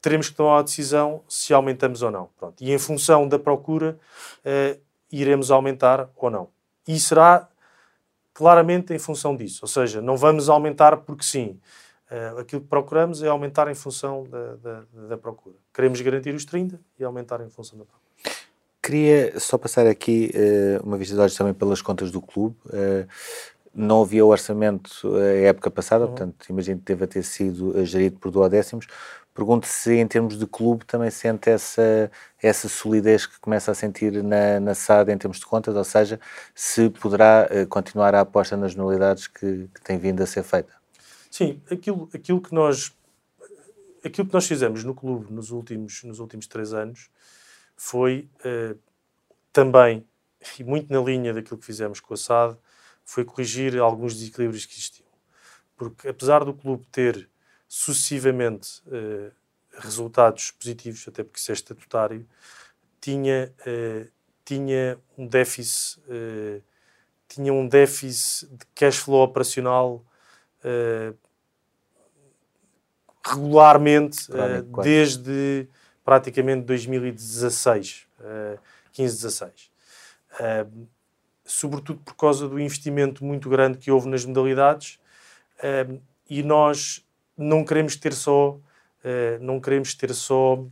teremos 0.01 0.29
que 0.29 0.35
tomar 0.35 0.59
a 0.59 0.63
decisão 0.63 1.21
se 1.27 1.53
aumentamos 1.53 2.01
ou 2.01 2.11
não. 2.11 2.29
Pronto. 2.37 2.63
E 2.63 2.71
em 2.71 2.77
função 2.77 3.27
da 3.27 3.39
procura, 3.39 3.97
iremos 5.11 5.49
aumentar 5.49 6.09
ou 6.15 6.29
não. 6.29 6.54
E 6.87 6.99
será 6.99 7.47
claramente 8.35 8.93
em 8.93 8.99
função 8.99 9.35
disso. 9.35 9.59
Ou 9.63 9.67
seja, 9.67 10.01
não 10.01 10.17
vamos 10.17 10.49
aumentar 10.49 10.97
porque 10.97 11.23
sim. 11.23 11.57
Uh, 12.11 12.39
aquilo 12.39 12.61
que 12.61 12.67
procuramos 12.67 13.23
é 13.23 13.27
aumentar 13.27 13.67
em 13.67 13.73
função 13.73 14.25
da, 14.29 14.55
da, 14.57 14.83
da, 15.07 15.17
procura. 15.17 15.55
Queremos 15.73 15.99
garantir 16.01 16.35
os 16.35 16.45
30 16.45 16.79
e 16.99 17.03
aumentar 17.03 17.41
em 17.41 17.49
função 17.49 17.79
da 17.79 17.85
procura. 17.85 18.37
Queria 18.79 19.39
só 19.39 19.57
passar 19.57 19.87
aqui 19.87 20.31
uh, 20.35 20.85
uma 20.85 20.97
vista 20.97 21.15
de 21.15 21.21
olhos 21.21 21.35
também 21.35 21.53
pelas 21.53 21.81
contas 21.81 22.11
do 22.11 22.21
clube. 22.21 22.55
Uh, 22.67 23.07
não 23.73 24.03
havia 24.03 24.23
o 24.23 24.29
orçamento 24.29 25.15
a 25.17 25.47
época 25.47 25.71
passada, 25.71 26.05
uhum. 26.05 26.11
portanto, 26.11 26.45
imagino 26.47 26.79
que 26.79 26.85
deva 26.85 27.07
ter 27.07 27.23
sido 27.23 27.83
gerido 27.83 28.17
por 28.19 28.31
duodécimos. 28.31 28.85
Pergunto 29.35 29.67
se, 29.67 29.93
em 29.95 30.07
termos 30.07 30.39
de 30.39 30.47
clube, 30.47 30.85
também 30.85 31.11
sente 31.11 31.49
essa, 31.49 32.09
essa 32.41 32.69
solidez 32.69 33.25
que 33.25 33.37
começa 33.37 33.69
a 33.69 33.75
sentir 33.75 34.23
na, 34.23 34.61
na 34.61 34.73
SAD 34.73 35.11
em 35.11 35.17
termos 35.17 35.39
de 35.39 35.45
contas, 35.45 35.75
ou 35.75 35.83
seja, 35.83 36.21
se 36.55 36.89
poderá 36.89 37.45
uh, 37.51 37.67
continuar 37.67 38.15
a 38.15 38.21
aposta 38.21 38.55
nas 38.55 38.75
nulidades 38.75 39.27
que, 39.27 39.67
que 39.75 39.81
tem 39.81 39.99
vindo 39.99 40.23
a 40.23 40.25
ser 40.25 40.41
feita. 40.41 40.73
Sim, 41.29 41.61
aquilo, 41.69 42.09
aquilo, 42.13 42.39
que 42.39 42.55
nós, 42.55 42.95
aquilo 44.05 44.25
que 44.25 44.33
nós 44.33 44.47
fizemos 44.47 44.85
no 44.85 44.95
clube 44.95 45.29
nos 45.29 45.51
últimos, 45.51 46.01
nos 46.05 46.19
últimos 46.19 46.47
três 46.47 46.73
anos 46.73 47.09
foi 47.75 48.29
uh, 48.39 48.79
também, 49.51 50.07
e 50.57 50.63
muito 50.63 50.93
na 50.93 51.01
linha 51.01 51.33
daquilo 51.33 51.57
que 51.59 51.65
fizemos 51.65 51.99
com 51.99 52.13
a 52.13 52.17
SAD, 52.17 52.55
foi 53.03 53.25
corrigir 53.25 53.77
alguns 53.79 54.15
desequilíbrios 54.15 54.65
que 54.65 54.75
existiam. 54.75 55.09
Porque 55.75 56.07
apesar 56.07 56.45
do 56.45 56.53
clube 56.53 56.87
ter 56.89 57.29
sucessivamente 57.75 58.81
uh, 58.87 59.29
resultados 59.79 60.51
positivos, 60.51 61.05
até 61.09 61.25
porque 61.25 61.37
isso 61.37 61.51
é 61.51 61.53
estatutário, 61.53 62.25
tinha, 63.01 63.53
uh, 63.67 64.09
tinha 64.45 64.97
um 65.17 65.27
déficit 65.27 65.99
uh, 66.07 66.63
tinha 67.27 67.51
um 67.51 67.67
déficit 67.67 68.49
de 68.49 68.65
cash 68.73 68.95
flow 68.97 69.21
operacional 69.21 70.05
regularmente 73.23 74.27
desde 74.81 75.67
praticamente 76.03 76.65
2016, 76.65 78.07
15, 78.91 79.15
16. 79.15 79.71
sobretudo 81.43 81.99
por 81.99 82.15
causa 82.15 82.47
do 82.47 82.59
investimento 82.59 83.25
muito 83.25 83.49
grande 83.49 83.79
que 83.79 83.91
houve 83.91 84.07
nas 84.07 84.23
modalidades 84.23 84.97
e 86.29 86.41
nós 86.41 87.04
não 87.37 87.63
queremos 87.63 87.95
ter 87.95 88.13
só, 88.13 88.51
uh, 88.51 88.61
não 89.41 89.59
queremos 89.59 89.93
ter 89.93 90.13
só 90.13 90.65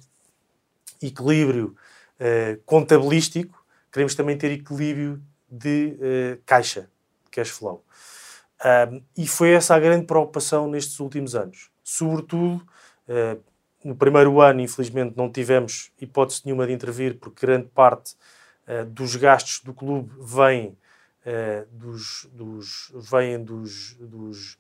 equilíbrio 1.01 1.76
uh, 2.20 2.61
contabilístico, 2.66 3.64
queremos 3.91 4.16
também 4.16 4.38
ter 4.38 4.51
equilíbrio 4.51 5.22
de 5.49 5.97
uh, 5.97 6.41
caixa, 6.45 6.89
cash 7.30 7.49
flow. 7.49 7.84
e 9.18 9.28
foi 9.28 9.51
essa 9.51 9.76
a 9.76 9.80
grande 9.80 10.05
preocupação 10.05 10.70
nestes 10.70 10.99
últimos 10.99 11.36
anos. 11.36 11.70
Sobretudo, 11.84 12.66
no 13.84 13.95
primeiro 13.95 14.39
ano, 14.39 14.61
infelizmente, 14.61 15.18
não 15.18 15.30
tivemos 15.30 15.91
hipótese 15.99 16.43
nenhuma 16.45 16.68
de 16.68 16.74
intervir, 16.74 17.18
porque 17.20 17.45
grande 17.45 17.68
parte 17.74 18.16
dos 18.88 19.16
gastos 19.16 19.61
do 19.61 19.74
clube 19.74 20.14
vem, 20.18 20.78
dos, 21.72 22.30
dos, 22.32 22.93
vêm 22.93 23.43
dos, 23.43 23.95
dos 23.95 24.57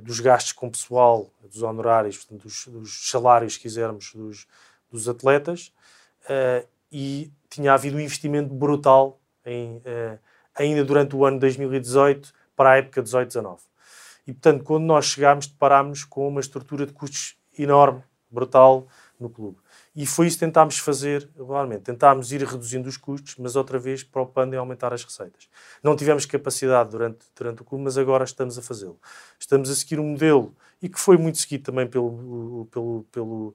dos 0.00 0.20
gastos 0.20 0.52
com 0.52 0.70
pessoal, 0.70 1.30
dos 1.42 1.62
honorários, 1.62 2.16
portanto, 2.18 2.42
dos, 2.42 2.66
dos 2.66 3.10
salários, 3.10 3.54
se 3.54 3.60
quisermos, 3.60 4.12
dos, 4.14 4.46
dos 4.90 5.08
atletas, 5.08 5.72
uh, 6.24 6.66
e 6.90 7.32
tinha 7.48 7.72
havido 7.72 7.96
um 7.96 8.00
investimento 8.00 8.54
brutal 8.54 9.20
em, 9.44 9.76
uh, 9.78 10.18
ainda 10.54 10.84
durante 10.84 11.16
o 11.16 11.24
ano 11.24 11.38
2018 11.38 12.32
para 12.54 12.72
a 12.72 12.76
época 12.76 13.02
18-19. 13.02 13.60
E, 14.26 14.32
portanto, 14.32 14.64
quando 14.64 14.84
nós 14.84 15.06
chegámos, 15.06 15.46
deparámos 15.46 16.04
com 16.04 16.28
uma 16.28 16.40
estrutura 16.40 16.86
de 16.86 16.92
custos 16.92 17.36
enorme, 17.58 18.02
brutal, 18.30 18.86
no 19.18 19.28
clube. 19.28 19.58
E 19.94 20.06
foi 20.06 20.26
isso 20.26 20.36
que 20.36 20.44
tentámos 20.44 20.78
fazer 20.78 21.28
regularmente. 21.36 21.82
Tentámos 21.82 22.32
ir 22.32 22.42
reduzindo 22.42 22.88
os 22.88 22.96
custos, 22.96 23.36
mas 23.38 23.56
outra 23.56 23.78
vez 23.78 24.02
preocupando 24.02 24.54
em 24.54 24.58
aumentar 24.58 24.92
as 24.92 25.04
receitas. 25.04 25.48
Não 25.82 25.94
tivemos 25.94 26.24
capacidade 26.24 26.90
durante, 26.90 27.26
durante 27.36 27.60
o 27.60 27.64
clube, 27.64 27.84
mas 27.84 27.98
agora 27.98 28.24
estamos 28.24 28.56
a 28.56 28.62
fazê-lo. 28.62 28.98
Estamos 29.38 29.68
a 29.68 29.74
seguir 29.74 30.00
um 30.00 30.08
modelo, 30.08 30.56
e 30.80 30.88
que 30.88 30.98
foi 30.98 31.16
muito 31.16 31.38
seguido 31.38 31.64
também 31.64 31.86
pelo, 31.86 32.66
pelo, 32.70 33.06
pelo, 33.12 33.54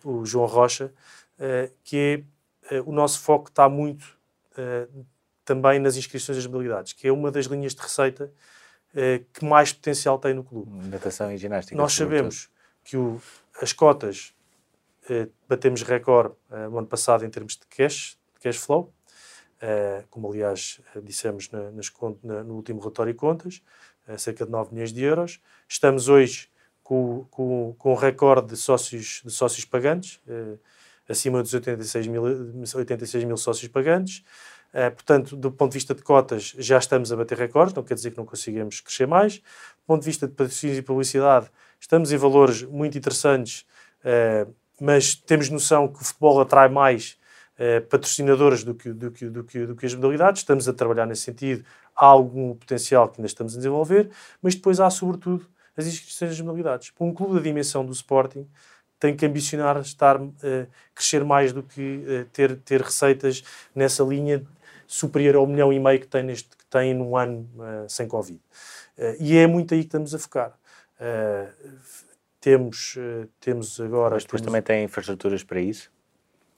pelo, 0.00 0.24
João 0.24 0.46
Rocha, 0.46 0.92
uh, 1.38 1.72
que 1.82 2.24
é 2.70 2.76
uh, 2.78 2.88
o 2.88 2.92
nosso 2.92 3.20
foco 3.20 3.48
está 3.48 3.68
muito 3.68 4.04
uh, 4.58 5.06
também 5.44 5.78
nas 5.78 5.96
inscrições 5.96 6.36
das 6.36 6.46
modalidades, 6.46 6.92
que 6.92 7.08
é 7.08 7.12
uma 7.12 7.30
das 7.30 7.46
linhas 7.46 7.74
de 7.74 7.82
receita 7.82 8.32
que 9.32 9.44
mais 9.44 9.72
potencial 9.72 10.20
tem 10.20 10.32
no 10.32 10.44
clube. 10.44 10.70
Natação 10.86 11.32
e 11.32 11.36
ginástica. 11.36 11.76
Nós 11.76 11.92
sabemos 11.92 12.48
que 12.84 12.96
o, 12.96 13.20
as 13.60 13.72
cotas 13.72 14.32
batemos 15.48 15.82
recorde 15.82 16.34
eh, 16.50 16.68
no 16.68 16.78
ano 16.78 16.86
passado 16.86 17.24
em 17.24 17.30
termos 17.30 17.56
de 17.56 17.66
cash, 17.66 18.18
de 18.34 18.40
cash 18.40 18.56
flow, 18.56 18.92
eh, 19.60 20.04
como 20.10 20.30
aliás 20.30 20.80
dissemos 21.02 21.50
no 21.50 22.54
último 22.54 22.80
relatório 22.80 23.12
de 23.12 23.18
contas, 23.18 23.62
cerca 24.18 24.44
de 24.44 24.50
9 24.50 24.72
milhões 24.72 24.92
de 24.92 25.02
euros. 25.02 25.40
Estamos 25.68 26.08
hoje 26.08 26.50
com, 26.82 27.26
com, 27.30 27.74
com 27.78 27.94
recorde 27.94 28.48
de 28.48 28.56
sócios, 28.56 29.22
de 29.24 29.30
sócios 29.30 29.64
pagantes, 29.64 30.20
acima 31.08 31.42
dos 31.42 31.54
86 31.54 32.06
mil, 32.06 32.22
86 32.74 33.24
mil 33.24 33.36
sócios 33.36 33.70
pagantes. 33.70 34.22
Uh, 34.74 34.90
portanto, 34.90 35.36
do 35.36 35.52
ponto 35.52 35.70
de 35.70 35.76
vista 35.76 35.94
de 35.94 36.02
cotas, 36.02 36.52
já 36.58 36.78
estamos 36.78 37.12
a 37.12 37.16
bater 37.16 37.38
recordes, 37.38 37.72
não 37.72 37.84
quer 37.84 37.94
dizer 37.94 38.10
que 38.10 38.16
não 38.16 38.26
conseguimos 38.26 38.80
crescer 38.80 39.06
mais. 39.06 39.36
Do 39.38 39.86
ponto 39.86 40.00
de 40.00 40.06
vista 40.06 40.26
de 40.26 40.34
patrocínios 40.34 40.78
e 40.78 40.82
publicidade, 40.82 41.48
estamos 41.78 42.10
em 42.10 42.16
valores 42.16 42.62
muito 42.64 42.98
interessantes, 42.98 43.64
uh, 44.00 44.52
mas 44.80 45.14
temos 45.14 45.48
noção 45.48 45.88
que 45.88 46.00
o 46.00 46.04
futebol 46.04 46.40
atrai 46.40 46.68
mais 46.68 47.16
uh, 47.58 47.86
patrocinadores 47.86 48.64
do 48.64 48.74
que, 48.74 48.92
do, 48.92 49.10
que, 49.10 49.26
do, 49.26 49.44
que, 49.44 49.66
do 49.66 49.76
que 49.76 49.86
as 49.86 49.94
modalidades. 49.94 50.42
Estamos 50.42 50.68
a 50.68 50.72
trabalhar 50.72 51.06
nesse 51.06 51.22
sentido. 51.22 51.64
Há 51.94 52.06
algum 52.06 52.54
potencial 52.54 53.08
que 53.08 53.20
ainda 53.20 53.26
estamos 53.26 53.54
a 53.54 53.56
desenvolver, 53.56 54.10
mas 54.42 54.54
depois 54.54 54.80
há, 54.80 54.90
sobretudo, 54.90 55.46
as 55.76 55.86
inscrições 55.86 56.30
das 56.30 56.40
modalidades. 56.40 56.92
Um 56.98 57.12
clube 57.12 57.34
da 57.34 57.40
dimensão 57.40 57.84
do 57.84 57.92
Sporting, 57.92 58.46
tem 59.04 59.14
que 59.14 59.26
ambicionar 59.26 59.78
estar, 59.80 60.20
uh, 60.20 60.32
crescer 60.94 61.22
mais 61.24 61.52
do 61.52 61.62
que 61.62 61.80
uh, 61.80 62.24
ter, 62.32 62.56
ter 62.56 62.80
receitas 62.80 63.42
nessa 63.74 64.02
linha 64.02 64.42
superior 64.86 65.36
ao 65.36 65.46
milhão 65.46 65.72
e 65.72 65.78
meio 65.78 66.00
que 66.00 66.06
tem, 66.06 66.22
neste, 66.22 66.48
que 66.48 66.64
tem 66.70 66.94
num 66.94 67.16
ano 67.16 67.48
uh, 67.56 67.88
sem 67.88 68.08
Covid. 68.08 68.40
e 69.18 69.36
é 69.36 69.46
muito 69.46 69.74
aí 69.74 69.80
que 69.80 69.86
estamos 69.86 70.14
a 70.14 70.18
focar. 70.18 70.52
Temos, 72.44 72.98
temos 73.40 73.80
agora. 73.80 74.16
Mas 74.16 74.24
depois 74.24 74.42
temos, 74.42 74.52
também 74.52 74.62
tem 74.62 74.84
infraestruturas 74.84 75.42
para 75.42 75.60
isso? 75.60 75.90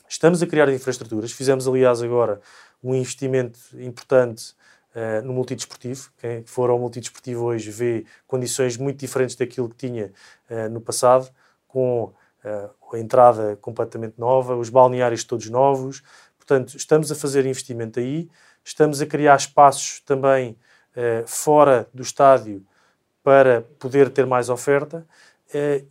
Estamos 0.09 0.43
a 0.43 0.47
criar 0.47 0.68
infraestruturas. 0.68 1.30
Fizemos, 1.30 1.68
aliás, 1.68 2.03
agora 2.03 2.41
um 2.82 2.95
investimento 2.95 3.61
importante 3.74 4.55
Uh, 4.97 5.20
no 5.26 5.34
multidesportivo. 5.34 6.11
Quem 6.16 6.43
for 6.47 6.70
ao 6.70 6.78
multidesportivo 6.78 7.45
hoje 7.45 7.70
vê 7.70 8.07
condições 8.26 8.78
muito 8.78 8.99
diferentes 8.99 9.37
daquilo 9.37 9.68
que 9.68 9.76
tinha 9.76 10.11
uh, 10.49 10.70
no 10.70 10.80
passado, 10.80 11.30
com 11.68 12.05
uh, 12.05 12.95
a 12.95 12.99
entrada 12.99 13.57
completamente 13.57 14.14
nova, 14.18 14.57
os 14.57 14.70
balneários 14.70 15.22
todos 15.22 15.51
novos. 15.51 16.03
Portanto, 16.39 16.78
estamos 16.78 17.12
a 17.12 17.14
fazer 17.14 17.45
investimento 17.45 18.01
aí, 18.01 18.30
estamos 18.64 19.03
a 19.03 19.07
criar 19.07 19.37
espaços 19.37 20.01
também 20.01 20.57
fora 21.26 21.87
do 21.93 22.03
estádio 22.03 22.64
para 23.22 23.61
poder 23.78 24.09
ter 24.09 24.24
mais 24.24 24.49
oferta 24.49 25.07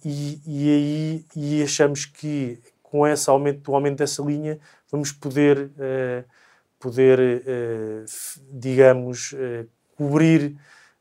e, 0.03 0.41
e 0.45 0.69
aí 0.69 1.25
e 1.35 1.63
achamos 1.63 2.05
que 2.05 2.59
com 2.83 3.05
esse 3.07 3.29
aumento, 3.29 3.71
o 3.71 3.75
aumento 3.75 3.97
dessa 3.97 4.21
linha, 4.21 4.59
vamos 4.91 5.11
poder 5.11 5.69
poder, 6.85 7.19
eh, 7.19 8.05
digamos, 8.51 9.33
eh, 9.33 9.65
cobrir 9.97 10.55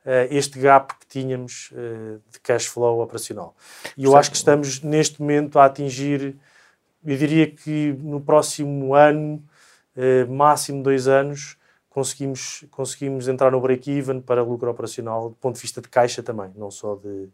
eh, 0.05 0.29
este 0.31 0.59
gap 0.59 0.95
que 0.99 1.07
tínhamos 1.07 1.73
de 2.31 2.41
cash 2.41 2.67
flow 2.67 3.01
operacional. 3.01 3.55
E 3.97 4.05
eu 4.05 4.17
acho 4.17 4.31
que 4.31 4.37
estamos 4.37 4.81
neste 4.81 5.21
momento 5.21 5.59
a 5.59 5.67
atingir, 5.67 6.37
eu 7.05 7.17
diria 7.17 7.51
que 7.51 7.93
no 8.01 8.21
próximo 8.21 8.95
ano, 8.95 9.43
máximo 10.29 10.83
dois 10.83 11.07
anos, 11.07 11.57
conseguimos, 11.91 12.65
conseguimos 12.71 13.29
entrar 13.29 13.53
no 13.53 13.61
break-even 13.61 14.21
para 14.21 14.43
lucro 14.43 14.71
operacional, 14.71 15.31
do 15.31 15.37
ponto 15.37 15.57
de 15.57 15.63
vista 15.63 15.81
de 15.81 15.89
caixa 15.89 16.23
também, 16.23 16.51
não 16.57 16.71
só 16.71 16.97
de, 16.97 17.29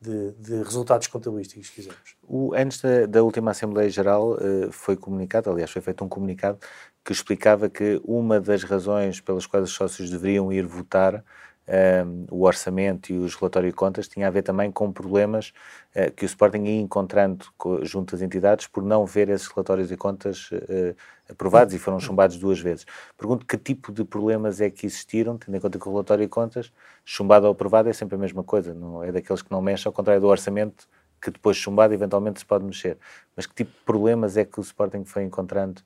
de, 0.00 0.32
de, 0.32 0.62
resultados 0.62 1.06
contabilísticos, 1.08 1.70
quisermos. 1.70 2.16
O, 2.22 2.54
antes 2.54 2.80
da, 2.80 3.06
da, 3.06 3.22
última 3.22 3.50
Assembleia 3.50 3.90
Geral 3.90 4.32
uh, 4.34 4.70
foi 4.70 4.96
comunicado, 4.96 5.50
aliás, 5.50 5.70
foi 5.70 5.82
feito 5.82 6.04
um 6.04 6.08
comunicado 6.08 6.58
que 7.04 7.12
explicava 7.12 7.68
que 7.68 8.00
uma 8.04 8.40
das 8.40 8.62
razões 8.62 9.20
pelas 9.20 9.46
quais 9.46 9.64
os 9.64 9.74
sócios 9.74 10.10
deveriam 10.10 10.52
ir 10.52 10.66
votar 10.66 11.24
um, 11.68 12.26
o 12.30 12.44
orçamento 12.44 13.12
e 13.12 13.18
os 13.18 13.34
relatórios 13.34 13.72
de 13.72 13.76
contas 13.76 14.08
tinha 14.08 14.26
a 14.26 14.30
ver 14.30 14.42
também 14.42 14.72
com 14.72 14.90
problemas 14.90 15.52
uh, 15.94 16.10
que 16.12 16.24
o 16.24 16.26
Sporting 16.26 16.64
ia 16.64 16.80
encontrando 16.80 17.44
junto 17.82 18.14
às 18.14 18.22
entidades 18.22 18.66
por 18.66 18.82
não 18.82 19.04
ver 19.04 19.28
esses 19.28 19.46
relatórios 19.48 19.92
e 19.92 19.96
contas 19.96 20.50
uh, 20.50 20.96
aprovados 21.30 21.74
e 21.74 21.78
foram 21.78 22.00
chumbados 22.00 22.38
duas 22.38 22.58
vezes. 22.58 22.86
Pergunto 23.16 23.44
que 23.44 23.58
tipo 23.58 23.92
de 23.92 24.02
problemas 24.04 24.60
é 24.60 24.70
que 24.70 24.86
existiram, 24.86 25.36
tendo 25.36 25.56
em 25.56 25.60
conta 25.60 25.78
que 25.78 25.86
o 25.86 25.90
relatório 25.90 26.24
de 26.24 26.30
contas, 26.30 26.72
chumbado 27.04 27.46
ou 27.46 27.52
aprovado, 27.52 27.88
é 27.88 27.92
sempre 27.92 28.14
a 28.14 28.18
mesma 28.18 28.42
coisa, 28.42 28.72
não 28.72 29.04
é 29.04 29.12
daqueles 29.12 29.42
que 29.42 29.50
não 29.50 29.60
mexem, 29.60 29.88
ao 29.88 29.92
contrário 29.92 30.22
do 30.22 30.28
orçamento, 30.28 30.88
que 31.20 31.30
depois 31.30 31.56
chumbado 31.56 31.92
eventualmente 31.92 32.38
se 32.38 32.46
pode 32.46 32.64
mexer. 32.64 32.96
Mas 33.36 33.44
que 33.44 33.54
tipo 33.54 33.72
de 33.72 33.84
problemas 33.84 34.36
é 34.36 34.44
que 34.44 34.58
o 34.58 34.62
Sporting 34.62 35.04
foi 35.04 35.24
encontrando 35.24 35.82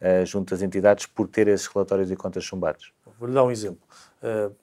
uh, 0.00 0.24
junto 0.24 0.54
às 0.54 0.62
entidades 0.62 1.04
por 1.04 1.28
ter 1.28 1.46
esses 1.48 1.66
relatórios 1.66 2.10
e 2.10 2.16
contas 2.16 2.44
chumbados? 2.44 2.92
Vou-lhe 3.18 3.34
dar 3.34 3.44
um 3.44 3.50
exemplo. 3.50 3.80
Uh, 4.22 4.54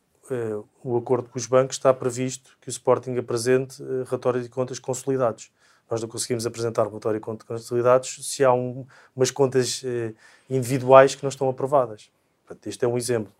o 0.84 0.98
acordo 0.98 1.30
com 1.30 1.38
os 1.38 1.46
bancos 1.46 1.76
está 1.76 1.94
previsto 1.94 2.58
que 2.62 2.68
o 2.68 2.72
Sporting 2.72 3.18
apresente 3.18 3.82
uh, 3.82 4.04
relatórios 4.06 4.44
de 4.44 4.50
contas 4.50 4.80
consolidados. 4.80 5.52
Nós 5.90 6.02
não 6.02 6.08
conseguimos 6.08 6.46
apresentar 6.46 6.88
relatório 6.88 7.20
de 7.20 7.26
contas 7.26 7.46
consolidados 7.46 8.20
se 8.22 8.44
há 8.44 8.54
um, 8.54 8.86
umas 9.16 9.30
contas 9.30 9.84
individuais 10.50 11.14
que 11.14 11.22
não 11.22 11.30
estão 11.30 11.48
aprovadas. 11.50 12.10
Portanto, 12.46 12.68
este 12.68 12.84
é 12.86 12.88
um 12.88 12.98
exemplo. 12.98 13.32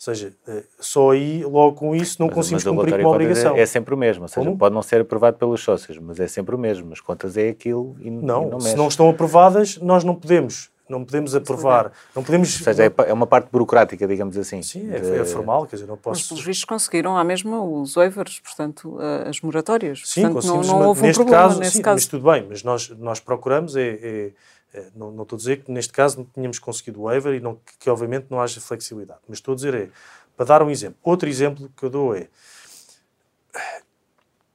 Ou 0.00 0.14
seja, 0.14 0.32
só 0.78 1.10
aí, 1.10 1.44
logo 1.44 1.76
com 1.76 1.94
isso, 1.94 2.16
não 2.18 2.26
mas, 2.28 2.34
conseguimos 2.34 2.64
mas 2.64 2.74
cumprir 2.74 2.94
com 2.94 3.00
uma 3.00 3.10
obrigação. 3.10 3.54
É, 3.54 3.60
é, 3.60 3.66
sempre 3.66 3.94
o 3.94 3.98
mesmo. 3.98 4.22
Ou 4.22 4.28
seja, 4.28 4.46
Como? 4.46 4.56
pode 4.56 4.74
não 4.74 4.80
ser 4.80 5.02
aprovado 5.02 5.36
pelos 5.36 5.62
sócios, 5.62 5.98
mas 5.98 6.18
é 6.18 6.26
sempre 6.26 6.54
o 6.54 6.58
mesmo. 6.58 6.90
As 6.90 7.00
contas 7.00 7.36
é 7.36 7.50
aquilo 7.50 7.94
e 8.00 8.10
não. 8.10 8.46
E 8.46 8.50
não 8.50 8.60
se 8.60 8.74
não 8.76 8.88
estão 8.88 9.10
aprovadas, 9.10 9.76
nós 9.76 10.02
não 10.02 10.14
podemos 10.14 10.70
não 10.90 11.04
podemos 11.04 11.34
aprovar, 11.34 11.92
não 12.14 12.22
podemos... 12.22 12.56
Ou 12.58 12.64
seja, 12.64 12.84
é, 12.84 12.92
é 13.06 13.12
uma 13.12 13.26
parte 13.26 13.48
burocrática, 13.50 14.06
digamos 14.06 14.36
assim. 14.36 14.62
Sim, 14.62 14.92
é, 14.92 14.98
de... 14.98 15.20
é 15.20 15.24
formal, 15.24 15.66
quer 15.66 15.76
dizer, 15.76 15.88
não 15.88 15.96
posso... 15.96 16.20
Mas, 16.20 16.28
pelos 16.28 16.44
vistos, 16.44 16.64
conseguiram 16.64 17.16
à 17.16 17.24
mesma 17.24 17.62
os 17.62 17.94
waivers, 17.94 18.40
portanto, 18.40 18.98
as 19.26 19.40
moratórias. 19.40 20.02
Sim, 20.04 20.30
portanto, 20.32 20.46
não, 20.46 20.62
não 20.62 20.88
houve 20.88 21.02
neste 21.02 21.20
um 21.22 21.24
problema 21.24 21.48
caso, 21.48 21.60
nesse 21.60 21.76
sim, 21.76 21.82
caso. 21.82 21.96
Mas 21.96 22.06
tudo 22.06 22.30
bem, 22.30 22.46
mas 22.48 22.62
nós, 22.62 22.88
nós 22.90 23.20
procuramos, 23.20 23.76
é, 23.76 23.88
é, 23.88 24.32
é, 24.72 24.86
não, 24.94 25.10
não 25.10 25.24
estou 25.24 25.36
a 25.36 25.38
dizer 25.38 25.64
que 25.64 25.72
neste 25.72 25.92
caso 25.92 26.18
não 26.18 26.24
tínhamos 26.24 26.58
conseguido 26.58 27.00
o 27.00 27.04
waiver 27.04 27.34
e 27.34 27.40
não, 27.40 27.56
que, 27.56 27.76
que, 27.78 27.90
obviamente 27.90 28.26
não 28.30 28.40
haja 28.40 28.60
flexibilidade, 28.60 29.20
mas 29.28 29.38
estou 29.38 29.52
a 29.52 29.54
dizer 29.56 29.74
é, 29.74 29.88
para 30.36 30.46
dar 30.46 30.62
um 30.62 30.70
exemplo, 30.70 30.98
outro 31.02 31.28
exemplo 31.28 31.70
que 31.76 31.84
eu 31.84 31.90
dou 31.90 32.14
é, 32.14 32.28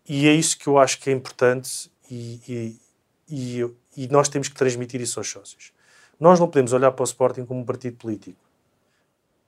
e 0.07 0.27
é 0.27 0.33
isso 0.33 0.57
que 0.57 0.67
eu 0.67 0.77
acho 0.79 0.99
que 0.99 1.09
é 1.09 1.13
importante 1.13 1.91
e, 2.09 2.39
e, 2.47 2.79
e, 3.29 4.03
e 4.03 4.07
nós 4.07 4.29
temos 4.29 4.47
que 4.47 4.55
transmitir 4.55 5.01
isso 5.01 5.19
aos 5.19 5.29
sócios 5.29 5.73
nós 6.19 6.39
não 6.39 6.47
podemos 6.47 6.73
olhar 6.73 6.91
para 6.91 7.03
o 7.03 7.05
Sporting 7.05 7.45
como 7.45 7.61
um 7.61 7.65
partido 7.65 7.97
político. 7.97 8.39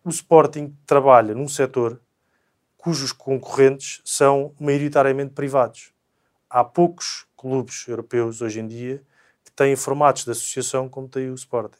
O 0.03 0.09
Sporting 0.09 0.75
trabalha 0.85 1.33
num 1.33 1.47
setor 1.47 1.99
cujos 2.77 3.11
concorrentes 3.11 4.01
são 4.05 4.53
maioritariamente 4.59 5.33
privados. 5.33 5.91
Há 6.49 6.63
poucos 6.63 7.25
clubes 7.35 7.87
europeus 7.87 8.41
hoje 8.41 8.59
em 8.59 8.67
dia 8.67 9.03
que 9.43 9.51
têm 9.51 9.75
formatos 9.75 10.23
de 10.23 10.31
associação 10.31 10.87
como 10.87 11.07
tem 11.07 11.29
o 11.29 11.35
Sporting. 11.35 11.79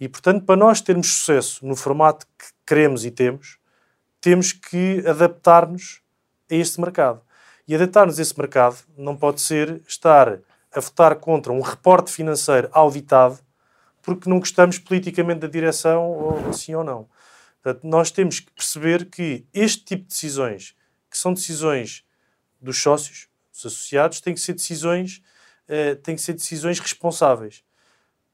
E, 0.00 0.08
portanto, 0.08 0.44
para 0.44 0.56
nós 0.56 0.80
termos 0.80 1.14
sucesso 1.14 1.64
no 1.64 1.76
formato 1.76 2.26
que 2.36 2.46
queremos 2.66 3.04
e 3.04 3.10
temos, 3.10 3.58
temos 4.20 4.52
que 4.52 5.04
adaptar-nos 5.06 6.00
a 6.50 6.54
este 6.54 6.80
mercado. 6.80 7.20
E 7.68 7.74
adaptar-nos 7.74 8.18
a 8.18 8.22
esse 8.22 8.36
mercado 8.36 8.78
não 8.96 9.16
pode 9.16 9.40
ser 9.40 9.80
estar 9.86 10.40
a 10.74 10.80
votar 10.80 11.16
contra 11.16 11.52
um 11.52 11.60
reporte 11.60 12.10
financeiro 12.10 12.68
auditado 12.72 13.38
porque 14.02 14.28
não 14.28 14.40
gostamos 14.40 14.78
politicamente 14.78 15.40
da 15.40 15.48
direção, 15.48 16.10
ou 16.10 16.52
sim 16.52 16.74
ou 16.74 16.84
não. 16.84 17.08
Portanto, 17.62 17.86
nós 17.86 18.10
temos 18.10 18.40
que 18.40 18.50
perceber 18.50 19.06
que 19.06 19.46
este 19.54 19.84
tipo 19.84 20.02
de 20.02 20.08
decisões, 20.08 20.74
que 21.08 21.16
são 21.16 21.32
decisões 21.32 22.04
dos 22.60 22.82
sócios, 22.82 23.28
dos 23.52 23.64
associados, 23.64 24.20
têm 24.20 24.34
que 24.34 24.40
ser 24.40 24.54
decisões, 24.54 25.22
uh, 25.68 25.94
têm 25.96 26.16
que 26.16 26.22
ser 26.22 26.32
decisões 26.32 26.80
responsáveis. 26.80 27.62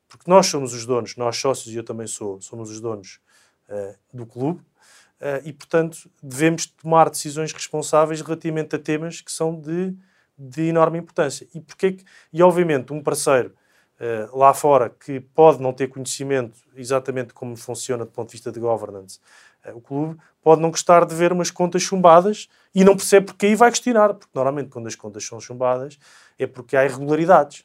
Porque 0.09 0.31
nós 0.31 0.47
somos 0.47 0.73
os 0.73 0.87
donos, 0.87 1.17
nós 1.17 1.37
sócios, 1.37 1.75
e 1.75 1.77
eu 1.77 1.85
também 1.85 2.07
sou, 2.07 2.41
somos 2.41 2.71
os 2.71 2.81
donos 2.81 3.21
uh, 3.69 3.95
do 4.17 4.25
clube, 4.25 4.61
uh, 4.61 5.45
e, 5.45 5.53
portanto, 5.53 6.11
devemos 6.23 6.65
tomar 6.65 7.11
decisões 7.11 7.53
responsáveis 7.53 8.23
relativamente 8.23 8.75
a 8.75 8.79
temas 8.79 9.21
que 9.21 9.31
são 9.31 9.61
de, 9.61 9.95
de 10.39 10.63
enorme 10.63 10.99
importância. 10.99 11.47
E, 11.55 11.61
porque, 11.61 11.99
e 12.33 12.43
obviamente, 12.43 12.95
um 12.95 13.03
parceiro 13.03 13.55
uh, 13.99 14.37
lá 14.37 14.55
fora 14.55 14.91
que 14.91 15.21
pode 15.21 15.61
não 15.61 15.73
ter 15.73 15.89
conhecimento 15.89 16.59
exatamente 16.75 17.33
como 17.33 17.57
funciona 17.57 18.05
do 18.05 18.11
ponto 18.11 18.29
de 18.29 18.33
vista 18.33 18.51
de 18.51 18.61
governance 18.61 19.19
uh, 19.67 19.77
o 19.77 19.81
clube, 19.81 20.19
pode 20.43 20.61
não 20.61 20.71
gostar 20.71 21.05
de 21.05 21.15
ver 21.15 21.33
umas 21.33 21.51
contas 21.51 21.83
chumbadas 21.83 22.49
e 22.75 22.85
não 22.85 22.97
percebe 22.97 23.27
porque 23.27 23.47
aí 23.47 23.55
vai 23.55 23.71
questionar, 23.71 24.15
porque 24.15 24.31
normalmente 24.35 24.71
quando 24.71 24.87
as 24.87 24.95
contas 24.95 25.25
são 25.25 25.41
chumbadas 25.41 25.99
é 26.39 26.47
porque 26.47 26.77
há 26.77 26.85
irregularidades. 26.85 27.65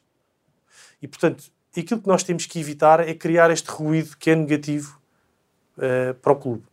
E 1.00 1.08
portanto, 1.08 1.44
aquilo 1.76 2.00
que 2.00 2.08
nós 2.08 2.22
temos 2.22 2.46
que 2.46 2.58
evitar 2.58 3.00
é 3.00 3.14
criar 3.14 3.50
este 3.50 3.70
ruído 3.70 4.16
que 4.16 4.30
é 4.30 4.34
negativo 4.34 4.98
uh, 5.78 6.14
para 6.14 6.32
o 6.32 6.36
clube. 6.36 6.64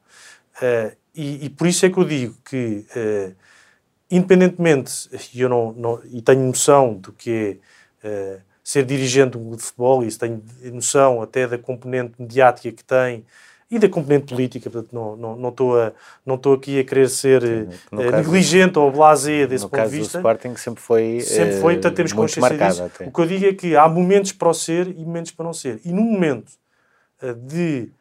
E, 1.13 1.45
e, 1.45 1.49
por 1.49 1.65
isso 1.65 1.85
é 1.85 1.89
que 1.89 1.97
eu 1.97 2.05
digo 2.05 2.37
que, 2.45 2.85
independentemente, 4.09 5.09
e 5.33 5.41
eu 5.41 5.49
não, 5.49 5.71
não, 5.73 6.01
e 6.05 6.21
tenho 6.21 6.41
noção 6.41 6.93
do 6.93 7.11
que 7.11 7.59
é 8.03 8.39
ser 8.71 8.85
dirigente 8.85 9.37
de 9.37 9.61
futebol, 9.61 10.01
e 10.01 10.07
isso 10.07 10.17
tenho 10.17 10.41
noção 10.71 11.21
até 11.21 11.45
da 11.45 11.57
componente 11.57 12.13
mediática 12.17 12.71
que 12.71 12.83
tem 12.83 13.25
e 13.69 13.77
da 13.77 13.89
componente 13.89 14.33
política, 14.33 14.69
portanto 14.69 14.93
não, 14.93 15.15
não, 15.17 15.35
não, 15.35 15.49
estou, 15.49 15.77
a, 15.77 15.91
não 16.25 16.35
estou 16.35 16.53
aqui 16.53 16.79
a 16.79 16.83
querer 16.85 17.09
ser 17.09 17.41
Sim, 17.41 17.69
uh, 17.91 18.11
negligente 18.11 18.79
ou 18.79 18.89
blasé 18.89 19.45
desse 19.45 19.67
ponto 19.67 19.83
de 19.83 19.89
vista. 19.89 20.17
No 20.17 20.21
Sporting 20.21 20.55
sempre 20.55 20.81
foi, 20.81 21.19
sempre 21.19 21.59
foi 21.59 21.73
portanto, 21.73 21.95
temos 21.95 22.13
consciência 22.13 22.57
disso. 22.57 22.83
Até. 22.83 23.05
O 23.05 23.11
que 23.11 23.19
eu 23.19 23.25
digo 23.25 23.45
é 23.45 23.53
que 23.53 23.75
há 23.75 23.89
momentos 23.89 24.31
para 24.31 24.47
o 24.47 24.53
ser 24.53 24.87
e 24.87 25.03
momentos 25.03 25.31
para 25.31 25.45
não 25.45 25.53
ser. 25.53 25.81
E 25.83 25.91
no 25.91 26.01
momento 26.01 26.51
uh, 27.21 27.33
de 27.33 27.91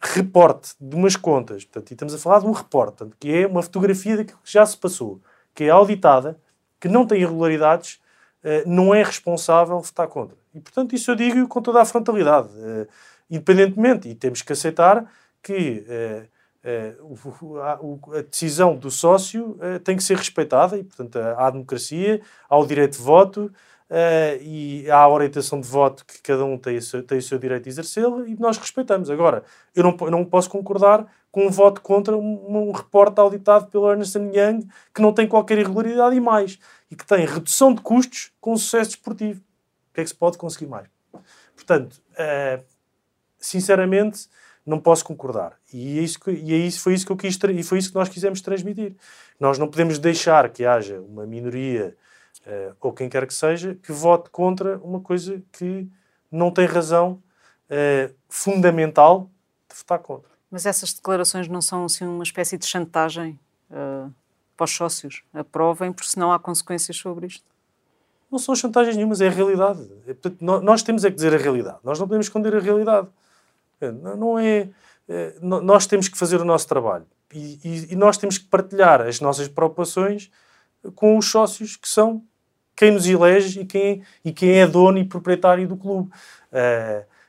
reporte 0.00 0.72
de 0.80 0.96
umas 0.96 1.14
contas, 1.14 1.64
portanto, 1.64 1.90
e 1.90 1.94
estamos 1.94 2.14
a 2.14 2.18
falar 2.18 2.40
de 2.40 2.46
um 2.46 2.52
reporte, 2.52 2.98
portanto, 2.98 3.16
que 3.20 3.32
é 3.32 3.46
uma 3.46 3.62
fotografia 3.62 4.16
daquilo 4.16 4.38
que 4.42 4.52
já 4.52 4.66
se 4.66 4.76
passou, 4.76 5.20
que 5.54 5.64
é 5.64 5.70
auditada, 5.70 6.36
que 6.80 6.88
não 6.88 7.06
tem 7.06 7.20
irregularidades, 7.20 8.00
eh, 8.00 8.07
não 8.66 8.94
é 8.94 9.02
responsável 9.02 9.80
votar 9.80 10.06
contra. 10.08 10.36
E, 10.54 10.60
portanto, 10.60 10.94
isso 10.94 11.10
eu 11.10 11.14
digo 11.14 11.46
com 11.48 11.60
toda 11.60 11.80
a 11.80 11.84
frontalidade, 11.84 12.48
eh, 12.56 12.86
independentemente, 13.30 14.08
e 14.08 14.14
temos 14.14 14.42
que 14.42 14.52
aceitar 14.52 15.10
que 15.42 15.84
eh, 15.88 16.26
a 18.14 18.22
decisão 18.22 18.76
do 18.76 18.90
sócio 18.90 19.58
tem 19.84 19.96
que 19.96 20.02
ser 20.02 20.16
respeitada, 20.16 20.76
e, 20.76 20.84
portanto, 20.84 21.16
há 21.16 21.48
democracia, 21.50 22.20
há 22.48 22.58
o 22.58 22.66
direito 22.66 22.98
de 22.98 23.02
voto, 23.02 23.50
e 24.42 24.86
há 24.90 24.98
a 24.98 25.08
orientação 25.08 25.60
de 25.60 25.68
voto 25.68 26.04
que 26.04 26.20
cada 26.20 26.44
um 26.44 26.58
tem 26.58 26.76
o 26.76 26.82
seu, 26.82 27.38
direito 27.38 27.64
de 27.64 27.70
exercê-la, 27.70 28.26
e 28.26 28.36
nós 28.38 28.58
respeitamos. 28.58 29.08
Agora, 29.08 29.44
eu 29.74 29.82
não, 29.82 29.96
eu 30.00 30.10
não 30.10 30.24
posso 30.24 30.50
concordar 30.50 31.06
com 31.30 31.46
um 31.46 31.50
voto 31.50 31.80
contra 31.80 32.16
um, 32.16 32.68
um 32.68 32.72
reporte 32.72 33.18
auditado 33.20 33.68
pelo 33.68 33.90
Ernest 33.90 34.18
Young 34.18 34.66
que 34.94 35.00
não 35.00 35.12
tem 35.12 35.26
qualquer 35.26 35.58
irregularidade 35.58 36.16
e 36.16 36.20
mais 36.20 36.58
e 36.90 36.96
que 36.96 37.06
tem 37.06 37.26
redução 37.26 37.74
de 37.74 37.80
custos 37.80 38.32
com 38.40 38.56
sucesso 38.56 38.90
desportivo. 38.90 39.40
O 39.90 39.94
que 39.94 40.00
é 40.00 40.04
que 40.04 40.10
se 40.10 40.14
pode 40.14 40.38
conseguir 40.38 40.66
mais? 40.66 40.88
Portanto, 41.54 42.00
uh, 42.12 42.64
sinceramente, 43.38 44.28
não 44.64 44.78
posso 44.78 45.04
concordar. 45.04 45.58
E, 45.72 45.98
é 45.98 46.02
isso 46.02 46.20
que, 46.20 46.30
e 46.30 46.52
é 46.52 46.56
isso, 46.56 46.80
foi 46.80 46.94
isso 46.94 47.06
que 47.06 47.12
eu 47.12 47.16
quis 47.16 47.36
e 47.36 47.62
foi 47.62 47.78
isso 47.78 47.88
que 47.90 47.94
nós 47.94 48.08
quisemos 48.08 48.40
transmitir. 48.40 48.94
Nós 49.40 49.58
não 49.58 49.68
podemos 49.68 49.98
deixar 49.98 50.48
que 50.50 50.64
haja 50.64 51.00
uma 51.00 51.26
minoria 51.26 51.96
uh, 52.46 52.76
ou 52.80 52.92
quem 52.92 53.08
quer 53.08 53.26
que 53.26 53.34
seja 53.34 53.74
que 53.74 53.92
vote 53.92 54.30
contra 54.30 54.78
uma 54.78 55.00
coisa 55.00 55.42
que 55.52 55.88
não 56.30 56.50
tem 56.50 56.66
razão 56.66 57.22
uh, 57.70 58.14
fundamental 58.28 59.30
de 59.68 59.76
votar 59.76 59.98
contra. 59.98 60.30
Mas 60.50 60.64
essas 60.64 60.92
declarações 60.92 61.48
não 61.48 61.60
são 61.60 61.84
assim 61.84 62.04
uma 62.06 62.22
espécie 62.22 62.56
de 62.56 62.66
chantagem? 62.66 63.38
Uh 63.70 64.10
para 64.58 64.64
os 64.64 64.72
sócios. 64.72 65.22
Aprovem, 65.32 65.92
porque 65.92 66.10
senão 66.10 66.32
há 66.32 66.38
consequências 66.38 66.96
sobre 66.96 67.28
isto. 67.28 67.44
Não 68.30 68.38
são 68.38 68.54
chantagens 68.54 68.96
nenhumas, 68.96 69.20
é 69.20 69.28
a 69.28 69.30
realidade. 69.30 69.88
É, 70.06 70.14
nós 70.40 70.82
temos 70.82 71.04
é 71.04 71.10
que 71.10 71.14
dizer 71.14 71.32
a 71.32 71.38
realidade. 71.38 71.78
Nós 71.82 71.98
não 71.98 72.06
podemos 72.06 72.26
esconder 72.26 72.54
a 72.54 72.58
realidade. 72.58 73.06
É, 73.80 73.90
não 73.90 74.38
é, 74.38 74.68
é 75.08 75.34
nós 75.40 75.86
temos 75.86 76.08
que 76.08 76.18
fazer 76.18 76.40
o 76.40 76.44
nosso 76.44 76.66
trabalho. 76.66 77.06
E, 77.32 77.94
nós 77.94 78.18
temos 78.18 78.36
que 78.36 78.46
partilhar 78.46 79.00
as 79.02 79.20
nossas 79.20 79.48
preocupações 79.48 80.30
com 80.94 81.16
os 81.16 81.30
sócios 81.30 81.76
que 81.76 81.88
são 81.88 82.22
quem 82.74 82.90
nos 82.90 83.06
elege 83.06 83.60
e 83.60 83.64
quem, 83.64 84.02
e 84.24 84.32
quem 84.32 84.60
é 84.60 84.66
dono 84.66 84.98
e 84.98 85.04
proprietário 85.04 85.68
do 85.68 85.76
clube. 85.76 86.10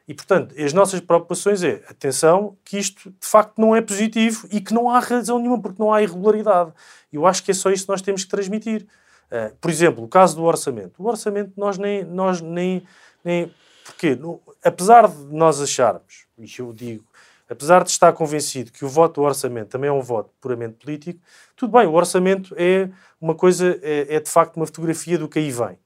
E, 0.09 0.13
portanto, 0.15 0.55
as 0.59 0.73
nossas 0.73 0.99
preocupações 0.99 1.61
é, 1.61 1.83
atenção, 1.87 2.57
que 2.65 2.79
isto 2.79 3.11
de 3.11 3.27
facto 3.27 3.61
não 3.61 3.75
é 3.75 3.81
positivo 3.81 4.47
e 4.51 4.59
que 4.59 4.73
não 4.73 4.89
há 4.89 4.97
razão 4.97 5.37
nenhuma, 5.37 5.61
porque 5.61 5.79
não 5.79 5.93
há 5.93 6.01
irregularidade. 6.01 6.73
Eu 7.13 7.27
acho 7.27 7.43
que 7.43 7.51
é 7.51 7.53
só 7.53 7.69
isso 7.69 7.83
que 7.83 7.91
nós 7.91 8.01
temos 8.01 8.23
que 8.23 8.29
transmitir. 8.31 8.87
Uh, 9.31 9.55
por 9.61 9.69
exemplo, 9.69 10.03
o 10.03 10.07
caso 10.07 10.35
do 10.35 10.41
orçamento. 10.45 10.95
O 10.97 11.07
orçamento 11.07 11.51
nós 11.55 11.77
nem... 11.77 12.03
Nós 12.03 12.41
nem, 12.41 12.81
nem 13.23 13.53
porque, 13.85 14.15
no, 14.15 14.41
apesar 14.63 15.07
de 15.07 15.31
nós 15.31 15.61
acharmos, 15.61 16.25
e 16.39 16.51
eu 16.57 16.73
digo, 16.73 17.05
apesar 17.47 17.83
de 17.83 17.91
estar 17.91 18.11
convencido 18.11 18.71
que 18.71 18.83
o 18.83 18.89
voto 18.89 19.21
do 19.21 19.27
orçamento 19.27 19.69
também 19.69 19.89
é 19.91 19.93
um 19.93 20.01
voto 20.01 20.31
puramente 20.41 20.83
político, 20.83 21.19
tudo 21.55 21.77
bem, 21.77 21.85
o 21.85 21.93
orçamento 21.93 22.55
é 22.57 22.89
uma 23.21 23.35
coisa, 23.35 23.79
é, 23.83 24.15
é 24.15 24.19
de 24.19 24.29
facto 24.29 24.57
uma 24.57 24.65
fotografia 24.65 25.19
do 25.19 25.29
que 25.29 25.37
aí 25.37 25.51
vem. 25.51 25.77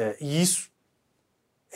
Uh, 0.00 0.16
e 0.20 0.42
isso 0.42 0.68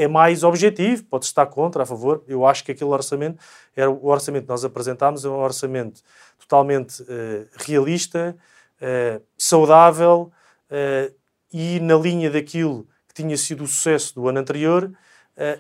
é 0.01 0.09
mais 0.09 0.43
objetivo, 0.43 1.05
pode 1.05 1.27
estar 1.27 1.45
contra, 1.45 1.83
a 1.83 1.87
favor. 1.87 2.25
Eu 2.27 2.47
acho 2.47 2.65
que 2.65 2.73
aquele 2.73 2.89
orçamento, 2.89 3.39
era 3.77 3.91
o 3.91 4.07
orçamento 4.07 4.45
que 4.45 4.49
nós 4.49 4.65
apresentámos, 4.65 5.27
é 5.27 5.29
um 5.29 5.39
orçamento 5.39 6.01
totalmente 6.39 7.03
uh, 7.03 7.47
realista, 7.57 8.35
uh, 8.81 9.23
saudável 9.37 10.33
uh, 10.71 11.15
e 11.53 11.79
na 11.81 11.97
linha 11.97 12.31
daquilo 12.31 12.89
que 13.09 13.23
tinha 13.23 13.37
sido 13.37 13.65
o 13.65 13.67
sucesso 13.67 14.15
do 14.15 14.27
ano 14.27 14.39
anterior 14.39 14.91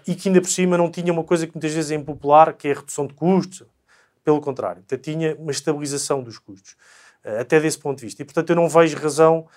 e 0.07 0.14
que 0.14 0.28
ainda 0.28 0.43
por 0.43 0.51
cima 0.51 0.76
não 0.76 0.91
tinha 0.91 1.11
uma 1.11 1.24
coisa 1.24 1.47
que 1.47 1.55
muitas 1.55 1.72
vezes 1.72 1.91
é 1.91 1.95
impopular, 1.95 2.55
que 2.55 2.68
é 2.68 2.72
a 2.72 2.74
redução 2.74 3.07
de 3.07 3.14
custos. 3.14 3.66
Pelo 4.22 4.38
contrário, 4.38 4.84
tinha 5.01 5.34
uma 5.36 5.51
estabilização 5.51 6.22
dos 6.22 6.38
custos, 6.38 6.76
até 7.41 7.59
desse 7.59 7.78
ponto 7.78 7.99
de 7.99 8.05
vista. 8.05 8.20
E 8.20 8.24
portanto 8.26 8.51
eu 8.51 8.57
não 8.57 8.68
vejo 8.68 8.97
razão 8.99 9.49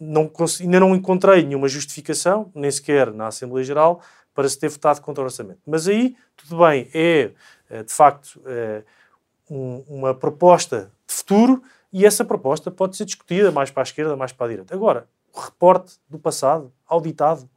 não, 0.00 0.30
ainda 0.60 0.80
não 0.80 0.94
encontrei 0.94 1.44
nenhuma 1.44 1.68
justificação, 1.68 2.50
nem 2.54 2.70
sequer 2.70 3.12
na 3.12 3.28
Assembleia 3.28 3.64
Geral, 3.64 4.02
para 4.34 4.48
se 4.48 4.58
ter 4.58 4.68
votado 4.68 5.00
contra 5.00 5.22
o 5.22 5.26
orçamento. 5.26 5.60
Mas 5.66 5.86
aí, 5.86 6.16
tudo 6.36 6.58
bem, 6.58 6.88
é 6.92 7.30
eh, 7.70 7.82
de 7.82 7.92
facto 7.92 8.40
é, 8.46 8.82
um, 9.48 9.84
uma 9.88 10.14
proposta 10.14 10.90
de 11.06 11.14
futuro 11.14 11.62
e 11.92 12.04
essa 12.04 12.24
proposta 12.24 12.70
pode 12.70 12.96
ser 12.96 13.04
discutida 13.04 13.52
mais 13.52 13.70
para 13.70 13.82
a 13.82 13.84
esquerda, 13.84 14.16
mais 14.16 14.32
para 14.32 14.46
a 14.46 14.48
direita. 14.48 14.74
Agora, 14.74 15.08
o 15.32 15.40
reporte 15.40 15.94
do 16.08 16.18
passado, 16.18 16.72
auditado, 16.86 17.48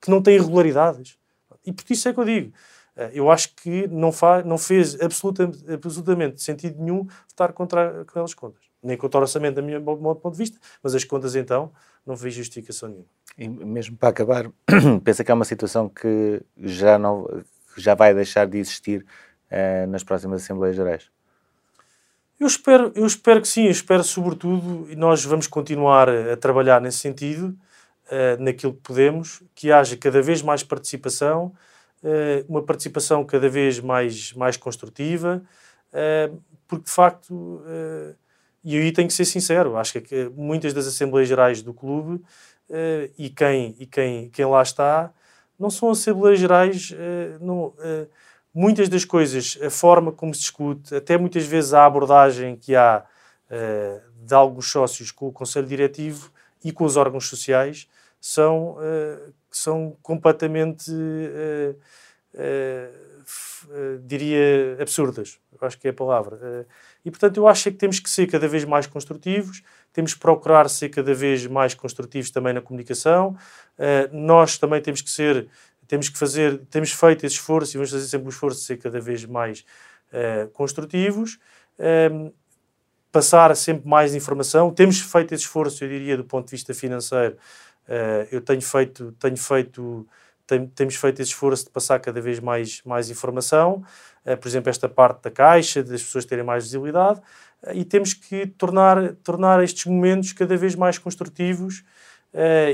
que 0.00 0.10
não 0.10 0.22
tem 0.22 0.36
irregularidades. 0.36 1.18
E 1.64 1.72
por 1.72 1.84
isso 1.90 2.08
é 2.08 2.12
que 2.12 2.20
eu 2.20 2.24
digo, 2.24 2.52
eh, 2.96 3.10
eu 3.12 3.30
acho 3.30 3.54
que 3.54 3.86
não, 3.88 4.10
faz, 4.10 4.44
não 4.44 4.56
fez 4.56 5.00
absolutamente, 5.00 5.72
absolutamente 5.72 6.42
sentido 6.42 6.82
nenhum 6.82 7.06
votar 7.28 7.52
contra 7.52 8.02
aquelas 8.02 8.32
contas 8.32 8.66
nem 8.86 8.96
contra 8.96 9.18
o 9.18 9.22
orçamento, 9.22 9.56
do 9.56 9.62
meu 9.62 9.82
ponto 9.82 10.32
de 10.32 10.38
vista, 10.38 10.58
mas 10.82 10.94
as 10.94 11.04
contas 11.04 11.34
então 11.34 11.72
não 12.06 12.14
vi 12.14 12.30
justificação 12.30 12.88
nenhuma. 12.88 13.06
E 13.36 13.48
mesmo 13.48 13.96
para 13.96 14.08
acabar, 14.08 14.50
pensa 15.04 15.24
que 15.24 15.30
é 15.30 15.34
uma 15.34 15.44
situação 15.44 15.88
que 15.88 16.40
já, 16.58 16.98
não, 16.98 17.28
já 17.76 17.94
vai 17.94 18.14
deixar 18.14 18.46
de 18.46 18.58
existir 18.58 19.04
uh, 19.50 19.86
nas 19.88 20.02
próximas 20.02 20.42
Assembleias 20.42 20.76
Gerais? 20.76 21.10
Eu 22.38 22.46
espero, 22.46 22.92
eu 22.94 23.06
espero 23.06 23.40
que 23.40 23.48
sim, 23.48 23.64
eu 23.64 23.70
espero 23.70 24.04
sobretudo, 24.04 24.90
e 24.90 24.96
nós 24.96 25.24
vamos 25.24 25.46
continuar 25.46 26.08
a 26.08 26.36
trabalhar 26.36 26.80
nesse 26.80 26.98
sentido, 26.98 27.48
uh, 28.06 28.42
naquilo 28.42 28.74
que 28.74 28.80
podemos, 28.80 29.42
que 29.54 29.72
haja 29.72 29.96
cada 29.96 30.22
vez 30.22 30.42
mais 30.42 30.62
participação, 30.62 31.52
uh, 32.02 32.44
uma 32.48 32.62
participação 32.62 33.24
cada 33.24 33.48
vez 33.48 33.80
mais, 33.80 34.32
mais 34.32 34.56
construtiva, 34.56 35.42
porque 36.68 36.84
de 36.84 36.90
facto 36.90 37.62
e 38.68 38.76
aí 38.76 38.90
tenho 38.90 39.06
que 39.06 39.14
ser 39.14 39.24
sincero, 39.24 39.76
acho 39.76 40.00
que 40.00 40.28
muitas 40.30 40.74
das 40.74 40.88
Assembleias 40.88 41.28
Gerais 41.28 41.62
do 41.62 41.72
clube 41.72 42.14
uh, 42.68 43.12
e, 43.16 43.30
quem, 43.30 43.76
e 43.78 43.86
quem, 43.86 44.28
quem 44.28 44.44
lá 44.44 44.60
está 44.60 45.12
não 45.56 45.70
são 45.70 45.88
Assembleias 45.88 46.40
Gerais, 46.40 46.90
uh, 46.90 47.44
não, 47.44 47.66
uh, 47.66 48.08
muitas 48.52 48.88
das 48.88 49.04
coisas, 49.04 49.56
a 49.62 49.70
forma 49.70 50.10
como 50.10 50.34
se 50.34 50.40
discute, 50.40 50.96
até 50.96 51.16
muitas 51.16 51.46
vezes 51.46 51.74
a 51.74 51.86
abordagem 51.86 52.56
que 52.56 52.74
há 52.74 53.04
de 54.24 54.34
alguns 54.34 54.68
sócios 54.68 55.12
com 55.12 55.28
o 55.28 55.32
Conselho 55.32 55.68
Diretivo 55.68 56.32
e 56.64 56.72
com 56.72 56.82
os 56.82 56.96
órgãos 56.96 57.28
sociais 57.28 57.86
são, 58.20 58.76
são 59.48 59.96
completamente, 60.02 60.90
diria, 64.02 64.76
absurdas. 64.80 65.38
Acho 65.60 65.78
que 65.78 65.86
é 65.86 65.90
a 65.92 65.94
palavra 65.94 66.66
e, 67.06 67.10
portanto, 67.10 67.36
eu 67.36 67.46
acho 67.46 67.70
que 67.70 67.76
temos 67.76 68.00
que 68.00 68.10
ser 68.10 68.26
cada 68.26 68.48
vez 68.48 68.64
mais 68.64 68.84
construtivos, 68.84 69.62
temos 69.92 70.12
que 70.12 70.18
procurar 70.18 70.68
ser 70.68 70.88
cada 70.88 71.14
vez 71.14 71.46
mais 71.46 71.72
construtivos 71.72 72.32
também 72.32 72.52
na 72.52 72.60
comunicação. 72.60 73.38
Uh, 73.78 74.12
nós 74.12 74.58
também 74.58 74.82
temos 74.82 75.02
que 75.02 75.08
ser, 75.08 75.46
temos 75.86 76.08
que 76.08 76.18
fazer, 76.18 76.58
temos 76.68 76.90
feito 76.90 77.24
esse 77.24 77.36
esforço 77.36 77.76
e 77.76 77.78
vamos 77.78 77.92
fazer 77.92 78.08
sempre 78.08 78.26
o 78.26 78.30
esforço 78.30 78.58
de 78.58 78.66
ser 78.66 78.78
cada 78.78 78.98
vez 78.98 79.24
mais 79.24 79.64
uh, 80.10 80.48
construtivos. 80.48 81.38
Um, 81.78 82.32
passar 83.12 83.54
sempre 83.54 83.88
mais 83.88 84.12
informação. 84.12 84.72
Temos 84.72 85.00
feito 85.00 85.32
esse 85.32 85.44
esforço, 85.44 85.84
eu 85.84 85.88
diria, 85.88 86.16
do 86.16 86.24
ponto 86.24 86.46
de 86.46 86.50
vista 86.50 86.74
financeiro. 86.74 87.36
Uh, 87.86 88.26
eu 88.32 88.40
tenho 88.40 88.62
feito, 88.62 89.12
tenho 89.12 89.36
feito 89.36 90.08
tem, 90.46 90.66
temos 90.66 90.94
feito 90.94 91.20
esse 91.20 91.30
esforço 91.30 91.64
de 91.64 91.70
passar 91.70 91.98
cada 92.00 92.20
vez 92.20 92.38
mais, 92.38 92.80
mais 92.84 93.10
informação, 93.10 93.84
uh, 94.24 94.36
por 94.36 94.48
exemplo, 94.48 94.70
esta 94.70 94.88
parte 94.88 95.22
da 95.22 95.30
caixa, 95.30 95.82
das 95.82 96.02
pessoas 96.02 96.24
terem 96.24 96.44
mais 96.44 96.64
visibilidade, 96.64 97.20
uh, 97.62 97.72
e 97.74 97.84
temos 97.84 98.14
que 98.14 98.46
tornar, 98.46 99.14
tornar 99.24 99.62
estes 99.62 99.86
momentos 99.86 100.32
cada 100.32 100.56
vez 100.56 100.74
mais 100.74 100.98
construtivos 100.98 101.84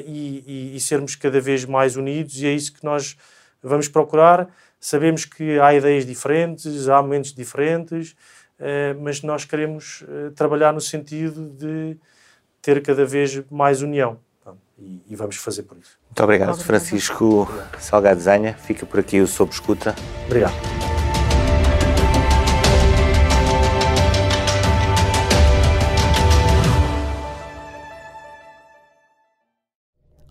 e, 0.06 0.42
e, 0.44 0.76
e 0.76 0.80
sermos 0.80 1.14
cada 1.14 1.40
vez 1.40 1.64
mais 1.64 1.94
unidos, 1.94 2.36
e 2.40 2.46
é 2.46 2.52
isso 2.52 2.72
que 2.72 2.82
nós 2.82 3.16
vamos 3.62 3.86
procurar. 3.86 4.48
Sabemos 4.80 5.24
que 5.24 5.60
há 5.60 5.72
ideias 5.72 6.04
diferentes, 6.04 6.88
há 6.88 7.00
momentos 7.00 7.32
diferentes, 7.32 8.16
mas 9.00 9.22
nós 9.22 9.44
queremos 9.44 10.04
trabalhar 10.34 10.72
no 10.72 10.80
sentido 10.80 11.48
de 11.48 11.96
ter 12.60 12.82
cada 12.82 13.04
vez 13.04 13.40
mais 13.52 13.82
união 13.82 14.18
e, 14.82 15.12
e 15.12 15.16
vamos 15.16 15.36
fazer 15.36 15.62
por 15.62 15.78
isso. 15.78 15.96
Muito 16.08 16.22
obrigado, 16.22 16.50
obrigado. 16.50 16.66
Francisco 16.66 17.24
obrigado. 17.24 17.80
Salgado 17.80 18.20
Zanha. 18.20 18.54
Fica 18.54 18.84
por 18.84 19.00
aqui 19.00 19.20
o 19.20 19.26
Sob 19.26 19.52
Escuta. 19.52 19.94
Obrigado. 20.26 20.54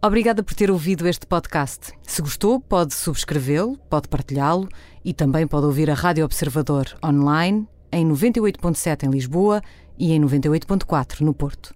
Obrigada 0.04 0.42
por 0.42 0.56
ter 0.56 0.72
ouvido 0.72 1.08
este 1.08 1.28
podcast. 1.28 1.94
Se 2.02 2.24
gostou, 2.24 2.60
pode 2.60 2.94
subscrevê-lo, 2.96 3.78
pode 3.88 4.08
partilhá-lo 4.08 4.68
e 5.06 5.14
também 5.14 5.46
pode 5.46 5.68
ouvir 5.68 5.92
a 5.92 5.94
Rádio 5.94 6.26
Observador 6.26 6.88
online 7.06 7.68
em 7.92 8.08
98.7 8.08 9.04
em 9.04 9.12
Lisboa 9.12 9.62
e 10.00 10.12
em 10.12 10.20
98.4 10.20 11.22
no 11.22 11.36
Porto. 11.36 11.76